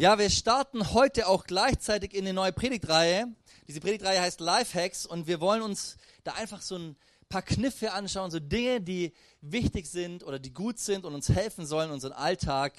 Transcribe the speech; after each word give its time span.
Ja, 0.00 0.18
wir 0.18 0.30
starten 0.30 0.94
heute 0.94 1.28
auch 1.28 1.44
gleichzeitig 1.44 2.14
in 2.14 2.24
eine 2.24 2.32
neue 2.32 2.52
Predigtreihe. 2.52 3.26
Diese 3.68 3.80
Predigtreihe 3.80 4.18
heißt 4.18 4.40
Lifehacks 4.40 5.04
und 5.04 5.26
wir 5.26 5.42
wollen 5.42 5.60
uns 5.60 5.98
da 6.24 6.32
einfach 6.36 6.62
so 6.62 6.76
ein 6.76 6.96
paar 7.28 7.42
Kniffe 7.42 7.92
anschauen, 7.92 8.30
so 8.30 8.40
Dinge, 8.40 8.80
die 8.80 9.12
wichtig 9.42 9.86
sind 9.86 10.24
oder 10.24 10.38
die 10.38 10.54
gut 10.54 10.78
sind 10.78 11.04
und 11.04 11.12
uns 11.14 11.28
helfen 11.28 11.66
sollen, 11.66 11.90
unseren 11.90 12.12
Alltag 12.12 12.72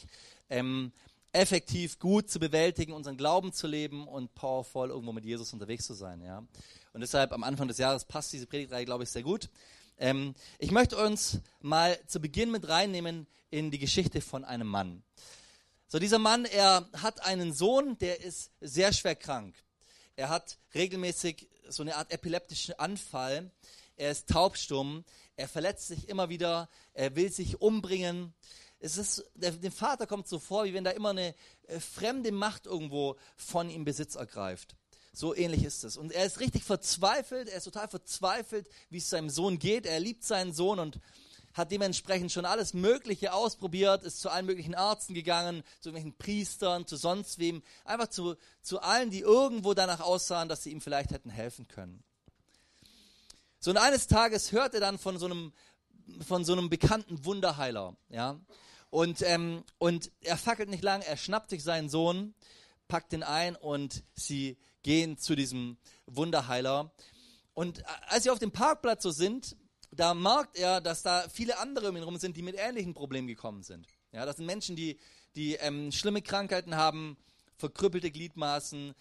ähm, 0.49 0.91
effektiv 1.31 1.99
gut 1.99 2.27
zu 2.27 2.39
bewältigen, 2.39 2.91
unseren 2.91 3.17
Glauben 3.17 3.53
zu 3.53 3.67
leben 3.67 4.07
und 4.07 4.33
powerful 4.33 4.89
irgendwo 4.89 5.11
mit 5.11 5.23
Jesus 5.23 5.53
unterwegs 5.53 5.85
zu 5.85 5.93
sein. 5.93 6.23
Ja? 6.23 6.39
Und 6.93 7.01
deshalb 7.01 7.33
am 7.33 7.43
Anfang 7.43 7.67
des 7.67 7.77
Jahres 7.77 8.03
passt 8.03 8.33
diese 8.33 8.47
Predigtreihe, 8.47 8.85
glaube 8.85 9.03
ich, 9.03 9.11
sehr 9.11 9.21
gut. 9.21 9.47
Ähm, 9.99 10.33
ich 10.57 10.71
möchte 10.71 10.97
uns 10.97 11.39
mal 11.59 11.99
zu 12.07 12.19
Beginn 12.19 12.49
mit 12.49 12.67
reinnehmen 12.67 13.27
in 13.51 13.69
die 13.69 13.77
Geschichte 13.77 14.21
von 14.21 14.43
einem 14.43 14.65
Mann. 14.65 15.03
So, 15.91 15.99
dieser 15.99 16.19
Mann, 16.19 16.45
er 16.45 16.87
hat 16.93 17.25
einen 17.25 17.51
Sohn, 17.51 17.97
der 17.97 18.21
ist 18.21 18.49
sehr 18.61 18.93
schwer 18.93 19.13
krank. 19.13 19.53
Er 20.15 20.29
hat 20.29 20.57
regelmäßig 20.73 21.49
so 21.67 21.83
eine 21.83 21.97
Art 21.97 22.13
epileptischen 22.13 22.79
Anfall. 22.79 23.51
Er 23.97 24.11
ist 24.11 24.29
taubstumm. 24.29 25.03
Er 25.35 25.49
verletzt 25.49 25.87
sich 25.87 26.07
immer 26.07 26.29
wieder. 26.29 26.69
Er 26.93 27.17
will 27.17 27.29
sich 27.29 27.59
umbringen. 27.59 28.33
Es 28.79 28.95
ist, 28.95 29.25
der, 29.35 29.51
dem 29.51 29.73
Vater 29.73 30.07
kommt 30.07 30.29
so 30.29 30.39
vor, 30.39 30.63
wie 30.63 30.73
wenn 30.73 30.85
da 30.85 30.91
immer 30.91 31.09
eine 31.09 31.35
äh, 31.67 31.81
fremde 31.81 32.31
Macht 32.31 32.67
irgendwo 32.67 33.17
von 33.35 33.69
ihm 33.69 33.83
Besitz 33.83 34.15
ergreift. 34.15 34.77
So 35.11 35.35
ähnlich 35.35 35.65
ist 35.65 35.83
es. 35.83 35.97
Und 35.97 36.13
er 36.13 36.25
ist 36.25 36.39
richtig 36.39 36.63
verzweifelt. 36.63 37.49
Er 37.49 37.57
ist 37.57 37.65
total 37.65 37.89
verzweifelt, 37.89 38.69
wie 38.89 38.99
es 38.99 39.09
seinem 39.09 39.29
Sohn 39.29 39.59
geht. 39.59 39.85
Er 39.85 39.99
liebt 39.99 40.23
seinen 40.23 40.53
Sohn 40.53 40.79
und 40.79 41.01
hat 41.53 41.71
dementsprechend 41.71 42.31
schon 42.31 42.45
alles 42.45 42.73
Mögliche 42.73 43.33
ausprobiert, 43.33 44.03
ist 44.03 44.21
zu 44.21 44.29
allen 44.29 44.45
möglichen 44.45 44.73
Ärzten 44.73 45.13
gegangen, 45.13 45.63
zu 45.79 45.89
irgendwelchen 45.89 46.17
Priestern, 46.17 46.87
zu 46.87 46.95
sonst 46.95 47.39
wem, 47.39 47.61
einfach 47.85 48.07
zu, 48.07 48.35
zu 48.61 48.81
allen, 48.81 49.09
die 49.09 49.19
irgendwo 49.19 49.73
danach 49.73 49.99
aussahen, 49.99 50.49
dass 50.49 50.63
sie 50.63 50.71
ihm 50.71 50.81
vielleicht 50.81 51.11
hätten 51.11 51.29
helfen 51.29 51.67
können. 51.67 52.03
So 53.59 53.71
und 53.71 53.77
eines 53.77 54.07
Tages 54.07 54.51
hört 54.51 54.73
er 54.73 54.79
dann 54.79 54.97
von 54.97 55.17
so 55.19 55.25
einem, 55.25 55.53
von 56.25 56.45
so 56.45 56.53
einem 56.53 56.69
bekannten 56.69 57.25
Wunderheiler, 57.25 57.95
ja, 58.09 58.39
und, 58.91 59.21
ähm, 59.21 59.63
und 59.77 60.11
er 60.19 60.37
fackelt 60.37 60.69
nicht 60.69 60.83
lang, 60.83 61.01
er 61.01 61.15
schnappt 61.15 61.49
sich 61.49 61.63
seinen 61.63 61.89
Sohn, 61.89 62.35
packt 62.89 63.13
ihn 63.13 63.23
ein 63.23 63.55
und 63.55 64.03
sie 64.13 64.57
gehen 64.83 65.17
zu 65.17 65.33
diesem 65.33 65.77
Wunderheiler. 66.07 66.91
Und 67.53 67.83
als 68.09 68.23
sie 68.23 68.29
auf 68.29 68.39
dem 68.39 68.51
Parkplatz 68.51 69.03
so 69.03 69.11
sind, 69.11 69.55
da 69.91 70.13
merkt 70.13 70.57
er, 70.57 70.81
dass 70.81 71.03
da 71.03 71.27
viele 71.29 71.59
andere 71.59 71.89
um 71.89 71.95
ihn 71.95 72.01
herum 72.01 72.17
sind, 72.17 72.37
die 72.37 72.41
mit 72.41 72.55
ähnlichen 72.57 72.93
Problemen 72.93 73.27
gekommen 73.27 73.63
sind. 73.63 73.87
Ja, 74.11 74.25
das 74.25 74.37
sind 74.37 74.45
Menschen, 74.45 74.75
die, 74.75 74.97
die 75.35 75.55
ähm, 75.55 75.91
schlimme 75.91 76.21
Krankheiten 76.21 76.75
haben, 76.75 77.17
verkrüppelte 77.57 78.09
Gliedmaßen, 78.09 78.93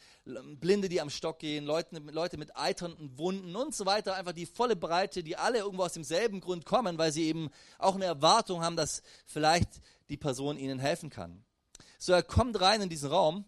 Blinde, 0.60 0.88
die 0.88 1.00
am 1.00 1.10
Stock 1.10 1.38
gehen, 1.38 1.64
Leute, 1.64 1.98
Leute 1.98 2.36
mit 2.36 2.56
eiternden 2.56 3.16
Wunden 3.18 3.56
und 3.56 3.74
so 3.74 3.86
weiter. 3.86 4.14
Einfach 4.14 4.32
die 4.32 4.46
volle 4.46 4.76
Breite, 4.76 5.22
die 5.22 5.36
alle 5.36 5.58
irgendwo 5.58 5.84
aus 5.84 5.94
demselben 5.94 6.40
Grund 6.40 6.66
kommen, 6.66 6.98
weil 6.98 7.10
sie 7.10 7.24
eben 7.24 7.50
auch 7.78 7.94
eine 7.94 8.04
Erwartung 8.04 8.62
haben, 8.62 8.76
dass 8.76 9.02
vielleicht 9.26 9.68
die 10.08 10.18
Person 10.18 10.58
ihnen 10.58 10.78
helfen 10.78 11.08
kann. 11.08 11.44
So, 11.98 12.12
er 12.12 12.22
kommt 12.22 12.60
rein 12.60 12.82
in 12.82 12.88
diesen 12.88 13.10
Raum 13.10 13.44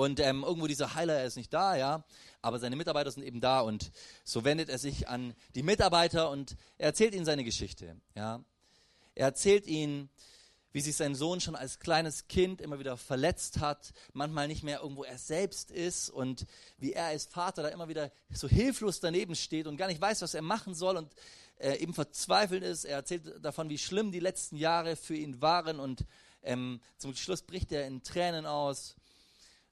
und 0.00 0.20
ähm, 0.20 0.42
irgendwo 0.42 0.66
dieser 0.66 0.94
Heiler, 0.94 1.14
er 1.14 1.26
ist 1.26 1.36
nicht 1.36 1.52
da, 1.52 1.76
ja 1.76 2.04
aber 2.42 2.58
seine 2.58 2.76
Mitarbeiter 2.76 3.10
sind 3.10 3.22
eben 3.22 3.40
da 3.40 3.60
und 3.60 3.92
so 4.24 4.44
wendet 4.44 4.68
er 4.68 4.78
sich 4.78 5.08
an 5.08 5.34
die 5.54 5.62
Mitarbeiter 5.62 6.30
und 6.30 6.56
er 6.78 6.86
erzählt 6.86 7.14
ihnen 7.14 7.24
seine 7.24 7.44
Geschichte. 7.44 7.96
Ja. 8.14 8.42
Er 9.14 9.26
erzählt 9.26 9.66
ihnen, 9.66 10.08
wie 10.72 10.80
sich 10.80 10.96
sein 10.96 11.16
Sohn 11.16 11.40
schon 11.40 11.56
als 11.56 11.80
kleines 11.80 12.28
Kind 12.28 12.60
immer 12.60 12.78
wieder 12.78 12.96
verletzt 12.96 13.58
hat, 13.58 13.92
manchmal 14.12 14.46
nicht 14.46 14.62
mehr 14.62 14.80
irgendwo 14.80 15.02
er 15.02 15.18
selbst 15.18 15.70
ist 15.70 16.10
und 16.10 16.46
wie 16.78 16.92
er 16.92 17.06
als 17.06 17.26
Vater 17.26 17.62
da 17.62 17.68
immer 17.68 17.88
wieder 17.88 18.12
so 18.32 18.48
hilflos 18.48 19.00
daneben 19.00 19.34
steht 19.34 19.66
und 19.66 19.76
gar 19.76 19.88
nicht 19.88 20.00
weiß, 20.00 20.22
was 20.22 20.34
er 20.34 20.42
machen 20.42 20.74
soll 20.74 20.96
und 20.96 21.12
äh, 21.58 21.76
eben 21.76 21.92
verzweifelt 21.92 22.62
ist. 22.62 22.84
Er 22.84 22.96
erzählt 22.96 23.44
davon, 23.44 23.68
wie 23.68 23.78
schlimm 23.78 24.12
die 24.12 24.20
letzten 24.20 24.56
Jahre 24.56 24.94
für 24.94 25.16
ihn 25.16 25.42
waren 25.42 25.80
und 25.80 26.06
ähm, 26.42 26.80
zum 26.96 27.14
Schluss 27.16 27.42
bricht 27.42 27.72
er 27.72 27.86
in 27.86 28.02
Tränen 28.02 28.46
aus 28.46 28.94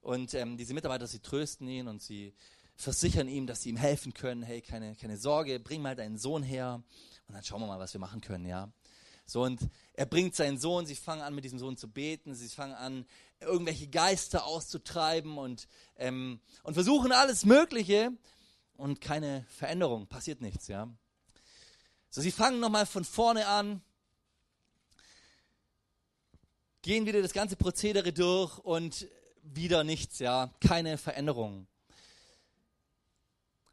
und 0.01 0.35
ähm, 0.35 0.57
diese 0.57 0.75
Mitarbeiter, 0.75 1.07
sie 1.07 1.21
trösten 1.21 1.69
ihn 1.69 1.89
und 1.89 2.03
sie 2.03 2.35
versichern 2.77 3.29
ihm, 3.29 3.47
dass 3.47 3.63
sie 3.63 3.71
ihm 3.71 3.77
helfen 3.77 4.15
können. 4.15 4.43
Hey, 4.43 4.61
keine, 4.61 4.95
keine 4.97 5.17
Sorge, 5.17 5.59
bring 5.59 5.83
mal 5.83 5.97
deinen 5.97 6.17
Sohn 6.17 6.43
her 6.43 6.83
und 7.27 7.35
dann 7.35 7.43
schauen 7.43 7.61
wir 7.61 7.67
mal, 7.67 7.79
was 7.81 7.93
wir 7.93 8.01
machen 8.01 8.21
können, 8.21 8.47
ja. 8.47 8.71
So, 9.27 9.43
und 9.43 9.61
er 9.93 10.07
bringt 10.07 10.35
seinen 10.35 10.59
Sohn, 10.59 10.87
sie 10.87 10.95
fangen 10.95 11.21
an, 11.21 11.35
mit 11.35 11.45
diesem 11.45 11.59
Sohn 11.59 11.77
zu 11.77 11.87
beten, 11.89 12.35
sie 12.35 12.49
fangen 12.49 12.73
an, 12.73 13.05
irgendwelche 13.41 13.89
Geister 13.89 14.47
auszutreiben 14.47 15.37
und, 15.37 15.69
ähm, 15.97 16.41
und 16.63 16.75
versuchen 16.75 17.13
alles 17.13 17.45
Mögliche 17.45 18.11
und 18.79 19.03
keine 19.03 19.45
Veränderung, 19.51 20.07
passiert 20.07 20.41
nichts, 20.41 20.69
ja. 20.69 20.89
So, 22.09 22.23
sie 22.23 22.31
fangen 22.31 22.59
nochmal 22.59 22.87
von 22.87 23.05
vorne 23.05 23.47
an, 23.47 23.83
gehen 26.81 27.05
wieder 27.05 27.21
das 27.21 27.35
ganze 27.35 27.57
Prozedere 27.57 28.15
durch 28.15 28.57
und 28.59 29.09
wieder 29.55 29.85
nichts, 29.85 30.19
ja, 30.19 30.51
keine 30.61 30.99
Veränderung. 30.99 31.67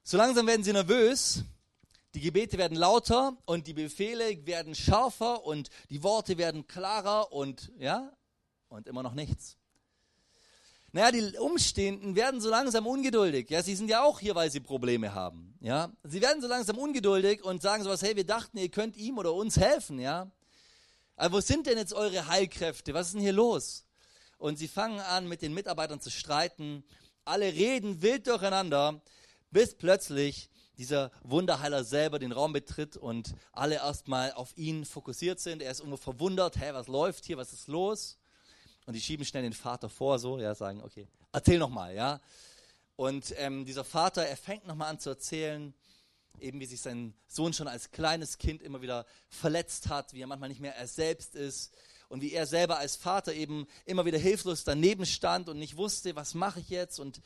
So 0.03 0.17
langsam 0.17 0.47
werden 0.47 0.63
sie 0.63 0.73
nervös, 0.73 1.43
die 2.13 2.21
Gebete 2.21 2.57
werden 2.57 2.77
lauter 2.77 3.35
und 3.45 3.67
die 3.67 3.73
Befehle 3.73 4.45
werden 4.45 4.75
schärfer 4.75 5.45
und 5.45 5.69
die 5.89 6.03
Worte 6.03 6.37
werden 6.37 6.67
klarer 6.67 7.31
und 7.31 7.71
ja, 7.77 8.11
und 8.69 8.87
immer 8.87 9.03
noch 9.03 9.13
nichts. 9.13 9.57
Naja, 10.91 11.11
die 11.11 11.37
Umstehenden 11.37 12.15
werden 12.15 12.39
so 12.39 12.49
langsam 12.49 12.87
ungeduldig. 12.87 13.49
Ja, 13.49 13.61
sie 13.61 13.75
sind 13.75 13.89
ja 13.89 14.03
auch 14.03 14.21
hier, 14.21 14.33
weil 14.33 14.49
sie 14.49 14.61
Probleme 14.61 15.13
haben. 15.13 15.57
Ja, 15.59 15.91
sie 16.03 16.21
werden 16.21 16.41
so 16.41 16.47
langsam 16.47 16.77
ungeduldig 16.77 17.43
und 17.43 17.61
sagen 17.61 17.83
sowas, 17.83 18.01
hey, 18.01 18.15
wir 18.15 18.25
dachten, 18.25 18.57
ihr 18.57 18.69
könnt 18.69 18.95
ihm 18.95 19.17
oder 19.17 19.33
uns 19.33 19.57
helfen. 19.57 19.99
Ja, 19.99 20.31
aber 21.17 21.37
wo 21.37 21.41
sind 21.41 21.67
denn 21.67 21.77
jetzt 21.77 21.93
eure 21.93 22.27
Heilkräfte? 22.27 22.93
Was 22.93 23.07
ist 23.07 23.13
denn 23.13 23.21
hier 23.21 23.33
los? 23.33 23.84
Und 24.45 24.57
sie 24.57 24.67
fangen 24.67 24.99
an, 24.99 25.27
mit 25.27 25.41
den 25.41 25.55
Mitarbeitern 25.55 25.99
zu 25.99 26.11
streiten. 26.11 26.83
Alle 27.23 27.51
reden 27.51 28.03
wild 28.03 28.27
durcheinander 28.27 29.01
bis 29.49 29.73
plötzlich 29.73 30.51
dieser 30.77 31.09
Wunderheiler 31.23 31.83
selber 31.83 32.19
den 32.19 32.31
Raum 32.31 32.53
betritt 32.53 32.95
und 32.95 33.33
alle 33.53 33.77
erstmal 33.77 34.33
auf 34.33 34.55
ihn 34.55 34.85
fokussiert 34.85 35.39
sind. 35.39 35.63
Er 35.63 35.71
ist 35.71 35.79
irgendwo 35.79 35.97
verwundert, 35.97 36.59
hä, 36.59 36.73
was 36.73 36.85
läuft 36.85 37.25
hier, 37.25 37.37
was 37.37 37.53
ist 37.53 37.67
los? 37.67 38.19
Und 38.85 38.93
die 38.93 39.01
schieben 39.01 39.25
schnell 39.25 39.41
den 39.41 39.53
Vater 39.53 39.89
vor, 39.89 40.19
so, 40.19 40.37
ja, 40.37 40.53
sagen, 40.53 40.83
okay, 40.83 41.07
erzähl 41.31 41.57
nochmal, 41.57 41.95
ja. 41.95 42.21
Und 42.97 43.33
ähm, 43.37 43.65
dieser 43.65 43.83
Vater, 43.83 44.27
er 44.27 44.37
fängt 44.37 44.67
nochmal 44.67 44.91
an 44.91 44.99
zu 44.99 45.09
erzählen, 45.09 45.73
eben 46.39 46.59
wie 46.59 46.67
sich 46.67 46.81
sein 46.81 47.15
Sohn 47.25 47.51
schon 47.51 47.67
als 47.67 47.89
kleines 47.89 48.37
Kind 48.37 48.61
immer 48.61 48.83
wieder 48.83 49.07
verletzt 49.27 49.89
hat, 49.89 50.13
wie 50.13 50.21
er 50.21 50.27
manchmal 50.27 50.49
nicht 50.49 50.61
mehr 50.61 50.75
er 50.75 50.85
selbst 50.85 51.33
ist 51.33 51.73
und 52.09 52.21
wie 52.21 52.33
er 52.33 52.45
selber 52.45 52.77
als 52.77 52.95
Vater 52.95 53.33
eben 53.33 53.67
immer 53.85 54.05
wieder 54.05 54.17
hilflos 54.17 54.63
daneben 54.63 55.05
stand 55.05 55.49
und 55.49 55.59
nicht 55.59 55.77
wusste, 55.77 56.15
was 56.15 56.33
mache 56.33 56.59
ich 56.59 56.69
jetzt 56.69 56.99
und 56.99 57.21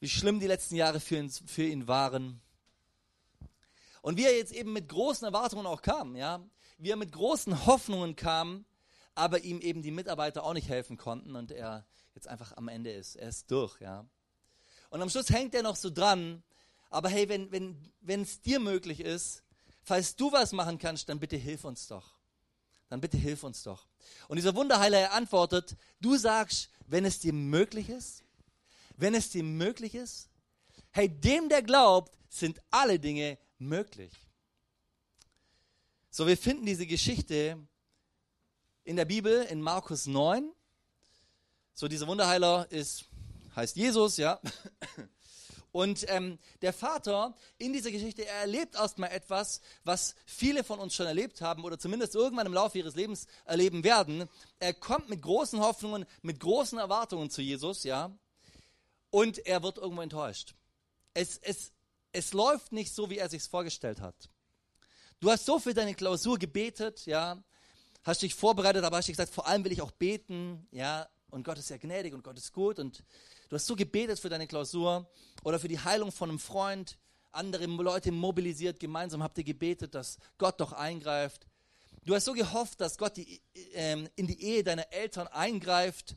wie 0.00 0.08
schlimm 0.08 0.40
die 0.40 0.46
letzten 0.46 0.76
Jahre 0.76 1.00
für 1.00 1.16
ihn, 1.16 1.30
für 1.30 1.64
ihn 1.64 1.86
waren. 1.86 2.40
Und 4.00 4.18
wie 4.18 4.24
er 4.24 4.36
jetzt 4.36 4.52
eben 4.52 4.72
mit 4.72 4.88
großen 4.88 5.24
Erwartungen 5.24 5.66
auch 5.66 5.80
kam, 5.80 6.16
ja, 6.16 6.44
wie 6.78 6.90
er 6.90 6.96
mit 6.96 7.12
großen 7.12 7.66
Hoffnungen 7.66 8.16
kam, 8.16 8.64
aber 9.14 9.40
ihm 9.40 9.60
eben 9.60 9.82
die 9.82 9.90
Mitarbeiter 9.92 10.42
auch 10.44 10.54
nicht 10.54 10.68
helfen 10.68 10.96
konnten 10.96 11.36
und 11.36 11.52
er 11.52 11.86
jetzt 12.14 12.28
einfach 12.28 12.56
am 12.56 12.68
Ende 12.68 12.90
ist. 12.90 13.16
Er 13.16 13.28
ist 13.28 13.50
durch, 13.50 13.80
ja. 13.80 14.06
Und 14.90 15.00
am 15.00 15.08
Schluss 15.08 15.30
hängt 15.30 15.54
er 15.54 15.62
noch 15.62 15.76
so 15.76 15.88
dran, 15.88 16.42
aber 16.90 17.08
hey, 17.08 17.28
wenn 17.28 17.50
wenn 17.52 17.92
wenn 18.00 18.22
es 18.22 18.40
dir 18.40 18.60
möglich 18.60 19.00
ist, 19.00 19.42
falls 19.82 20.16
du 20.16 20.32
was 20.32 20.52
machen 20.52 20.78
kannst, 20.78 21.08
dann 21.08 21.20
bitte 21.20 21.36
hilf 21.36 21.64
uns 21.64 21.86
doch. 21.86 22.21
Dann 22.92 23.00
bitte 23.00 23.16
hilf 23.16 23.42
uns 23.42 23.62
doch. 23.62 23.86
Und 24.28 24.36
dieser 24.36 24.54
Wunderheiler 24.54 24.98
er 24.98 25.12
antwortet, 25.14 25.78
du 26.02 26.18
sagst, 26.18 26.68
wenn 26.86 27.06
es 27.06 27.20
dir 27.20 27.32
möglich 27.32 27.88
ist, 27.88 28.22
wenn 28.98 29.14
es 29.14 29.30
dir 29.30 29.42
möglich 29.42 29.94
ist? 29.94 30.28
Hey, 30.90 31.08
dem, 31.08 31.48
der 31.48 31.62
glaubt, 31.62 32.18
sind 32.28 32.60
alle 32.70 32.98
Dinge 32.98 33.38
möglich. 33.56 34.12
So, 36.10 36.26
wir 36.26 36.36
finden 36.36 36.66
diese 36.66 36.86
Geschichte 36.86 37.66
in 38.84 38.96
der 38.96 39.06
Bibel 39.06 39.42
in 39.44 39.62
Markus 39.62 40.06
9. 40.06 40.52
So, 41.72 41.88
dieser 41.88 42.06
Wunderheiler 42.06 42.70
ist, 42.70 43.06
heißt 43.56 43.74
Jesus, 43.74 44.18
ja. 44.18 44.38
Und 45.72 46.04
ähm, 46.08 46.38
der 46.60 46.72
Vater 46.72 47.34
in 47.58 47.72
dieser 47.72 47.90
Geschichte, 47.90 48.26
er 48.26 48.40
erlebt 48.40 48.74
erstmal 48.74 49.10
etwas, 49.10 49.60
was 49.84 50.14
viele 50.26 50.64
von 50.64 50.78
uns 50.78 50.94
schon 50.94 51.06
erlebt 51.06 51.40
haben 51.40 51.64
oder 51.64 51.78
zumindest 51.78 52.14
irgendwann 52.14 52.46
im 52.46 52.52
Laufe 52.52 52.78
ihres 52.78 52.94
Lebens 52.94 53.26
erleben 53.46 53.82
werden. 53.82 54.28
Er 54.58 54.74
kommt 54.74 55.08
mit 55.08 55.22
großen 55.22 55.60
Hoffnungen, 55.60 56.04
mit 56.20 56.40
großen 56.40 56.78
Erwartungen 56.78 57.30
zu 57.30 57.42
Jesus, 57.42 57.84
ja 57.84 58.12
und 59.12 59.46
er 59.46 59.62
wird 59.62 59.78
irgendwo 59.78 60.02
enttäuscht. 60.02 60.54
Es, 61.14 61.38
es, 61.38 61.70
es 62.10 62.32
läuft 62.32 62.72
nicht 62.72 62.92
so, 62.92 63.10
wie 63.10 63.18
er 63.18 63.28
sich 63.28 63.42
vorgestellt 63.44 64.00
hat. 64.00 64.30
Du 65.20 65.30
hast 65.30 65.46
so 65.46 65.60
für 65.60 65.74
deine 65.74 65.94
Klausur 65.94 66.38
gebetet, 66.38 67.06
ja, 67.06 67.40
hast 68.02 68.22
dich 68.22 68.34
vorbereitet, 68.34 68.82
aber 68.82 68.96
hast 68.96 69.06
dich 69.06 69.16
gesagt, 69.16 69.32
vor 69.32 69.46
allem 69.46 69.64
will 69.64 69.70
ich 69.70 69.82
auch 69.82 69.92
beten, 69.92 70.66
ja, 70.72 71.06
und 71.32 71.44
Gott 71.44 71.58
ist 71.58 71.68
sehr 71.68 71.78
gnädig 71.78 72.12
und 72.12 72.22
Gott 72.22 72.36
ist 72.36 72.52
gut 72.52 72.78
und 72.78 73.02
du 73.48 73.56
hast 73.56 73.66
so 73.66 73.74
gebetet 73.74 74.20
für 74.20 74.28
deine 74.28 74.46
Klausur 74.46 75.10
oder 75.42 75.58
für 75.58 75.68
die 75.68 75.80
Heilung 75.80 76.12
von 76.12 76.28
einem 76.28 76.38
Freund, 76.38 76.98
andere 77.32 77.64
Leute 77.64 78.12
mobilisiert, 78.12 78.78
gemeinsam 78.78 79.22
habt 79.22 79.38
ihr 79.38 79.44
gebetet, 79.44 79.94
dass 79.94 80.18
Gott 80.36 80.60
doch 80.60 80.72
eingreift. 80.72 81.46
Du 82.04 82.14
hast 82.14 82.26
so 82.26 82.34
gehofft, 82.34 82.80
dass 82.80 82.98
Gott 82.98 83.16
die, 83.16 83.40
äh, 83.74 84.06
in 84.14 84.26
die 84.26 84.42
Ehe 84.42 84.62
deiner 84.62 84.92
Eltern 84.92 85.26
eingreift 85.28 86.16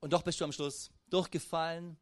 und 0.00 0.12
doch 0.12 0.22
bist 0.22 0.40
du 0.40 0.44
am 0.44 0.52
Schluss 0.52 0.90
durchgefallen. 1.08 1.96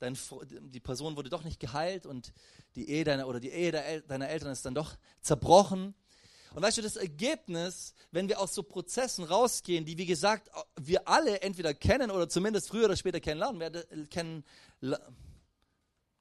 Dein, 0.00 0.18
die 0.60 0.80
Person 0.80 1.16
wurde 1.16 1.30
doch 1.30 1.44
nicht 1.44 1.58
geheilt 1.58 2.04
und 2.04 2.34
die 2.74 2.90
Ehe 2.90 3.04
deiner 3.04 3.26
oder 3.26 3.40
die 3.40 3.50
Ehe 3.50 4.02
deiner 4.02 4.28
Eltern 4.28 4.52
ist 4.52 4.66
dann 4.66 4.74
doch 4.74 4.96
zerbrochen. 5.22 5.94
Und 6.54 6.62
weißt 6.62 6.78
du, 6.78 6.82
das 6.82 6.96
Ergebnis, 6.96 7.94
wenn 8.12 8.28
wir 8.28 8.38
aus 8.38 8.54
so 8.54 8.62
Prozessen 8.62 9.24
rausgehen, 9.24 9.84
die 9.84 9.98
wie 9.98 10.06
gesagt 10.06 10.48
wir 10.76 11.08
alle 11.08 11.42
entweder 11.42 11.74
kennen 11.74 12.12
oder 12.12 12.28
zumindest 12.28 12.68
früher 12.68 12.84
oder 12.84 12.96
später 12.96 13.18
kennenlernen 13.18 13.60
werden, 13.60 14.08
kennen, 14.08 14.44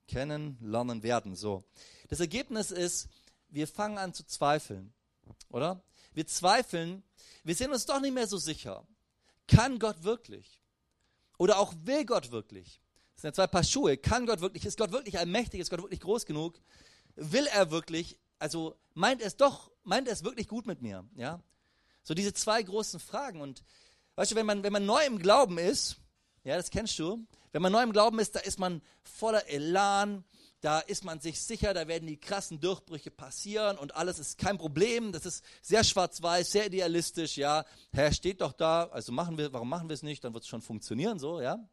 kennenlernen 0.08 1.04
werden. 1.04 1.36
So. 1.36 1.64
Das 2.10 2.20
Ergebnis 2.20 2.72
ist, 2.72 3.10
wir 3.50 3.68
fangen 3.68 4.00
an 4.00 4.14
zu 4.14 4.26
zweifeln, 4.26 4.92
oder? 5.50 5.84
Wir 6.14 6.26
zweifeln, 6.26 7.04
wir 7.44 7.54
sind 7.54 7.72
uns 7.72 7.86
doch 7.86 8.02
nicht 8.02 8.14
mehr 8.14 8.28
so 8.28 8.38
sicher. 8.38 8.88
Kann 9.48 9.78
Gott 9.78 10.04
wirklich? 10.04 10.60
Oder 11.38 11.60
auch 11.60 11.74
will 11.84 12.06
Gott 12.06 12.32
wirklich? 12.32 12.82
Das 13.14 13.22
sind 13.22 13.30
ja 13.30 13.34
zwei 13.34 13.48
Paar 13.48 13.64
Schuhe. 13.64 13.98
Kann 13.98 14.26
Gott 14.26 14.42
wirklich? 14.42 14.66
Ist 14.66 14.80
Gott 14.80 14.92
wirklich 14.92 15.20
allmächtig? 15.20 15.60
Ist 15.60 15.70
Gott 15.70 15.82
wirklich 15.82 16.00
groß 16.00 16.26
genug? 16.26 16.60
Will 17.16 17.46
er 17.48 17.70
wirklich? 17.70 18.18
Also 18.44 18.76
meint 18.94 19.22
er 19.22 19.28
es 19.28 19.38
doch, 19.38 19.72
meint 19.86 20.06
er 20.06 20.14
es 20.14 20.26
wirklich 20.26 20.50
gut 20.50 20.68
mit 20.68 20.82
mir? 20.82 21.06
Ja? 21.16 21.42
So 22.04 22.14
diese 22.14 22.34
zwei 22.34 22.62
großen 22.62 23.00
Fragen. 23.00 23.40
Und 23.40 23.64
weißt 24.18 24.34
du, 24.34 24.36
wenn 24.36 24.46
man, 24.46 24.64
wenn 24.64 24.74
man 24.74 24.86
neu 24.86 25.02
im 25.06 25.18
Glauben 25.18 25.58
ist, 25.58 25.96
ja, 26.44 26.58
das 26.58 26.70
kennst 26.70 27.00
du, 27.00 27.26
wenn 27.54 27.62
man 27.62 27.72
neu 27.72 27.82
im 27.84 27.94
Glauben 27.94 28.20
ist, 28.20 28.36
da 28.36 28.42
ist 28.42 28.60
man 28.60 28.82
voller 29.02 29.48
Elan, 29.48 30.26
da 30.60 30.80
ist 30.80 31.06
man 31.06 31.22
sich 31.22 31.40
sicher, 31.40 31.74
da 31.74 31.88
werden 31.88 32.06
die 32.06 32.20
krassen 32.20 32.60
Durchbrüche 32.60 33.12
passieren 33.12 33.78
und 33.78 33.96
alles 33.96 34.20
ist 34.20 34.38
kein 34.38 34.58
Problem. 34.58 35.14
Das 35.14 35.26
ist 35.26 35.42
sehr 35.62 35.86
schwarz-weiß, 35.86 36.52
sehr 36.52 36.66
idealistisch, 36.66 37.38
ja. 37.38 37.64
Herr 37.94 38.12
steht 38.12 38.42
doch 38.42 38.52
da, 38.52 38.90
also 38.92 39.14
machen 39.14 39.38
wir, 39.38 39.54
warum 39.54 39.70
machen 39.70 39.88
wir 39.88 39.94
es 39.94 40.04
nicht? 40.04 40.22
Dann 40.22 40.34
wird 40.34 40.44
es 40.44 40.50
schon 40.50 40.62
funktionieren, 40.62 41.18
so, 41.18 41.40
ja. 41.40 41.66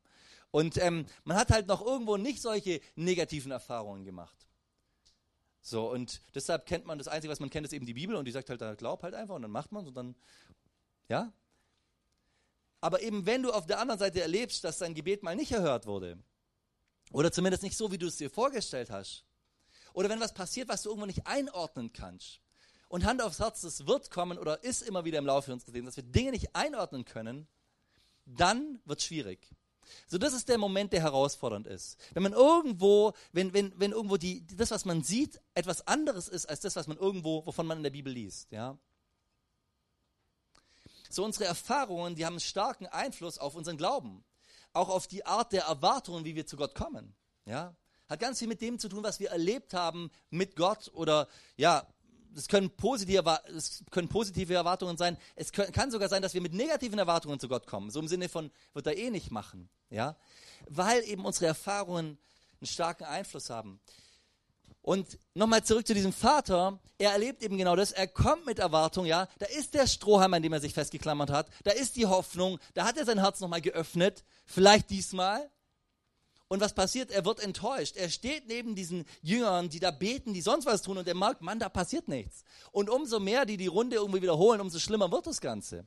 Und 0.52 0.76
ähm, 0.76 1.06
man 1.24 1.36
hat 1.36 1.50
halt 1.50 1.66
noch 1.66 1.84
irgendwo 1.84 2.16
nicht 2.16 2.40
solche 2.40 2.80
negativen 2.94 3.50
Erfahrungen 3.50 4.04
gemacht. 4.04 4.46
So, 5.62 5.90
und 5.90 6.20
deshalb 6.34 6.66
kennt 6.66 6.86
man 6.86 6.98
das 6.98 7.08
Einzige, 7.08 7.30
was 7.30 7.40
man 7.40 7.50
kennt, 7.50 7.66
ist 7.66 7.72
eben 7.72 7.86
die 7.86 7.94
Bibel 7.94 8.16
und 8.16 8.24
die 8.24 8.32
sagt 8.32 8.48
halt, 8.48 8.60
da 8.60 8.74
glaub 8.74 9.02
halt 9.02 9.14
einfach 9.14 9.34
und 9.34 9.42
dann 9.42 9.50
macht 9.50 9.72
man 9.72 9.82
es 9.82 9.88
und 9.88 9.94
dann, 9.94 10.14
ja. 11.08 11.32
Aber 12.80 13.02
eben, 13.02 13.26
wenn 13.26 13.42
du 13.42 13.52
auf 13.52 13.66
der 13.66 13.78
anderen 13.78 13.98
Seite 13.98 14.22
erlebst, 14.22 14.64
dass 14.64 14.78
dein 14.78 14.94
Gebet 14.94 15.22
mal 15.22 15.36
nicht 15.36 15.52
erhört 15.52 15.86
wurde, 15.86 16.18
oder 17.12 17.32
zumindest 17.32 17.62
nicht 17.62 17.76
so, 17.76 17.90
wie 17.90 17.98
du 17.98 18.06
es 18.06 18.16
dir 18.16 18.30
vorgestellt 18.30 18.90
hast. 18.90 19.24
Oder 19.92 20.08
wenn 20.08 20.20
was 20.20 20.34
passiert, 20.34 20.68
was 20.68 20.82
du 20.82 20.90
irgendwo 20.90 21.06
nicht 21.06 21.26
einordnen 21.26 21.92
kannst. 21.92 22.40
Und 22.88 23.04
Hand 23.04 23.22
aufs 23.22 23.40
Herz, 23.40 23.60
das 23.60 23.86
wird 23.86 24.10
kommen 24.10 24.38
oder 24.38 24.62
ist 24.64 24.82
immer 24.82 25.04
wieder 25.04 25.18
im 25.18 25.26
Laufe 25.26 25.52
unseres 25.52 25.72
Lebens, 25.72 25.94
dass 25.94 26.04
wir 26.04 26.10
Dinge 26.10 26.30
nicht 26.30 26.54
einordnen 26.54 27.04
können, 27.04 27.46
dann 28.26 28.80
wird 28.84 29.00
es 29.00 29.06
schwierig. 29.06 29.48
So, 30.06 30.18
das 30.18 30.32
ist 30.32 30.48
der 30.48 30.58
Moment, 30.58 30.92
der 30.92 31.02
herausfordernd 31.02 31.66
ist. 31.66 31.98
Wenn 32.12 32.22
man 32.22 32.32
irgendwo, 32.32 33.12
wenn, 33.32 33.52
wenn, 33.52 33.72
wenn 33.78 33.92
irgendwo 33.92 34.16
die, 34.16 34.46
das, 34.46 34.70
was 34.70 34.84
man 34.84 35.02
sieht, 35.02 35.40
etwas 35.54 35.86
anderes 35.86 36.28
ist 36.28 36.46
als 36.46 36.60
das, 36.60 36.76
was 36.76 36.86
man 36.86 36.96
irgendwo, 36.96 37.44
wovon 37.46 37.66
man 37.66 37.78
in 37.78 37.82
der 37.82 37.90
Bibel 37.90 38.12
liest, 38.12 38.50
ja. 38.50 38.78
So, 41.12 41.24
unsere 41.24 41.46
Erfahrungen, 41.46 42.14
die 42.14 42.24
haben 42.24 42.34
einen 42.34 42.40
starken 42.40 42.86
Einfluss 42.86 43.38
auf 43.38 43.56
unseren 43.56 43.76
Glauben 43.76 44.24
auch 44.72 44.88
auf 44.88 45.06
die 45.06 45.26
Art 45.26 45.52
der 45.52 45.64
Erwartungen, 45.64 46.24
wie 46.24 46.34
wir 46.34 46.46
zu 46.46 46.56
Gott 46.56 46.74
kommen. 46.74 47.14
Ja? 47.44 47.74
Hat 48.08 48.20
ganz 48.20 48.38
viel 48.38 48.48
mit 48.48 48.60
dem 48.60 48.78
zu 48.78 48.88
tun, 48.88 49.02
was 49.02 49.20
wir 49.20 49.30
erlebt 49.30 49.74
haben 49.74 50.10
mit 50.30 50.56
Gott 50.56 50.90
oder 50.94 51.28
ja, 51.56 51.86
es 52.36 52.48
können 52.48 52.70
positive, 52.70 53.40
es 53.54 53.82
können 53.90 54.08
positive 54.08 54.54
Erwartungen 54.54 54.96
sein. 54.96 55.16
Es 55.36 55.52
können, 55.52 55.72
kann 55.72 55.90
sogar 55.90 56.08
sein, 56.08 56.22
dass 56.22 56.34
wir 56.34 56.40
mit 56.40 56.54
negativen 56.54 56.98
Erwartungen 56.98 57.40
zu 57.40 57.48
Gott 57.48 57.66
kommen. 57.66 57.90
So 57.90 58.00
im 58.00 58.08
Sinne 58.08 58.28
von, 58.28 58.50
wird 58.72 58.86
er 58.86 58.96
eh 58.96 59.10
nicht 59.10 59.30
machen. 59.30 59.68
Ja? 59.90 60.16
Weil 60.68 61.02
eben 61.04 61.24
unsere 61.24 61.46
Erfahrungen 61.46 62.18
einen 62.60 62.66
starken 62.66 63.04
Einfluss 63.04 63.50
haben. 63.50 63.80
Und 64.82 65.18
nochmal 65.34 65.62
zurück 65.62 65.86
zu 65.86 65.94
diesem 65.94 66.12
Vater. 66.12 66.80
Er 66.98 67.12
erlebt 67.12 67.42
eben 67.42 67.58
genau 67.58 67.76
das. 67.76 67.92
Er 67.92 68.06
kommt 68.06 68.46
mit 68.46 68.58
Erwartung, 68.58 69.04
ja. 69.04 69.28
Da 69.38 69.46
ist 69.46 69.74
der 69.74 69.86
Strohhalm, 69.86 70.32
an 70.32 70.42
dem 70.42 70.52
er 70.52 70.60
sich 70.60 70.72
festgeklammert 70.72 71.30
hat. 71.30 71.48
Da 71.64 71.72
ist 71.72 71.96
die 71.96 72.06
Hoffnung. 72.06 72.58
Da 72.72 72.86
hat 72.86 72.96
er 72.96 73.04
sein 73.04 73.20
Herz 73.20 73.40
nochmal 73.40 73.60
geöffnet. 73.60 74.24
Vielleicht 74.46 74.88
diesmal. 74.88 75.50
Und 76.50 76.60
was 76.60 76.74
passiert? 76.74 77.12
Er 77.12 77.24
wird 77.24 77.38
enttäuscht. 77.38 77.96
Er 77.96 78.10
steht 78.10 78.48
neben 78.48 78.74
diesen 78.74 79.04
Jüngern, 79.22 79.68
die 79.68 79.78
da 79.78 79.92
beten, 79.92 80.34
die 80.34 80.40
sonst 80.40 80.66
was 80.66 80.82
tun. 80.82 80.98
Und 80.98 81.06
er 81.06 81.14
merkt, 81.14 81.42
Mann, 81.42 81.60
da 81.60 81.68
passiert 81.68 82.08
nichts. 82.08 82.42
Und 82.72 82.90
umso 82.90 83.20
mehr 83.20 83.46
die 83.46 83.56
die 83.56 83.68
Runde 83.68 83.94
irgendwie 83.94 84.20
wiederholen, 84.20 84.60
umso 84.60 84.80
schlimmer 84.80 85.12
wird 85.12 85.28
das 85.28 85.40
Ganze. 85.40 85.86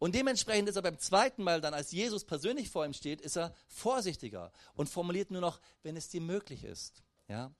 Und 0.00 0.16
dementsprechend 0.16 0.68
ist 0.68 0.74
er 0.74 0.82
beim 0.82 0.98
zweiten 0.98 1.44
Mal 1.44 1.60
dann, 1.60 1.74
als 1.74 1.92
Jesus 1.92 2.24
persönlich 2.24 2.70
vor 2.70 2.84
ihm 2.84 2.92
steht, 2.92 3.20
ist 3.20 3.36
er 3.36 3.54
vorsichtiger 3.68 4.50
und 4.74 4.88
formuliert 4.88 5.30
nur 5.30 5.40
noch, 5.40 5.60
wenn 5.84 5.96
es 5.96 6.08
dir 6.08 6.20
möglich 6.20 6.64
ist. 6.64 7.04
Ja? 7.28 7.52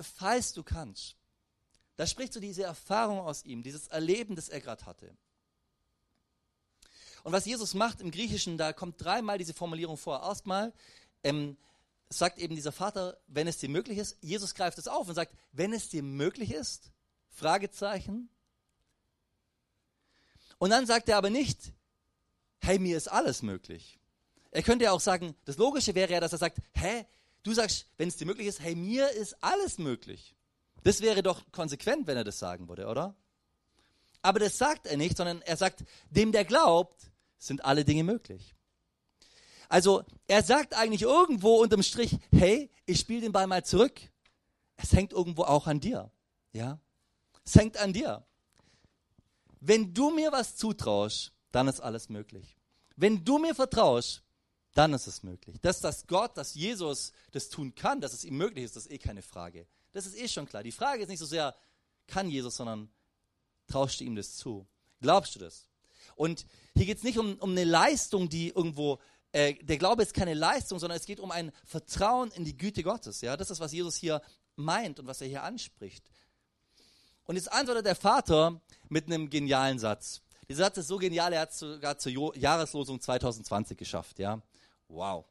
Falls 0.00 0.54
du 0.54 0.64
kannst. 0.64 1.14
Da 1.94 2.04
spricht 2.08 2.32
so 2.32 2.40
diese 2.40 2.64
Erfahrung 2.64 3.20
aus 3.20 3.44
ihm, 3.44 3.62
dieses 3.62 3.86
Erleben, 3.86 4.34
das 4.34 4.48
er 4.48 4.60
gerade 4.60 4.86
hatte. 4.86 5.16
Und 7.28 7.34
was 7.34 7.44
Jesus 7.44 7.74
macht 7.74 8.00
im 8.00 8.10
Griechischen, 8.10 8.56
da 8.56 8.72
kommt 8.72 9.04
dreimal 9.04 9.36
diese 9.36 9.52
Formulierung 9.52 9.98
vor. 9.98 10.22
Erstmal 10.22 10.72
ähm, 11.22 11.58
sagt 12.08 12.38
eben 12.38 12.54
dieser 12.54 12.72
Vater, 12.72 13.18
wenn 13.26 13.46
es 13.46 13.58
dir 13.58 13.68
möglich 13.68 13.98
ist. 13.98 14.16
Jesus 14.22 14.54
greift 14.54 14.78
es 14.78 14.88
auf 14.88 15.06
und 15.06 15.14
sagt, 15.14 15.36
wenn 15.52 15.74
es 15.74 15.90
dir 15.90 16.02
möglich 16.02 16.54
ist, 16.54 16.90
Fragezeichen, 17.28 18.30
und 20.56 20.70
dann 20.70 20.86
sagt 20.86 21.10
er 21.10 21.18
aber 21.18 21.28
nicht, 21.28 21.74
hey, 22.60 22.78
mir 22.78 22.96
ist 22.96 23.08
alles 23.08 23.42
möglich. 23.42 24.00
Er 24.50 24.62
könnte 24.62 24.86
ja 24.86 24.92
auch 24.92 25.00
sagen, 25.00 25.34
das 25.44 25.58
Logische 25.58 25.94
wäre 25.94 26.10
ja, 26.10 26.20
dass 26.20 26.32
er 26.32 26.38
sagt, 26.38 26.62
hä, 26.72 27.04
du 27.42 27.52
sagst, 27.52 27.88
wenn 27.98 28.08
es 28.08 28.16
dir 28.16 28.24
möglich 28.24 28.46
ist, 28.46 28.60
hey, 28.60 28.74
mir 28.74 29.10
ist 29.10 29.36
alles 29.44 29.76
möglich. 29.76 30.34
Das 30.82 31.02
wäre 31.02 31.22
doch 31.22 31.42
konsequent, 31.52 32.06
wenn 32.06 32.16
er 32.16 32.24
das 32.24 32.38
sagen 32.38 32.70
würde, 32.70 32.86
oder? 32.86 33.14
Aber 34.22 34.38
das 34.38 34.56
sagt 34.56 34.86
er 34.86 34.96
nicht, 34.96 35.18
sondern 35.18 35.42
er 35.42 35.58
sagt, 35.58 35.84
dem, 36.08 36.32
der 36.32 36.46
glaubt, 36.46 37.10
sind 37.38 37.64
alle 37.64 37.84
Dinge 37.84 38.04
möglich. 38.04 38.54
Also 39.68 40.02
er 40.26 40.42
sagt 40.42 40.74
eigentlich 40.74 41.02
irgendwo 41.02 41.56
unterm 41.56 41.82
Strich, 41.82 42.16
hey, 42.32 42.70
ich 42.86 43.00
spiele 43.00 43.20
den 43.20 43.32
Ball 43.32 43.46
mal 43.46 43.64
zurück. 43.64 44.00
Es 44.76 44.92
hängt 44.92 45.12
irgendwo 45.12 45.42
auch 45.42 45.66
an 45.66 45.80
dir. 45.80 46.10
Ja? 46.52 46.80
Es 47.44 47.54
hängt 47.54 47.76
an 47.76 47.92
dir. 47.92 48.24
Wenn 49.60 49.92
du 49.92 50.10
mir 50.10 50.32
was 50.32 50.56
zutraust, 50.56 51.32
dann 51.52 51.68
ist 51.68 51.80
alles 51.80 52.08
möglich. 52.08 52.56
Wenn 52.96 53.24
du 53.24 53.38
mir 53.38 53.54
vertraust, 53.54 54.22
dann 54.74 54.92
ist 54.92 55.06
es 55.06 55.22
möglich. 55.22 55.60
Dass 55.60 55.80
das 55.80 56.06
Gott, 56.06 56.36
dass 56.36 56.54
Jesus 56.54 57.12
das 57.32 57.48
tun 57.48 57.74
kann, 57.74 58.00
dass 58.00 58.12
es 58.12 58.24
ihm 58.24 58.36
möglich 58.36 58.64
ist, 58.64 58.76
das 58.76 58.86
ist 58.86 58.92
eh 58.92 58.98
keine 58.98 59.22
Frage. 59.22 59.66
Das 59.92 60.06
ist 60.06 60.16
eh 60.16 60.28
schon 60.28 60.46
klar. 60.46 60.62
Die 60.62 60.72
Frage 60.72 61.02
ist 61.02 61.08
nicht 61.08 61.18
so 61.18 61.26
sehr, 61.26 61.54
kann 62.06 62.30
Jesus, 62.30 62.56
sondern 62.56 62.90
traust 63.66 64.00
du 64.00 64.04
ihm 64.04 64.14
das 64.14 64.36
zu? 64.36 64.66
Glaubst 65.00 65.34
du 65.34 65.40
das? 65.40 65.68
Und 66.18 66.46
hier 66.74 66.86
geht 66.86 66.98
es 66.98 67.04
nicht 67.04 67.18
um, 67.18 67.36
um 67.38 67.52
eine 67.52 67.64
Leistung, 67.64 68.28
die 68.28 68.48
irgendwo, 68.48 68.98
äh, 69.32 69.54
der 69.54 69.78
Glaube 69.78 70.02
ist 70.02 70.14
keine 70.14 70.34
Leistung, 70.34 70.78
sondern 70.78 70.98
es 70.98 71.06
geht 71.06 71.20
um 71.20 71.30
ein 71.30 71.52
Vertrauen 71.64 72.30
in 72.32 72.44
die 72.44 72.56
Güte 72.56 72.82
Gottes. 72.82 73.20
Ja, 73.20 73.36
das 73.36 73.50
ist, 73.50 73.60
was 73.60 73.72
Jesus 73.72 73.96
hier 73.96 74.20
meint 74.56 74.98
und 74.98 75.06
was 75.06 75.20
er 75.20 75.28
hier 75.28 75.44
anspricht. 75.44 76.04
Und 77.24 77.36
jetzt 77.36 77.52
antwortet 77.52 77.86
der 77.86 77.94
Vater 77.94 78.60
mit 78.88 79.06
einem 79.06 79.30
genialen 79.30 79.78
Satz. 79.78 80.22
Dieser 80.48 80.64
Satz 80.64 80.78
ist 80.78 80.88
so 80.88 80.96
genial, 80.96 81.32
er 81.32 81.42
hat 81.42 81.50
es 81.50 81.58
sogar 81.58 81.98
zur 81.98 82.36
Jahreslosung 82.36 83.00
2020 83.00 83.78
geschafft. 83.78 84.18
Ja? 84.18 84.42
Wow. 84.88 85.24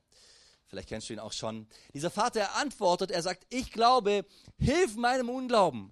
Vielleicht 0.68 0.90
kennst 0.90 1.10
du 1.10 1.14
ihn 1.14 1.20
auch 1.20 1.34
schon. 1.34 1.68
Dieser 1.94 2.12
Vater, 2.12 2.42
er 2.42 2.56
antwortet, 2.56 3.12
er 3.12 3.22
sagt, 3.22 3.46
ich 3.50 3.72
glaube, 3.72 4.26
hilf 4.58 4.96
meinem 4.96 5.30
Unglauben. 5.30 5.92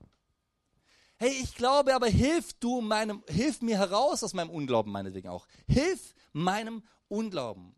Hey, 1.18 1.32
ich 1.42 1.56
glaube, 1.56 1.96
aber 1.96 2.08
hilf 2.08 2.54
du 2.60 2.82
meinem, 2.82 3.24
hilf 3.28 3.62
mir 3.62 3.78
heraus 3.78 4.24
aus 4.24 4.34
meinem 4.34 4.50
Unglauben, 4.50 4.92
meinetwegen 4.92 5.30
auch. 5.30 5.48
Hilf 5.68 6.14
meinem 6.34 6.84
Unglauben. 7.08 7.74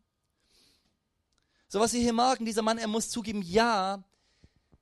So 1.67 1.79
was 1.79 1.91
Sie 1.91 2.01
hier 2.01 2.13
merken, 2.13 2.45
dieser 2.45 2.61
Mann, 2.61 2.77
er 2.77 2.87
muss 2.87 3.09
zugeben, 3.09 3.41
ja, 3.41 4.03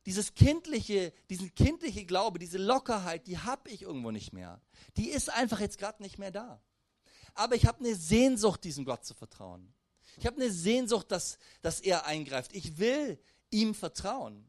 dieses 0.06 0.36
kindliche, 0.36 1.12
diesen 1.30 1.54
kindliche 1.56 2.06
Glaube, 2.06 2.40
diese 2.40 2.60
Lockerheit, 2.60 3.28
die 3.28 3.40
habe 3.40 3.70
ich 3.70 3.82
irgendwo 3.82 4.12
nicht 4.12 4.34
mehr. 4.34 4.62
Die 4.98 5.10
ist 5.10 5.30
einfach 5.30 5.60
jetzt 5.60 5.80
gerade 5.80 6.02
nicht 6.02 6.20
mehr 6.20 6.32
da. 6.32 6.62
Aber 7.34 7.56
ich 7.56 7.66
habe 7.66 7.80
eine 7.80 7.96
Sehnsucht, 7.96 8.64
diesem 8.64 8.86
Gott 8.86 9.04
zu 9.04 9.14
vertrauen. 9.16 9.74
Ich 10.18 10.26
habe 10.26 10.38
eine 10.38 10.52
Sehnsucht, 10.52 11.12
dass, 11.12 11.40
dass 11.62 11.82
er 11.82 12.06
eingreift. 12.06 12.54
Ich 12.54 12.78
will 12.78 13.20
ihm 13.50 13.74
vertrauen. 13.74 14.48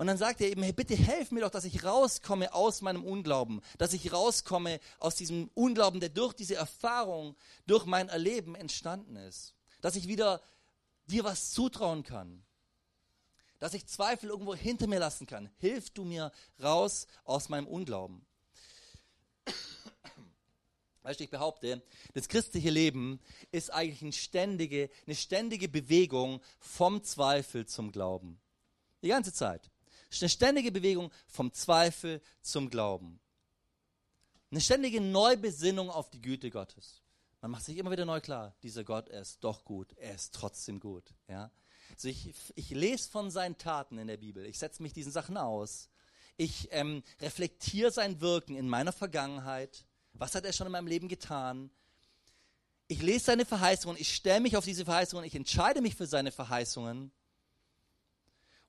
Und 0.00 0.06
dann 0.06 0.16
sagt 0.16 0.40
er 0.40 0.48
eben, 0.48 0.62
hey, 0.62 0.72
bitte 0.72 0.96
helf 0.96 1.30
mir 1.30 1.40
doch, 1.42 1.50
dass 1.50 1.66
ich 1.66 1.84
rauskomme 1.84 2.54
aus 2.54 2.80
meinem 2.80 3.04
Unglauben, 3.04 3.60
dass 3.76 3.92
ich 3.92 4.10
rauskomme 4.10 4.80
aus 4.98 5.14
diesem 5.14 5.50
Unglauben, 5.52 6.00
der 6.00 6.08
durch 6.08 6.32
diese 6.32 6.54
Erfahrung, 6.54 7.36
durch 7.66 7.84
mein 7.84 8.08
Erleben 8.08 8.54
entstanden 8.54 9.16
ist. 9.16 9.52
Dass 9.82 9.96
ich 9.96 10.08
wieder 10.08 10.40
dir 11.04 11.24
was 11.24 11.50
zutrauen 11.50 12.02
kann. 12.02 12.42
Dass 13.58 13.74
ich 13.74 13.86
Zweifel 13.88 14.30
irgendwo 14.30 14.54
hinter 14.54 14.86
mir 14.86 15.00
lassen 15.00 15.26
kann. 15.26 15.50
Hilf 15.58 15.90
du 15.90 16.04
mir 16.04 16.32
raus 16.62 17.06
aus 17.24 17.50
meinem 17.50 17.66
Unglauben. 17.66 18.24
Weißt 21.02 21.20
du, 21.20 21.24
ich 21.24 21.30
behaupte, 21.30 21.82
das 22.14 22.28
christliche 22.28 22.70
Leben 22.70 23.20
ist 23.52 23.70
eigentlich 23.70 24.00
eine 24.00 24.14
ständige, 24.14 24.88
eine 25.06 25.14
ständige 25.14 25.68
Bewegung 25.68 26.40
vom 26.58 27.04
Zweifel 27.04 27.66
zum 27.66 27.92
Glauben. 27.92 28.40
Die 29.02 29.08
ganze 29.08 29.34
Zeit. 29.34 29.70
Eine 30.18 30.28
ständige 30.28 30.72
Bewegung 30.72 31.10
vom 31.26 31.52
Zweifel 31.52 32.20
zum 32.40 32.68
Glauben. 32.70 33.20
Eine 34.50 34.60
ständige 34.60 35.00
Neubesinnung 35.00 35.90
auf 35.90 36.10
die 36.10 36.20
Güte 36.20 36.50
Gottes. 36.50 37.02
Man 37.40 37.52
macht 37.52 37.64
sich 37.64 37.78
immer 37.78 37.90
wieder 37.90 38.04
neu 38.04 38.20
klar, 38.20 38.54
dieser 38.62 38.84
Gott, 38.84 39.08
er 39.08 39.22
ist 39.22 39.42
doch 39.44 39.64
gut, 39.64 39.92
er 39.96 40.14
ist 40.14 40.34
trotzdem 40.34 40.78
gut. 40.80 41.14
Ja? 41.28 41.50
Also 41.90 42.08
ich, 42.08 42.34
ich 42.54 42.70
lese 42.70 43.08
von 43.08 43.30
seinen 43.30 43.56
Taten 43.56 43.96
in 43.98 44.08
der 44.08 44.18
Bibel, 44.18 44.44
ich 44.44 44.58
setze 44.58 44.82
mich 44.82 44.92
diesen 44.92 45.12
Sachen 45.12 45.36
aus, 45.36 45.88
ich 46.36 46.68
ähm, 46.72 47.02
reflektiere 47.20 47.90
sein 47.90 48.20
Wirken 48.20 48.56
in 48.56 48.68
meiner 48.68 48.92
Vergangenheit, 48.92 49.86
was 50.12 50.34
hat 50.34 50.44
er 50.44 50.52
schon 50.52 50.66
in 50.66 50.72
meinem 50.72 50.86
Leben 50.86 51.08
getan. 51.08 51.70
Ich 52.88 53.00
lese 53.00 53.26
seine 53.26 53.46
Verheißungen, 53.46 53.96
ich 53.98 54.14
stelle 54.14 54.40
mich 54.40 54.56
auf 54.56 54.64
diese 54.64 54.84
Verheißungen, 54.84 55.24
ich 55.24 55.34
entscheide 55.34 55.80
mich 55.80 55.94
für 55.94 56.06
seine 56.06 56.32
Verheißungen 56.32 57.12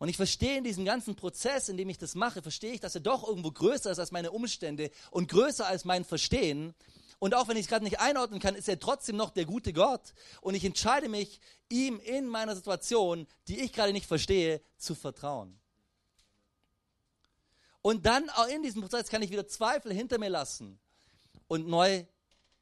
und 0.02 0.10
ich 0.10 0.18
verstehe 0.18 0.58
in 0.58 0.64
diesem 0.64 0.84
ganzen 0.84 1.16
Prozess, 1.16 1.70
in 1.70 1.78
dem 1.78 1.88
ich 1.88 2.00
das 2.00 2.16
mache, 2.16 2.42
verstehe 2.42 2.74
ich, 2.74 2.80
dass 2.80 2.96
er 2.96 3.02
doch 3.02 3.28
irgendwo 3.28 3.52
größer 3.52 3.92
ist 3.92 4.00
als 4.00 4.12
meine 4.12 4.32
Umstände 4.32 4.90
und 5.12 5.30
größer 5.30 5.68
als 5.68 5.86
mein 5.86 6.06
Verstehen. 6.06 6.74
Und 7.20 7.36
auch 7.36 7.48
wenn 7.48 7.56
ich 7.56 7.66
es 7.66 7.70
gerade 7.70 7.84
nicht 7.84 8.00
einordnen 8.00 8.40
kann, 8.40 8.56
ist 8.56 8.68
er 8.68 8.80
trotzdem 8.80 9.16
noch 9.16 9.30
der 9.30 9.46
gute 9.46 9.74
Gott. 9.74 10.16
Und 10.42 10.56
ich 10.56 10.66
entscheide 10.66 11.08
mich, 11.08 11.40
ihm 11.70 12.00
in 12.00 12.26
meiner 12.26 12.56
Situation, 12.56 13.28
die 13.48 13.60
ich 13.60 13.74
gerade 13.74 13.94
nicht 13.94 14.08
verstehe, 14.08 14.64
zu 14.76 14.96
vertrauen. 14.96 15.60
Und 17.84 18.08
dann 18.08 18.28
auch 18.32 18.48
in 18.48 18.64
diesem 18.64 18.82
Prozess 18.82 19.08
kann 19.08 19.22
ich 19.22 19.30
wieder 19.30 19.46
Zweifel 19.46 19.94
hinter 19.94 20.18
mir 20.18 20.30
lassen 20.30 20.80
und 21.48 21.68
neu 21.68 22.06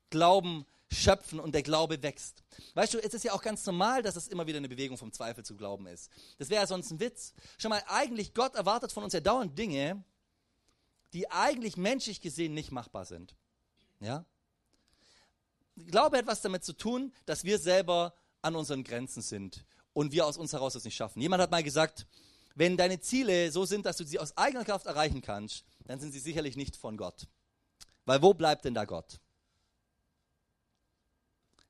glauben, 0.09 0.65
schöpfen 0.91 1.39
und 1.39 1.53
der 1.53 1.63
Glaube 1.63 2.01
wächst. 2.01 2.43
Weißt 2.73 2.93
du, 2.93 2.97
es 2.97 3.13
ist 3.13 3.23
ja 3.23 3.33
auch 3.33 3.41
ganz 3.41 3.65
normal, 3.65 4.01
dass 4.01 4.15
es 4.15 4.27
immer 4.27 4.47
wieder 4.47 4.57
eine 4.57 4.69
Bewegung 4.69 4.97
vom 4.97 5.11
Zweifel 5.11 5.45
zu 5.45 5.55
glauben 5.55 5.87
ist. 5.87 6.09
Das 6.37 6.49
wäre 6.49 6.61
ja 6.61 6.67
sonst 6.67 6.91
ein 6.91 6.99
Witz. 6.99 7.33
Schau 7.57 7.69
mal, 7.69 7.83
eigentlich 7.87 8.33
Gott 8.33 8.55
erwartet 8.55 8.91
von 8.91 9.03
uns 9.03 9.13
ja 9.13 9.19
dauernd 9.19 9.57
Dinge, 9.57 10.03
die 11.13 11.29
eigentlich 11.29 11.77
menschlich 11.77 12.21
gesehen 12.21 12.53
nicht 12.53 12.71
machbar 12.71 13.05
sind. 13.05 13.35
Ja? 13.99 14.25
Glaube 15.75 16.17
hat 16.17 16.27
was 16.27 16.41
damit 16.41 16.63
zu 16.63 16.73
tun, 16.73 17.13
dass 17.25 17.43
wir 17.43 17.59
selber 17.59 18.13
an 18.41 18.55
unseren 18.55 18.83
Grenzen 18.83 19.21
sind 19.21 19.65
und 19.93 20.11
wir 20.11 20.25
aus 20.25 20.37
uns 20.37 20.53
heraus 20.53 20.73
das 20.73 20.83
nicht 20.83 20.95
schaffen. 20.95 21.21
Jemand 21.21 21.41
hat 21.41 21.51
mal 21.51 21.63
gesagt, 21.63 22.07
wenn 22.55 22.77
deine 22.77 22.99
Ziele 22.99 23.51
so 23.51 23.65
sind, 23.65 23.85
dass 23.85 23.97
du 23.97 24.03
sie 24.03 24.19
aus 24.19 24.35
eigener 24.37 24.65
Kraft 24.65 24.85
erreichen 24.85 25.21
kannst, 25.21 25.63
dann 25.85 25.99
sind 25.99 26.11
sie 26.11 26.19
sicherlich 26.19 26.57
nicht 26.57 26.75
von 26.75 26.97
Gott. 26.97 27.27
Weil 28.05 28.21
wo 28.21 28.33
bleibt 28.33 28.65
denn 28.65 28.73
da 28.73 28.85
Gott? 28.85 29.19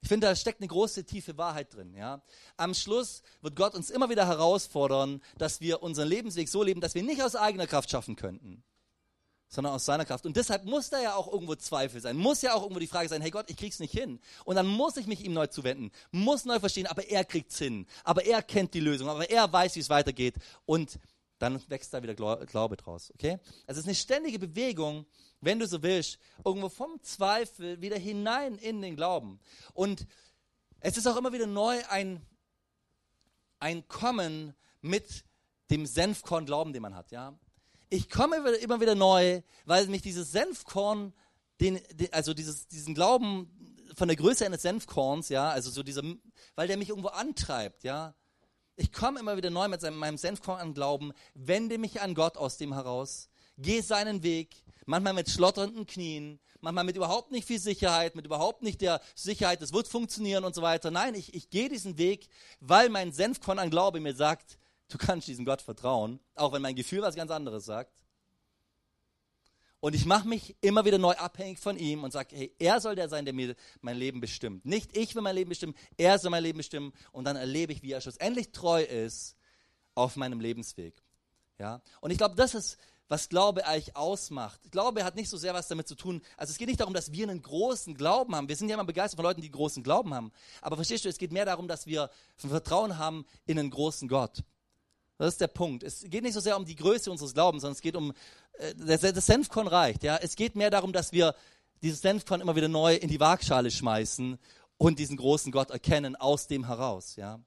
Ich 0.02 0.08
finde, 0.08 0.28
da 0.28 0.36
steckt 0.36 0.62
eine 0.62 0.68
große, 0.68 1.04
tiefe 1.04 1.38
Wahrheit 1.38 1.74
drin. 1.74 1.94
Ja? 1.94 2.22
Am 2.58 2.74
Schluss 2.74 3.22
wird 3.42 3.56
Gott 3.56 3.76
uns 3.76 3.90
immer 3.90 4.10
wieder 4.10 4.28
herausfordern, 4.28 5.22
dass 5.38 5.60
wir 5.62 5.84
unseren 5.84 6.08
Lebensweg 6.08 6.48
so 6.48 6.64
leben, 6.64 6.82
dass 6.82 6.96
wir 6.96 7.04
nicht 7.04 7.22
aus 7.22 7.36
eigener 7.36 7.68
Kraft 7.68 7.90
schaffen 7.92 8.16
könnten, 8.16 8.64
sondern 9.50 9.74
aus 9.74 9.84
seiner 9.84 10.06
Kraft. 10.06 10.26
Und 10.26 10.38
deshalb 10.38 10.64
muss 10.64 10.90
da 10.90 11.02
ja 11.02 11.16
auch 11.16 11.32
irgendwo 11.32 11.56
Zweifel 11.56 12.00
sein, 12.00 12.16
muss 12.16 12.42
ja 12.42 12.54
auch 12.54 12.62
irgendwo 12.62 12.80
die 12.80 12.88
Frage 12.88 13.10
sein, 13.10 13.22
hey 13.22 13.32
Gott, 13.32 13.50
ich 13.50 13.58
krieg's 13.58 13.80
nicht 13.80 13.92
hin. 13.92 14.20
Und 14.46 14.56
dann 14.56 14.68
muss 14.68 14.96
ich 14.96 15.06
mich 15.06 15.26
ihm 15.26 15.34
neu 15.34 15.48
zuwenden, 15.48 15.92
muss 16.12 16.46
neu 16.46 16.60
verstehen, 16.60 16.88
aber 16.88 17.06
er 17.10 17.26
kriegt's 17.26 17.58
hin, 17.58 17.86
aber 18.06 18.26
er 18.26 18.42
kennt 18.42 18.74
die 18.74 18.80
Lösung, 18.80 19.10
aber 19.10 19.30
er 19.30 19.52
weiß, 19.52 19.76
wie 19.76 19.82
es 19.82 19.90
weitergeht. 19.90 20.36
Und 20.66 20.98
dann 21.40 21.62
wächst 21.70 21.94
da 21.94 22.04
wieder 22.04 22.16
Glaube 22.16 22.78
draus. 22.78 23.12
Okay? 23.16 23.40
Also 23.66 23.80
es 23.80 23.86
ist 23.86 23.86
eine 23.86 23.96
ständige 23.96 24.40
Bewegung 24.40 25.06
wenn 25.42 25.60
du 25.60 25.68
so 25.68 25.82
willst, 25.82 26.20
irgendwo 26.44 26.70
vom 26.70 27.02
Zweifel 27.02 27.82
wieder 27.82 27.98
hinein 27.98 28.58
in 28.58 28.82
den 28.82 28.96
Glauben. 28.96 29.40
Und 29.74 30.06
es 30.80 30.98
ist 30.98 31.08
auch 31.08 31.18
immer 31.18 31.34
wieder 31.34 31.48
neu 31.48 31.82
ein, 31.90 32.22
ein 33.60 33.88
Kommen 33.88 34.54
mit 34.82 35.24
dem 35.72 35.86
Senfkorn-Glauben, 35.86 36.74
den 36.74 36.82
man 36.82 36.96
hat. 36.96 37.12
Ja? 37.12 37.38
Ich 37.90 38.10
komme 38.10 38.38
immer 38.38 38.82
wieder 38.82 38.96
neu, 38.96 39.42
weil 39.66 39.88
mich 39.88 40.02
dieses 40.02 40.32
Senfkorn, 40.32 41.14
den, 41.62 41.80
den, 41.94 42.12
also 42.14 42.34
dieses, 42.34 42.68
diesen 42.68 42.96
Glauben 42.96 43.50
von 43.96 44.08
der 44.08 44.18
Größe 44.18 44.46
eines 44.46 44.62
Senfkorns, 44.62 45.30
ja, 45.30 45.50
also 45.50 45.70
so 45.70 45.84
dieser, 45.84 46.04
weil 46.56 46.68
der 46.68 46.78
mich 46.78 46.90
irgendwo 46.90 47.10
antreibt, 47.10 47.84
ja. 47.84 48.16
Ich 48.80 48.94
komme 48.94 49.20
immer 49.20 49.36
wieder 49.36 49.50
neu 49.50 49.68
mit 49.68 49.82
meinem 49.92 50.18
Senfkorn 50.18 50.62
an 50.62 50.74
Glauben, 50.74 51.12
wende 51.34 51.78
mich 51.78 52.00
an 52.00 52.16
Gott 52.16 52.38
aus 52.38 52.56
dem 52.56 52.74
heraus, 52.74 53.28
gehe 53.58 53.84
seinen 53.84 54.24
Weg, 54.24 54.56
manchmal 54.86 55.12
mit 55.12 55.30
schlotternden 55.30 55.86
Knien, 55.86 56.40
manchmal 56.62 56.86
mit 56.86 56.96
überhaupt 56.96 57.30
nicht 57.30 57.46
viel 57.46 57.60
Sicherheit, 57.60 58.16
mit 58.16 58.26
überhaupt 58.26 58.64
nicht 58.64 58.80
der 58.80 59.02
Sicherheit, 59.16 59.62
es 59.62 59.74
wird 59.74 59.90
funktionieren 59.90 60.46
und 60.46 60.56
so 60.56 60.62
weiter. 60.62 60.92
Nein, 60.92 61.14
ich, 61.14 61.34
ich 61.34 61.50
gehe 61.50 61.68
diesen 61.68 61.98
Weg, 61.98 62.30
weil 62.62 62.88
mein 62.88 63.12
Senfkorn 63.12 63.60
an 63.60 63.70
Glaube 63.70 64.00
mir 64.00 64.16
sagt, 64.16 64.58
du 64.88 64.98
kannst 64.98 65.28
diesem 65.28 65.44
Gott 65.44 65.62
vertrauen, 65.62 66.22
auch 66.36 66.54
wenn 66.54 66.62
mein 66.62 66.76
Gefühl 66.76 67.02
was 67.02 67.16
ganz 67.16 67.32
anderes 67.32 67.66
sagt. 67.66 67.92
Und 69.82 69.96
ich 69.96 70.06
mache 70.06 70.28
mich 70.28 70.58
immer 70.62 70.84
wieder 70.84 70.98
neu 70.98 71.14
abhängig 71.14 71.60
von 71.60 71.78
ihm 71.78 72.04
und 72.04 72.12
sage, 72.12 72.36
hey, 72.36 72.54
er 72.60 72.82
soll 72.82 72.96
der 72.96 73.08
sein, 73.08 73.24
der 73.24 73.34
mir 73.34 73.56
mein 73.82 73.98
Leben 73.98 74.20
bestimmt. 74.20 74.66
Nicht 74.66 74.96
ich 74.98 75.16
will 75.16 75.22
mein 75.22 75.36
Leben 75.36 75.50
bestimmen, 75.50 75.76
er 75.98 76.20
soll 76.20 76.32
mein 76.32 76.44
Leben 76.44 76.58
bestimmen. 76.58 76.92
Und 77.12 77.26
dann 77.26 77.38
erlebe 77.38 77.72
ich, 77.72 77.82
wie 77.82 77.92
er 77.92 78.02
schlussendlich 78.02 78.52
treu 78.52 78.84
ist 78.84 79.36
auf 79.96 80.18
meinem 80.18 80.42
Lebensweg. 80.42 81.02
Ja? 81.60 81.82
Und 82.02 82.12
ich 82.12 82.18
glaube, 82.18 82.36
das 82.36 82.56
ist 82.56 82.78
was 83.08 83.28
Glaube 83.28 83.66
eigentlich 83.66 83.96
ausmacht. 83.96 84.60
Glaube 84.72 85.04
hat 85.04 85.16
nicht 85.16 85.30
so 85.30 85.38
sehr 85.38 85.54
was 85.54 85.68
damit 85.68 85.88
zu 85.88 85.96
tun. 85.96 86.22
Also 86.38 86.52
es 86.52 86.58
geht 86.58 86.68
nicht 86.68 86.80
darum, 86.80 86.94
dass 86.94 87.12
wir 87.12 87.28
einen 87.28 87.42
großen 87.42 87.96
Glauben 87.96 88.36
haben. 88.36 88.48
Wir 88.48 88.56
sind 88.56 88.70
ja 88.70 88.76
immer 88.76 88.86
begeistert 88.86 89.18
von 89.18 89.26
Leuten, 89.26 89.42
die 89.42 89.50
großen 89.50 89.82
Glauben 89.82 90.14
haben. 90.14 90.32
Aber 90.62 90.76
verstehst 90.76 91.06
du, 91.06 91.10
es 91.10 91.18
geht 91.18 91.32
mehr 91.32 91.46
darum, 91.46 91.68
dass 91.68 91.88
wir 91.88 92.12
Vertrauen 92.36 92.98
haben 92.98 93.26
in 93.46 93.58
einen 93.58 93.72
großen 93.72 94.08
Gott. 94.08 94.44
Das 95.18 95.34
ist 95.34 95.42
der 95.42 95.48
Punkt. 95.48 95.84
Es 95.84 96.06
geht 96.08 96.24
nicht 96.24 96.34
so 96.34 96.40
sehr 96.40 96.56
um 96.56 96.64
die 96.64 96.78
Größe 96.78 97.12
unseres 97.12 97.34
Glaubens, 97.34 97.64
sondern 97.64 97.76
es 97.76 97.82
geht 97.82 97.98
um, 97.98 98.14
das, 98.78 99.02
das 99.02 99.26
Senfkorn 99.26 99.68
reicht. 99.68 100.04
Ja? 100.04 100.18
Es 100.18 100.36
geht 100.36 100.56
mehr 100.56 100.70
darum, 100.70 100.94
dass 100.94 101.12
wir 101.12 101.36
dieses 101.82 102.02
Senfkorn 102.02 102.42
immer 102.42 102.56
wieder 102.56 102.68
neu 102.68 102.96
in 102.96 103.10
die 103.10 103.20
Waagschale 103.20 103.72
schmeißen 103.72 104.38
und 104.78 105.00
diesen 105.00 105.18
großen 105.18 105.52
Gott 105.52 105.72
erkennen 105.72 106.16
aus 106.16 106.48
dem 106.48 106.68
heraus. 106.68 107.16
Ja? 107.16 107.40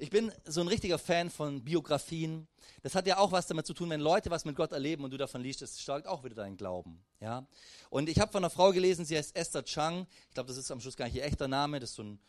Ich 0.00 0.10
bin 0.10 0.32
so 0.44 0.60
ein 0.60 0.68
richtiger 0.68 0.98
Fan 0.98 1.28
von 1.28 1.64
Biografien. 1.64 2.46
Das 2.82 2.94
hat 2.94 3.06
ja 3.06 3.18
auch 3.18 3.32
was 3.32 3.48
damit 3.48 3.66
zu 3.66 3.74
tun, 3.74 3.90
wenn 3.90 4.00
Leute 4.00 4.30
was 4.30 4.44
mit 4.44 4.54
Gott 4.54 4.72
erleben 4.72 5.02
und 5.02 5.10
du 5.10 5.16
davon 5.16 5.42
liest, 5.42 5.60
das 5.60 5.80
stärkt 5.80 6.06
auch 6.06 6.22
wieder 6.22 6.36
deinen 6.36 6.56
Glauben. 6.56 7.04
Ja? 7.20 7.46
Und 7.90 8.08
ich 8.08 8.20
habe 8.20 8.30
von 8.30 8.44
einer 8.44 8.50
Frau 8.50 8.72
gelesen, 8.72 9.04
sie 9.04 9.16
heißt 9.16 9.34
Esther 9.34 9.64
Chang. 9.64 10.06
Ich 10.28 10.34
glaube, 10.34 10.48
das 10.48 10.56
ist 10.56 10.70
am 10.70 10.80
Schluss 10.80 10.96
gar 10.96 11.06
nicht 11.06 11.16
ihr 11.16 11.24
echter 11.24 11.48
Name. 11.48 11.80
Das 11.80 11.90
ist 11.90 11.96
so 11.96 12.04
ein, 12.04 12.20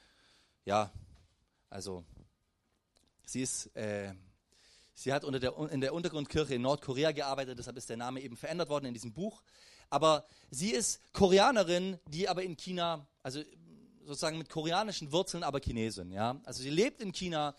ja, 0.66 0.92
also, 1.70 2.04
sie 3.24 3.44
ist, 3.44 3.68
äh, 3.76 4.14
sie 5.00 5.14
hat 5.14 5.24
unter 5.24 5.40
der, 5.40 5.58
in 5.72 5.82
der 5.82 5.94
Untergrundkirche 5.94 6.56
in 6.56 6.62
Nordkorea 6.62 7.12
gearbeitet, 7.12 7.58
deshalb 7.58 7.78
ist 7.78 7.90
der 7.90 7.98
Name 7.98 8.22
eben 8.22 8.36
verändert 8.36 8.70
worden 8.70 8.86
in 8.86 8.94
diesem 8.94 9.14
Buch. 9.14 9.42
Aber 9.90 10.26
sie 10.52 10.72
ist 10.72 11.02
Koreanerin, 11.14 11.98
die 12.08 12.28
aber 12.28 12.44
in 12.44 12.58
China, 12.58 13.08
also 13.24 13.42
sozusagen 14.04 14.38
mit 14.38 14.50
koreanischen 14.50 15.12
Wurzeln, 15.12 15.44
aber 15.44 15.60
Chinesin. 15.60 16.12
Ja? 16.12 16.40
Also 16.44 16.62
sie 16.62 16.70
lebt 16.70 17.02
in 17.02 17.14
China, 17.14 17.56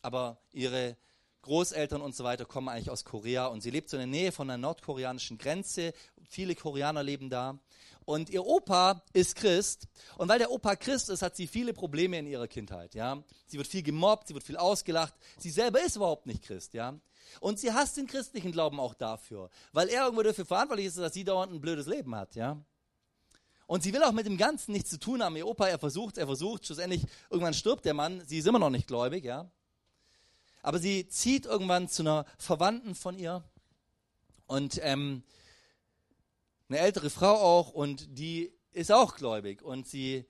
aber 0.00 0.40
ihre 0.52 0.96
Großeltern 1.42 2.00
und 2.00 2.16
so 2.16 2.24
weiter 2.24 2.44
kommen 2.46 2.68
eigentlich 2.68 2.90
aus 2.90 3.04
Korea 3.04 3.46
und 3.46 3.60
sie 3.60 3.70
lebt 3.70 3.90
so 3.90 3.96
in 3.96 4.00
der 4.00 4.06
Nähe 4.06 4.32
von 4.32 4.48
der 4.48 4.58
nordkoreanischen 4.58 5.38
Grenze. 5.38 5.92
Viele 6.28 6.54
Koreaner 6.54 7.02
leben 7.02 7.30
da. 7.30 7.58
Und 8.08 8.30
ihr 8.30 8.46
Opa 8.46 9.02
ist 9.12 9.36
Christ. 9.36 9.86
Und 10.16 10.30
weil 10.30 10.38
der 10.38 10.50
Opa 10.50 10.76
Christ 10.76 11.10
ist, 11.10 11.20
hat 11.20 11.36
sie 11.36 11.46
viele 11.46 11.74
Probleme 11.74 12.18
in 12.18 12.26
ihrer 12.26 12.48
Kindheit. 12.48 12.94
Ja? 12.94 13.22
Sie 13.46 13.58
wird 13.58 13.66
viel 13.66 13.82
gemobbt, 13.82 14.28
sie 14.28 14.32
wird 14.34 14.44
viel 14.44 14.56
ausgelacht. 14.56 15.12
Sie 15.36 15.50
selber 15.50 15.84
ist 15.84 15.96
überhaupt 15.96 16.24
nicht 16.24 16.42
Christ. 16.42 16.72
Ja? 16.72 16.98
Und 17.38 17.60
sie 17.60 17.70
hasst 17.70 17.98
den 17.98 18.06
christlichen 18.06 18.50
Glauben 18.50 18.80
auch 18.80 18.94
dafür, 18.94 19.50
weil 19.72 19.90
er 19.90 20.04
irgendwo 20.04 20.22
dafür 20.22 20.46
verantwortlich 20.46 20.86
ist, 20.86 20.96
dass 20.96 21.12
sie 21.12 21.22
dauernd 21.22 21.52
ein 21.52 21.60
blödes 21.60 21.86
Leben 21.86 22.14
hat. 22.14 22.34
Ja? 22.34 22.56
Und 23.66 23.82
sie 23.82 23.92
will 23.92 24.02
auch 24.02 24.12
mit 24.12 24.24
dem 24.24 24.38
Ganzen 24.38 24.72
nichts 24.72 24.88
zu 24.88 24.98
tun 24.98 25.22
haben. 25.22 25.36
Ihr 25.36 25.46
Opa, 25.46 25.68
er 25.68 25.78
versucht, 25.78 26.16
er 26.16 26.24
versucht, 26.24 26.64
schlussendlich, 26.64 27.04
irgendwann 27.28 27.52
stirbt 27.52 27.84
der 27.84 27.92
Mann, 27.92 28.22
sie 28.24 28.38
ist 28.38 28.46
immer 28.46 28.58
noch 28.58 28.70
nicht 28.70 28.86
gläubig, 28.86 29.22
ja. 29.22 29.50
Aber 30.62 30.78
sie 30.78 31.08
zieht 31.08 31.44
irgendwann 31.44 31.90
zu 31.90 32.04
einer 32.04 32.24
Verwandten 32.38 32.94
von 32.94 33.18
ihr 33.18 33.44
und 34.46 34.80
ähm, 34.82 35.24
eine 36.68 36.78
ältere 36.78 37.10
Frau 37.10 37.34
auch 37.34 37.70
und 37.70 38.18
die 38.18 38.52
ist 38.72 38.92
auch 38.92 39.16
gläubig 39.16 39.62
und 39.62 39.86
sie 39.86 40.26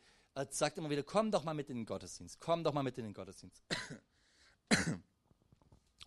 sagt 0.50 0.78
immer 0.78 0.90
wieder, 0.90 1.02
komm 1.02 1.30
doch 1.30 1.42
mal 1.42 1.54
mit 1.54 1.68
in 1.68 1.76
den 1.76 1.86
Gottesdienst, 1.86 2.38
komm 2.40 2.62
doch 2.62 2.72
mal 2.72 2.82
mit 2.82 2.96
in 2.98 3.04
den 3.04 3.14
Gottesdienst. 3.14 3.62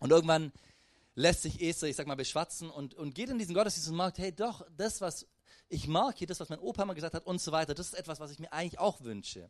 Und 0.00 0.10
irgendwann 0.10 0.50
lässt 1.14 1.42
sich 1.42 1.60
Esther, 1.60 1.88
ich 1.88 1.94
sag 1.94 2.08
mal, 2.08 2.16
beschwatzen 2.16 2.70
und, 2.70 2.94
und 2.94 3.14
geht 3.14 3.28
in 3.28 3.38
diesen 3.38 3.54
Gottesdienst 3.54 3.88
und 3.88 3.96
merkt, 3.96 4.18
hey, 4.18 4.34
doch, 4.34 4.66
das, 4.76 5.00
was 5.00 5.28
ich 5.68 5.86
mag, 5.86 6.18
hier, 6.18 6.26
das, 6.26 6.40
was 6.40 6.48
mein 6.48 6.58
Opa 6.58 6.84
mal 6.84 6.94
gesagt 6.94 7.14
hat 7.14 7.24
und 7.24 7.40
so 7.40 7.52
weiter, 7.52 7.72
das 7.72 7.86
ist 7.86 7.94
etwas, 7.94 8.18
was 8.18 8.32
ich 8.32 8.40
mir 8.40 8.52
eigentlich 8.52 8.80
auch 8.80 9.02
wünsche. 9.02 9.48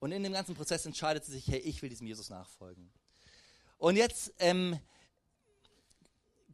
Und 0.00 0.10
in 0.10 0.24
dem 0.24 0.32
ganzen 0.32 0.56
Prozess 0.56 0.84
entscheidet 0.86 1.24
sie 1.24 1.30
sich, 1.30 1.46
hey, 1.46 1.60
ich 1.60 1.80
will 1.82 1.88
diesem 1.88 2.08
Jesus 2.08 2.30
nachfolgen. 2.30 2.92
Und 3.78 3.94
jetzt, 3.94 4.32
ähm, 4.38 4.76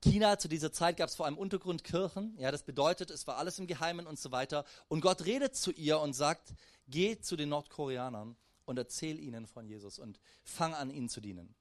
China, 0.00 0.38
zu 0.38 0.48
dieser 0.48 0.72
Zeit 0.72 0.96
gab 0.96 1.08
es 1.08 1.14
vor 1.16 1.26
allem 1.26 1.38
Untergrundkirchen. 1.38 2.36
Ja, 2.38 2.50
das 2.50 2.62
bedeutet, 2.62 3.10
es 3.10 3.26
war 3.26 3.36
alles 3.36 3.58
im 3.58 3.66
Geheimen 3.66 4.06
und 4.06 4.18
so 4.18 4.30
weiter. 4.30 4.64
Und 4.88 5.00
Gott 5.00 5.24
redet 5.24 5.56
zu 5.56 5.72
ihr 5.72 6.00
und 6.00 6.14
sagt, 6.14 6.54
geh 6.88 7.18
zu 7.18 7.36
den 7.36 7.48
Nordkoreanern 7.48 8.36
und 8.64 8.78
erzähl 8.78 9.18
ihnen 9.18 9.46
von 9.46 9.66
Jesus 9.66 9.98
und 9.98 10.20
fang 10.44 10.74
an, 10.74 10.90
ihnen 10.90 11.08
zu 11.08 11.20
dienen. 11.20 11.54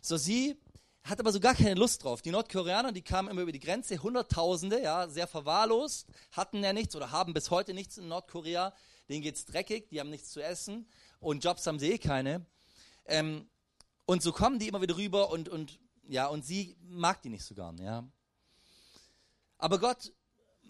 So, 0.00 0.16
sie 0.16 0.56
hat 1.04 1.20
aber 1.20 1.32
so 1.32 1.40
gar 1.40 1.54
keine 1.54 1.74
Lust 1.74 2.04
drauf. 2.04 2.22
Die 2.22 2.30
Nordkoreaner, 2.30 2.92
die 2.92 3.02
kamen 3.02 3.28
immer 3.28 3.42
über 3.42 3.52
die 3.52 3.60
Grenze, 3.60 4.02
Hunderttausende, 4.02 4.82
ja, 4.82 5.08
sehr 5.08 5.26
verwahrlost, 5.26 6.06
hatten 6.32 6.62
ja 6.62 6.72
nichts 6.72 6.96
oder 6.96 7.10
haben 7.10 7.34
bis 7.34 7.50
heute 7.50 7.74
nichts 7.74 7.98
in 7.98 8.08
Nordkorea. 8.08 8.74
Denen 9.08 9.22
geht's 9.22 9.46
dreckig, 9.46 9.88
die 9.88 10.00
haben 10.00 10.10
nichts 10.10 10.30
zu 10.30 10.42
essen 10.42 10.86
und 11.20 11.44
Jobs 11.44 11.66
haben 11.66 11.78
sie 11.78 11.92
eh 11.92 11.98
keine. 11.98 12.44
Ähm, 13.06 13.48
und 14.04 14.22
so 14.22 14.32
kommen 14.32 14.58
die 14.58 14.68
immer 14.68 14.82
wieder 14.82 14.96
rüber 14.96 15.30
und, 15.30 15.48
und 15.48 15.78
ja, 16.08 16.26
und 16.26 16.44
sie 16.44 16.76
mag 16.80 17.22
die 17.22 17.28
nicht 17.28 17.44
so 17.44 17.54
gern, 17.54 17.78
ja. 17.78 18.04
Aber 19.58 19.78
Gott 19.78 20.12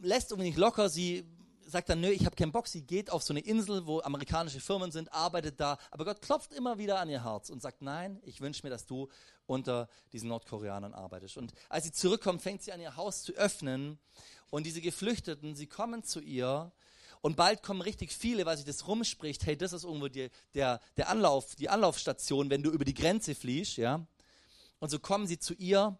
lässt 0.00 0.30
irgendwie 0.30 0.48
nicht 0.48 0.58
locker, 0.58 0.88
sie 0.88 1.24
sagt 1.64 1.90
dann, 1.90 2.00
nö, 2.00 2.08
ich 2.08 2.24
habe 2.24 2.34
keinen 2.34 2.52
Bock, 2.52 2.66
sie 2.66 2.82
geht 2.82 3.10
auf 3.10 3.22
so 3.22 3.32
eine 3.32 3.40
Insel, 3.40 3.86
wo 3.86 4.00
amerikanische 4.00 4.58
Firmen 4.58 4.90
sind, 4.90 5.12
arbeitet 5.12 5.60
da, 5.60 5.78
aber 5.90 6.06
Gott 6.06 6.22
klopft 6.22 6.52
immer 6.54 6.78
wieder 6.78 6.98
an 6.98 7.10
ihr 7.10 7.24
Herz 7.24 7.50
und 7.50 7.60
sagt, 7.60 7.82
nein, 7.82 8.20
ich 8.24 8.40
wünsche 8.40 8.64
mir, 8.64 8.70
dass 8.70 8.86
du 8.86 9.08
unter 9.46 9.88
diesen 10.12 10.28
Nordkoreanern 10.28 10.94
arbeitest. 10.94 11.36
Und 11.36 11.52
als 11.68 11.84
sie 11.84 11.92
zurückkommt, 11.92 12.42
fängt 12.42 12.62
sie 12.62 12.72
an, 12.72 12.80
ihr 12.80 12.96
Haus 12.96 13.22
zu 13.22 13.32
öffnen 13.32 13.98
und 14.50 14.64
diese 14.66 14.80
Geflüchteten, 14.80 15.54
sie 15.54 15.66
kommen 15.66 16.02
zu 16.02 16.20
ihr 16.20 16.72
und 17.20 17.36
bald 17.36 17.62
kommen 17.62 17.82
richtig 17.82 18.12
viele, 18.12 18.46
weil 18.46 18.56
sich 18.56 18.66
das 18.66 18.88
rumspricht, 18.88 19.44
hey, 19.44 19.56
das 19.56 19.72
ist 19.72 19.84
irgendwo 19.84 20.08
die, 20.08 20.30
der, 20.54 20.80
der 20.96 21.10
Anlauf, 21.10 21.54
die 21.54 21.68
Anlaufstation, 21.68 22.48
wenn 22.48 22.62
du 22.62 22.70
über 22.70 22.84
die 22.84 22.94
Grenze 22.94 23.34
fliehst, 23.34 23.76
ja. 23.76 24.06
Und 24.80 24.90
so 24.90 24.98
kommen 24.98 25.26
sie 25.26 25.38
zu 25.38 25.54
ihr 25.54 25.98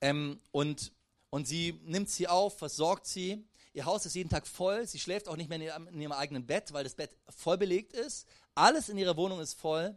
ähm, 0.00 0.40
und, 0.50 0.92
und 1.30 1.46
sie 1.46 1.80
nimmt 1.84 2.10
sie 2.10 2.28
auf, 2.28 2.58
versorgt 2.58 3.06
sie. 3.06 3.46
Ihr 3.72 3.86
Haus 3.86 4.06
ist 4.06 4.14
jeden 4.14 4.30
Tag 4.30 4.46
voll. 4.46 4.86
Sie 4.86 4.98
schläft 4.98 5.28
auch 5.28 5.36
nicht 5.36 5.48
mehr 5.48 5.56
in 5.56 5.62
ihrem, 5.62 5.88
in 5.88 6.00
ihrem 6.00 6.12
eigenen 6.12 6.46
Bett, 6.46 6.72
weil 6.72 6.84
das 6.84 6.94
Bett 6.94 7.16
voll 7.28 7.58
belegt 7.58 7.92
ist. 7.92 8.26
Alles 8.54 8.88
in 8.88 8.98
ihrer 8.98 9.16
Wohnung 9.16 9.40
ist 9.40 9.54
voll. 9.54 9.96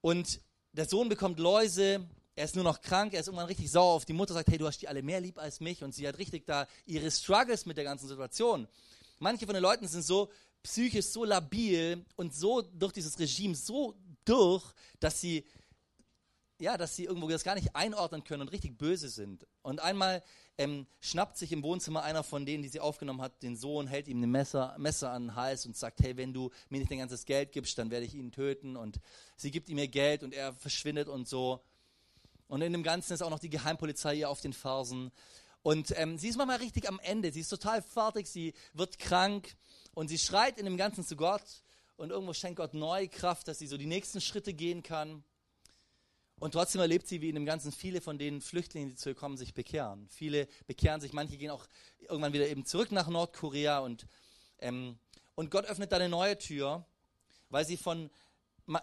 Und 0.00 0.40
der 0.72 0.86
Sohn 0.86 1.08
bekommt 1.08 1.38
Läuse, 1.38 2.06
er 2.36 2.44
ist 2.44 2.56
nur 2.56 2.64
noch 2.64 2.82
krank, 2.82 3.14
er 3.14 3.20
ist 3.20 3.28
irgendwann 3.28 3.46
richtig 3.46 3.70
sauer 3.70 3.94
auf 3.94 4.04
die 4.04 4.12
Mutter, 4.12 4.34
sagt, 4.34 4.48
hey, 4.48 4.58
du 4.58 4.66
hast 4.66 4.82
die 4.82 4.88
alle 4.88 5.02
mehr 5.02 5.20
lieb 5.20 5.38
als 5.38 5.60
mich. 5.60 5.82
Und 5.82 5.94
sie 5.94 6.06
hat 6.06 6.18
richtig 6.18 6.46
da 6.46 6.66
ihre 6.84 7.10
Struggles 7.10 7.64
mit 7.64 7.76
der 7.76 7.84
ganzen 7.84 8.08
Situation. 8.08 8.66
Manche 9.20 9.46
von 9.46 9.54
den 9.54 9.62
Leuten 9.62 9.86
sind 9.86 10.02
so 10.02 10.30
psychisch 10.64 11.06
so 11.06 11.24
labil 11.24 12.04
und 12.16 12.34
so 12.34 12.62
durch 12.62 12.92
dieses 12.92 13.18
Regime 13.18 13.54
so 13.54 13.94
durch, 14.24 14.64
dass 15.00 15.20
sie, 15.20 15.44
ja, 16.58 16.76
dass 16.76 16.96
sie 16.96 17.04
irgendwo 17.04 17.28
das 17.28 17.44
gar 17.44 17.54
nicht 17.54 17.74
einordnen 17.74 18.24
können 18.24 18.42
und 18.42 18.52
richtig 18.52 18.78
böse 18.78 19.08
sind. 19.08 19.46
Und 19.62 19.80
einmal 19.80 20.22
ähm, 20.56 20.86
schnappt 21.00 21.36
sich 21.36 21.52
im 21.52 21.62
Wohnzimmer 21.62 22.02
einer 22.02 22.22
von 22.22 22.46
denen, 22.46 22.62
die 22.62 22.68
sie 22.68 22.80
aufgenommen 22.80 23.20
hat, 23.20 23.42
den 23.42 23.56
Sohn, 23.56 23.86
hält 23.86 24.08
ihm 24.08 24.22
ein 24.22 24.30
Messer, 24.30 24.74
Messer 24.78 25.10
an 25.10 25.24
den 25.24 25.34
Hals 25.34 25.66
und 25.66 25.76
sagt, 25.76 26.00
hey, 26.00 26.16
wenn 26.16 26.32
du 26.32 26.50
mir 26.68 26.78
nicht 26.78 26.90
dein 26.90 26.98
ganzes 26.98 27.24
Geld 27.24 27.52
gibst, 27.52 27.76
dann 27.78 27.90
werde 27.90 28.06
ich 28.06 28.14
ihn 28.14 28.30
töten. 28.30 28.76
Und 28.76 29.00
sie 29.36 29.50
gibt 29.50 29.68
ihm 29.68 29.78
ihr 29.78 29.88
Geld 29.88 30.22
und 30.22 30.32
er 30.32 30.52
verschwindet 30.52 31.08
und 31.08 31.28
so. 31.28 31.60
Und 32.46 32.62
in 32.62 32.72
dem 32.72 32.82
Ganzen 32.82 33.14
ist 33.14 33.22
auch 33.22 33.30
noch 33.30 33.38
die 33.40 33.50
Geheimpolizei 33.50 34.14
ihr 34.14 34.30
auf 34.30 34.40
den 34.40 34.52
Fersen. 34.52 35.10
Und 35.62 35.92
ähm, 35.96 36.18
sie 36.18 36.28
ist 36.28 36.36
manchmal 36.36 36.58
richtig 36.58 36.88
am 36.88 37.00
Ende. 37.00 37.32
Sie 37.32 37.40
ist 37.40 37.48
total 37.48 37.82
fertig, 37.82 38.28
sie 38.28 38.52
wird 38.74 38.98
krank 38.98 39.56
und 39.94 40.08
sie 40.08 40.18
schreit 40.18 40.58
in 40.58 40.66
dem 40.66 40.76
Ganzen 40.76 41.04
zu 41.04 41.16
Gott 41.16 41.63
und 41.96 42.10
irgendwo 42.10 42.32
schenkt 42.32 42.56
Gott 42.56 42.74
neue 42.74 43.08
Kraft, 43.08 43.48
dass 43.48 43.58
sie 43.58 43.66
so 43.66 43.76
die 43.76 43.86
nächsten 43.86 44.20
Schritte 44.20 44.52
gehen 44.52 44.82
kann. 44.82 45.24
Und 46.40 46.52
trotzdem 46.52 46.80
erlebt 46.80 47.06
sie, 47.06 47.20
wie 47.20 47.28
in 47.28 47.36
dem 47.36 47.46
Ganzen 47.46 47.70
viele 47.70 48.00
von 48.00 48.18
den 48.18 48.40
Flüchtlingen, 48.40 48.90
die 48.90 48.96
zu 48.96 49.10
ihr 49.10 49.14
kommen, 49.14 49.36
sich 49.36 49.54
bekehren. 49.54 50.08
Viele 50.08 50.48
bekehren 50.66 51.00
sich, 51.00 51.12
manche 51.12 51.36
gehen 51.36 51.50
auch 51.50 51.66
irgendwann 52.00 52.32
wieder 52.32 52.48
eben 52.48 52.64
zurück 52.64 52.90
nach 52.90 53.08
Nordkorea 53.08 53.78
und, 53.78 54.06
ähm, 54.58 54.98
und 55.36 55.50
Gott 55.50 55.64
öffnet 55.66 55.92
da 55.92 55.96
eine 55.96 56.08
neue 56.08 56.36
Tür, 56.36 56.84
weil 57.50 57.64
sie 57.64 57.76
von, 57.76 58.10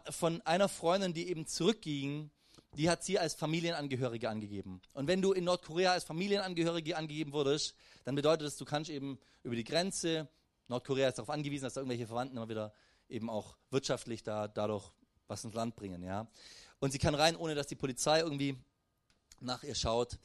von 0.09 0.41
einer 0.41 0.69
Freundin, 0.69 1.13
die 1.13 1.27
eben 1.27 1.45
zurückging, 1.45 2.31
die 2.77 2.89
hat 2.89 3.03
sie 3.03 3.19
als 3.19 3.33
Familienangehörige 3.33 4.29
angegeben. 4.29 4.81
Und 4.93 5.07
wenn 5.07 5.21
du 5.21 5.33
in 5.33 5.43
Nordkorea 5.43 5.91
als 5.91 6.05
Familienangehörige 6.05 6.95
angegeben 6.95 7.33
wurdest, 7.33 7.75
dann 8.05 8.15
bedeutet 8.15 8.47
das, 8.47 8.55
du 8.55 8.63
kannst 8.63 8.89
eben 8.89 9.19
über 9.43 9.55
die 9.55 9.65
Grenze, 9.65 10.29
Nordkorea 10.69 11.09
ist 11.09 11.17
darauf 11.17 11.29
angewiesen, 11.29 11.65
dass 11.65 11.73
da 11.73 11.81
irgendwelche 11.81 12.07
Verwandten 12.07 12.37
immer 12.37 12.47
wieder 12.47 12.73
eben 13.11 13.29
auch 13.29 13.57
wirtschaftlich 13.69 14.23
da 14.23 14.47
dadurch 14.47 14.91
was 15.27 15.43
ins 15.43 15.53
Land 15.53 15.75
bringen, 15.75 16.03
ja. 16.03 16.27
Und 16.79 16.91
sie 16.91 16.97
kann 16.97 17.15
rein, 17.15 17.35
ohne 17.35 17.55
dass 17.55 17.67
die 17.67 17.75
Polizei 17.75 18.19
irgendwie 18.19 18.57
nach 19.39 19.63
ihr 19.63 19.75
schaut. 19.75 20.17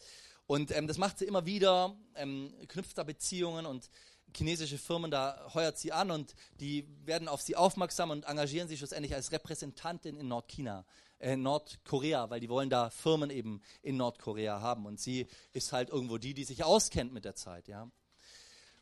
Und 0.46 0.70
ähm, 0.70 0.87
das 0.87 0.99
macht 0.99 1.18
sie 1.18 1.25
immer 1.27 1.44
wieder, 1.44 1.96
ähm, 2.14 2.53
knüpft 2.68 2.99
da 2.99 3.05
Beziehungen 3.05 3.66
und 3.66 3.90
chinesische 4.35 4.79
Firmen, 4.79 5.11
da 5.11 5.51
heuert 5.55 5.79
sie 5.79 5.92
an 5.92 6.11
und 6.11 6.35
die 6.61 6.87
werden 7.05 7.29
auf 7.29 7.40
sie 7.40 7.57
aufmerksam 7.57 8.11
und 8.11 8.25
engagieren 8.25 8.68
sie 8.68 8.77
schlussendlich 8.77 9.14
als 9.14 9.33
Repräsentantin 9.33 10.16
in 10.16 10.29
Nordchina, 10.29 10.85
äh, 11.18 11.37
Nordkorea, 11.37 12.31
weil 12.31 12.40
die 12.40 12.49
wollen 12.49 12.70
da 12.70 12.90
Firmen 12.90 13.31
eben 13.31 13.61
in 13.83 13.96
Nordkorea 13.96 14.61
haben. 14.61 14.87
Und 14.87 15.01
sie 15.01 15.27
ist 15.53 15.72
halt 15.72 15.90
irgendwo 15.90 16.18
die, 16.18 16.35
die 16.35 16.44
sich 16.44 16.64
auskennt 16.64 17.12
mit 17.12 17.25
der 17.25 17.35
Zeit, 17.35 17.68
ja. 17.68 17.90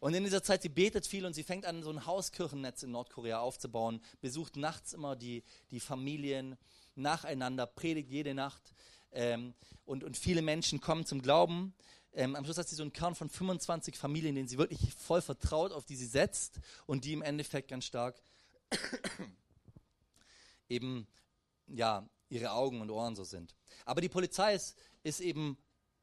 Und 0.05 0.13
in 0.13 0.23
dieser 0.23 0.43
Zeit, 0.43 0.61
sie 0.61 0.69
betet 0.69 1.07
viel 1.07 1.25
und 1.25 1.33
sie 1.33 1.43
fängt 1.43 1.65
an, 1.65 1.83
so 1.83 1.89
ein 1.89 2.05
Hauskirchennetz 2.05 2.83
in 2.83 2.91
Nordkorea 2.91 3.39
aufzubauen, 3.39 4.03
besucht 4.21 4.55
nachts 4.55 4.93
immer 4.93 5.17
die, 5.17 5.43
die 5.71 5.81
Familien 5.81 6.59
nacheinander, 6.95 7.65
predigt 7.65 8.11
jede 8.11 8.35
Nacht. 8.35 8.75
Ähm, 9.13 9.55
und, 9.87 10.05
und 10.05 10.19
viele 10.19 10.43
Menschen 10.43 10.83
kommen 10.83 11.07
zum 11.07 11.23
Glauben. 11.23 11.73
Ähm, 12.13 12.37
am 12.37 12.45
Schluss 12.45 12.59
hat 12.59 12.69
sie 12.69 12.75
so 12.75 12.83
einen 12.83 12.93
Kern 12.93 13.15
von 13.15 13.31
25 13.31 13.97
Familien, 13.97 14.35
denen 14.35 14.47
sie 14.47 14.59
wirklich 14.59 14.93
voll 14.93 15.23
vertraut, 15.23 15.73
auf 15.73 15.87
die 15.87 15.97
sie 15.97 16.05
setzt 16.05 16.61
und 16.85 17.07
die 17.07 17.15
im 17.15 17.23
Endeffekt 17.23 17.69
ganz 17.69 17.87
stark 17.87 18.21
eben 20.69 21.07
ja 21.67 22.07
ihre 22.29 22.53
Augen 22.53 22.83
und 22.83 22.91
Ohren 22.91 23.17
so 23.17 23.25
sind. 23.25 23.55
Aber 23.87 24.03
die 24.03 24.11
Polizei 24.11 24.53
ist, 24.55 24.77
ist 25.03 25.21
eben 25.21 25.57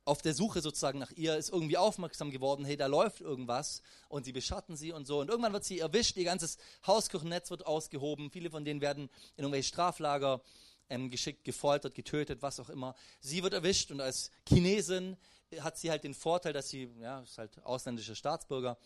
auf 0.04 0.22
der 0.22 0.34
Suche 0.34 0.62
sozusagen 0.62 1.00
nach 1.00 1.12
ihr, 1.12 1.38
ist 1.38 1.50
irgendwie 1.50 1.78
aufmerksam 1.78 2.32
geworden, 2.32 2.66
hey, 2.66 2.76
da 2.76 2.88
läuft 2.88 3.22
irgendwas 3.22 3.82
und 4.10 4.26
sie 4.26 4.32
beschatten 4.32 4.76
sie 4.76 4.92
und 4.92 5.06
so. 5.06 5.20
Und 5.20 5.30
irgendwann 5.30 5.54
wird 5.54 5.64
sie 5.64 5.80
erwischt, 5.80 6.18
ihr 6.18 6.24
ganzes 6.24 6.58
Hauskirchennetz 6.88 7.52
wird 7.52 7.66
ausgehoben, 7.66 8.32
viele 8.32 8.50
von 8.50 8.66
denen 8.66 8.82
werden 8.82 9.10
in 9.38 9.44
irgendwelche 9.44 9.70
Straflager 9.70 10.42
ähm, 10.90 11.10
geschickt, 11.10 11.44
gefoltert, 11.44 11.94
getötet, 11.94 12.42
was 12.42 12.60
auch 12.60 12.70
immer. 12.70 12.96
Sie 13.20 13.44
wird 13.44 13.54
erwischt 13.54 13.92
und 13.92 14.02
als 14.02 14.32
Chinesin 14.48 15.18
hat 15.60 15.78
sie 15.78 15.92
halt 15.92 16.04
den 16.04 16.14
Vorteil, 16.14 16.54
dass 16.54 16.70
sie, 16.70 16.90
ja, 17.00 17.22
ist 17.22 17.38
halt 17.38 17.64
ausländischer 17.64 18.16
Staatsbürger. 18.16 18.78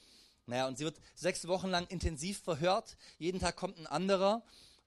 Naja, 0.48 0.68
und 0.68 0.78
sie 0.78 0.84
wird 0.84 1.00
sechs 1.16 1.48
Wochen 1.48 1.70
lang 1.70 1.88
intensiv 1.88 2.40
verhört. 2.40 2.98
Jeden 3.18 3.40
Tag 3.40 3.56
kommt 3.56 3.80
ein 3.80 3.88
anderer, 3.88 4.44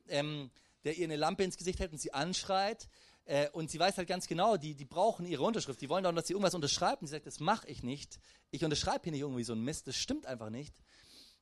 ähm, 0.09 0.51
der 0.85 0.97
ihr 0.97 1.05
eine 1.05 1.17
Lampe 1.17 1.43
ins 1.43 1.57
Gesicht 1.57 1.81
hält 1.81 1.93
und 1.93 1.99
sie 1.99 2.13
anschreit. 2.13 2.89
Äh, 3.29 3.51
und 3.51 3.71
sie 3.71 3.79
weiß 3.79 3.99
halt 3.99 4.09
ganz 4.09 4.27
genau, 4.27 4.57
die, 4.57 4.75
die 4.75 4.87
brauchen 4.87 5.27
ihre 5.27 5.43
Unterschrift. 5.43 5.81
Die 5.83 5.91
wollen 5.91 6.03
doch, 6.03 6.15
dass 6.15 6.27
sie 6.27 6.33
irgendwas 6.33 6.55
unterschreibt. 6.55 7.03
Und 7.03 7.09
sie 7.09 7.13
sagt, 7.13 7.27
das 7.27 7.41
mache 7.41 7.69
ich 7.69 7.83
nicht. 7.83 8.19
Ich 8.51 8.65
unterschreibe 8.65 9.03
hier 9.05 9.13
nicht 9.13 9.21
irgendwie 9.21 9.45
so 9.45 9.53
ein 9.53 9.61
Mist. 9.61 9.87
Das 9.87 9.97
stimmt 9.97 10.25
einfach 10.25 10.49
nicht. 10.49 10.75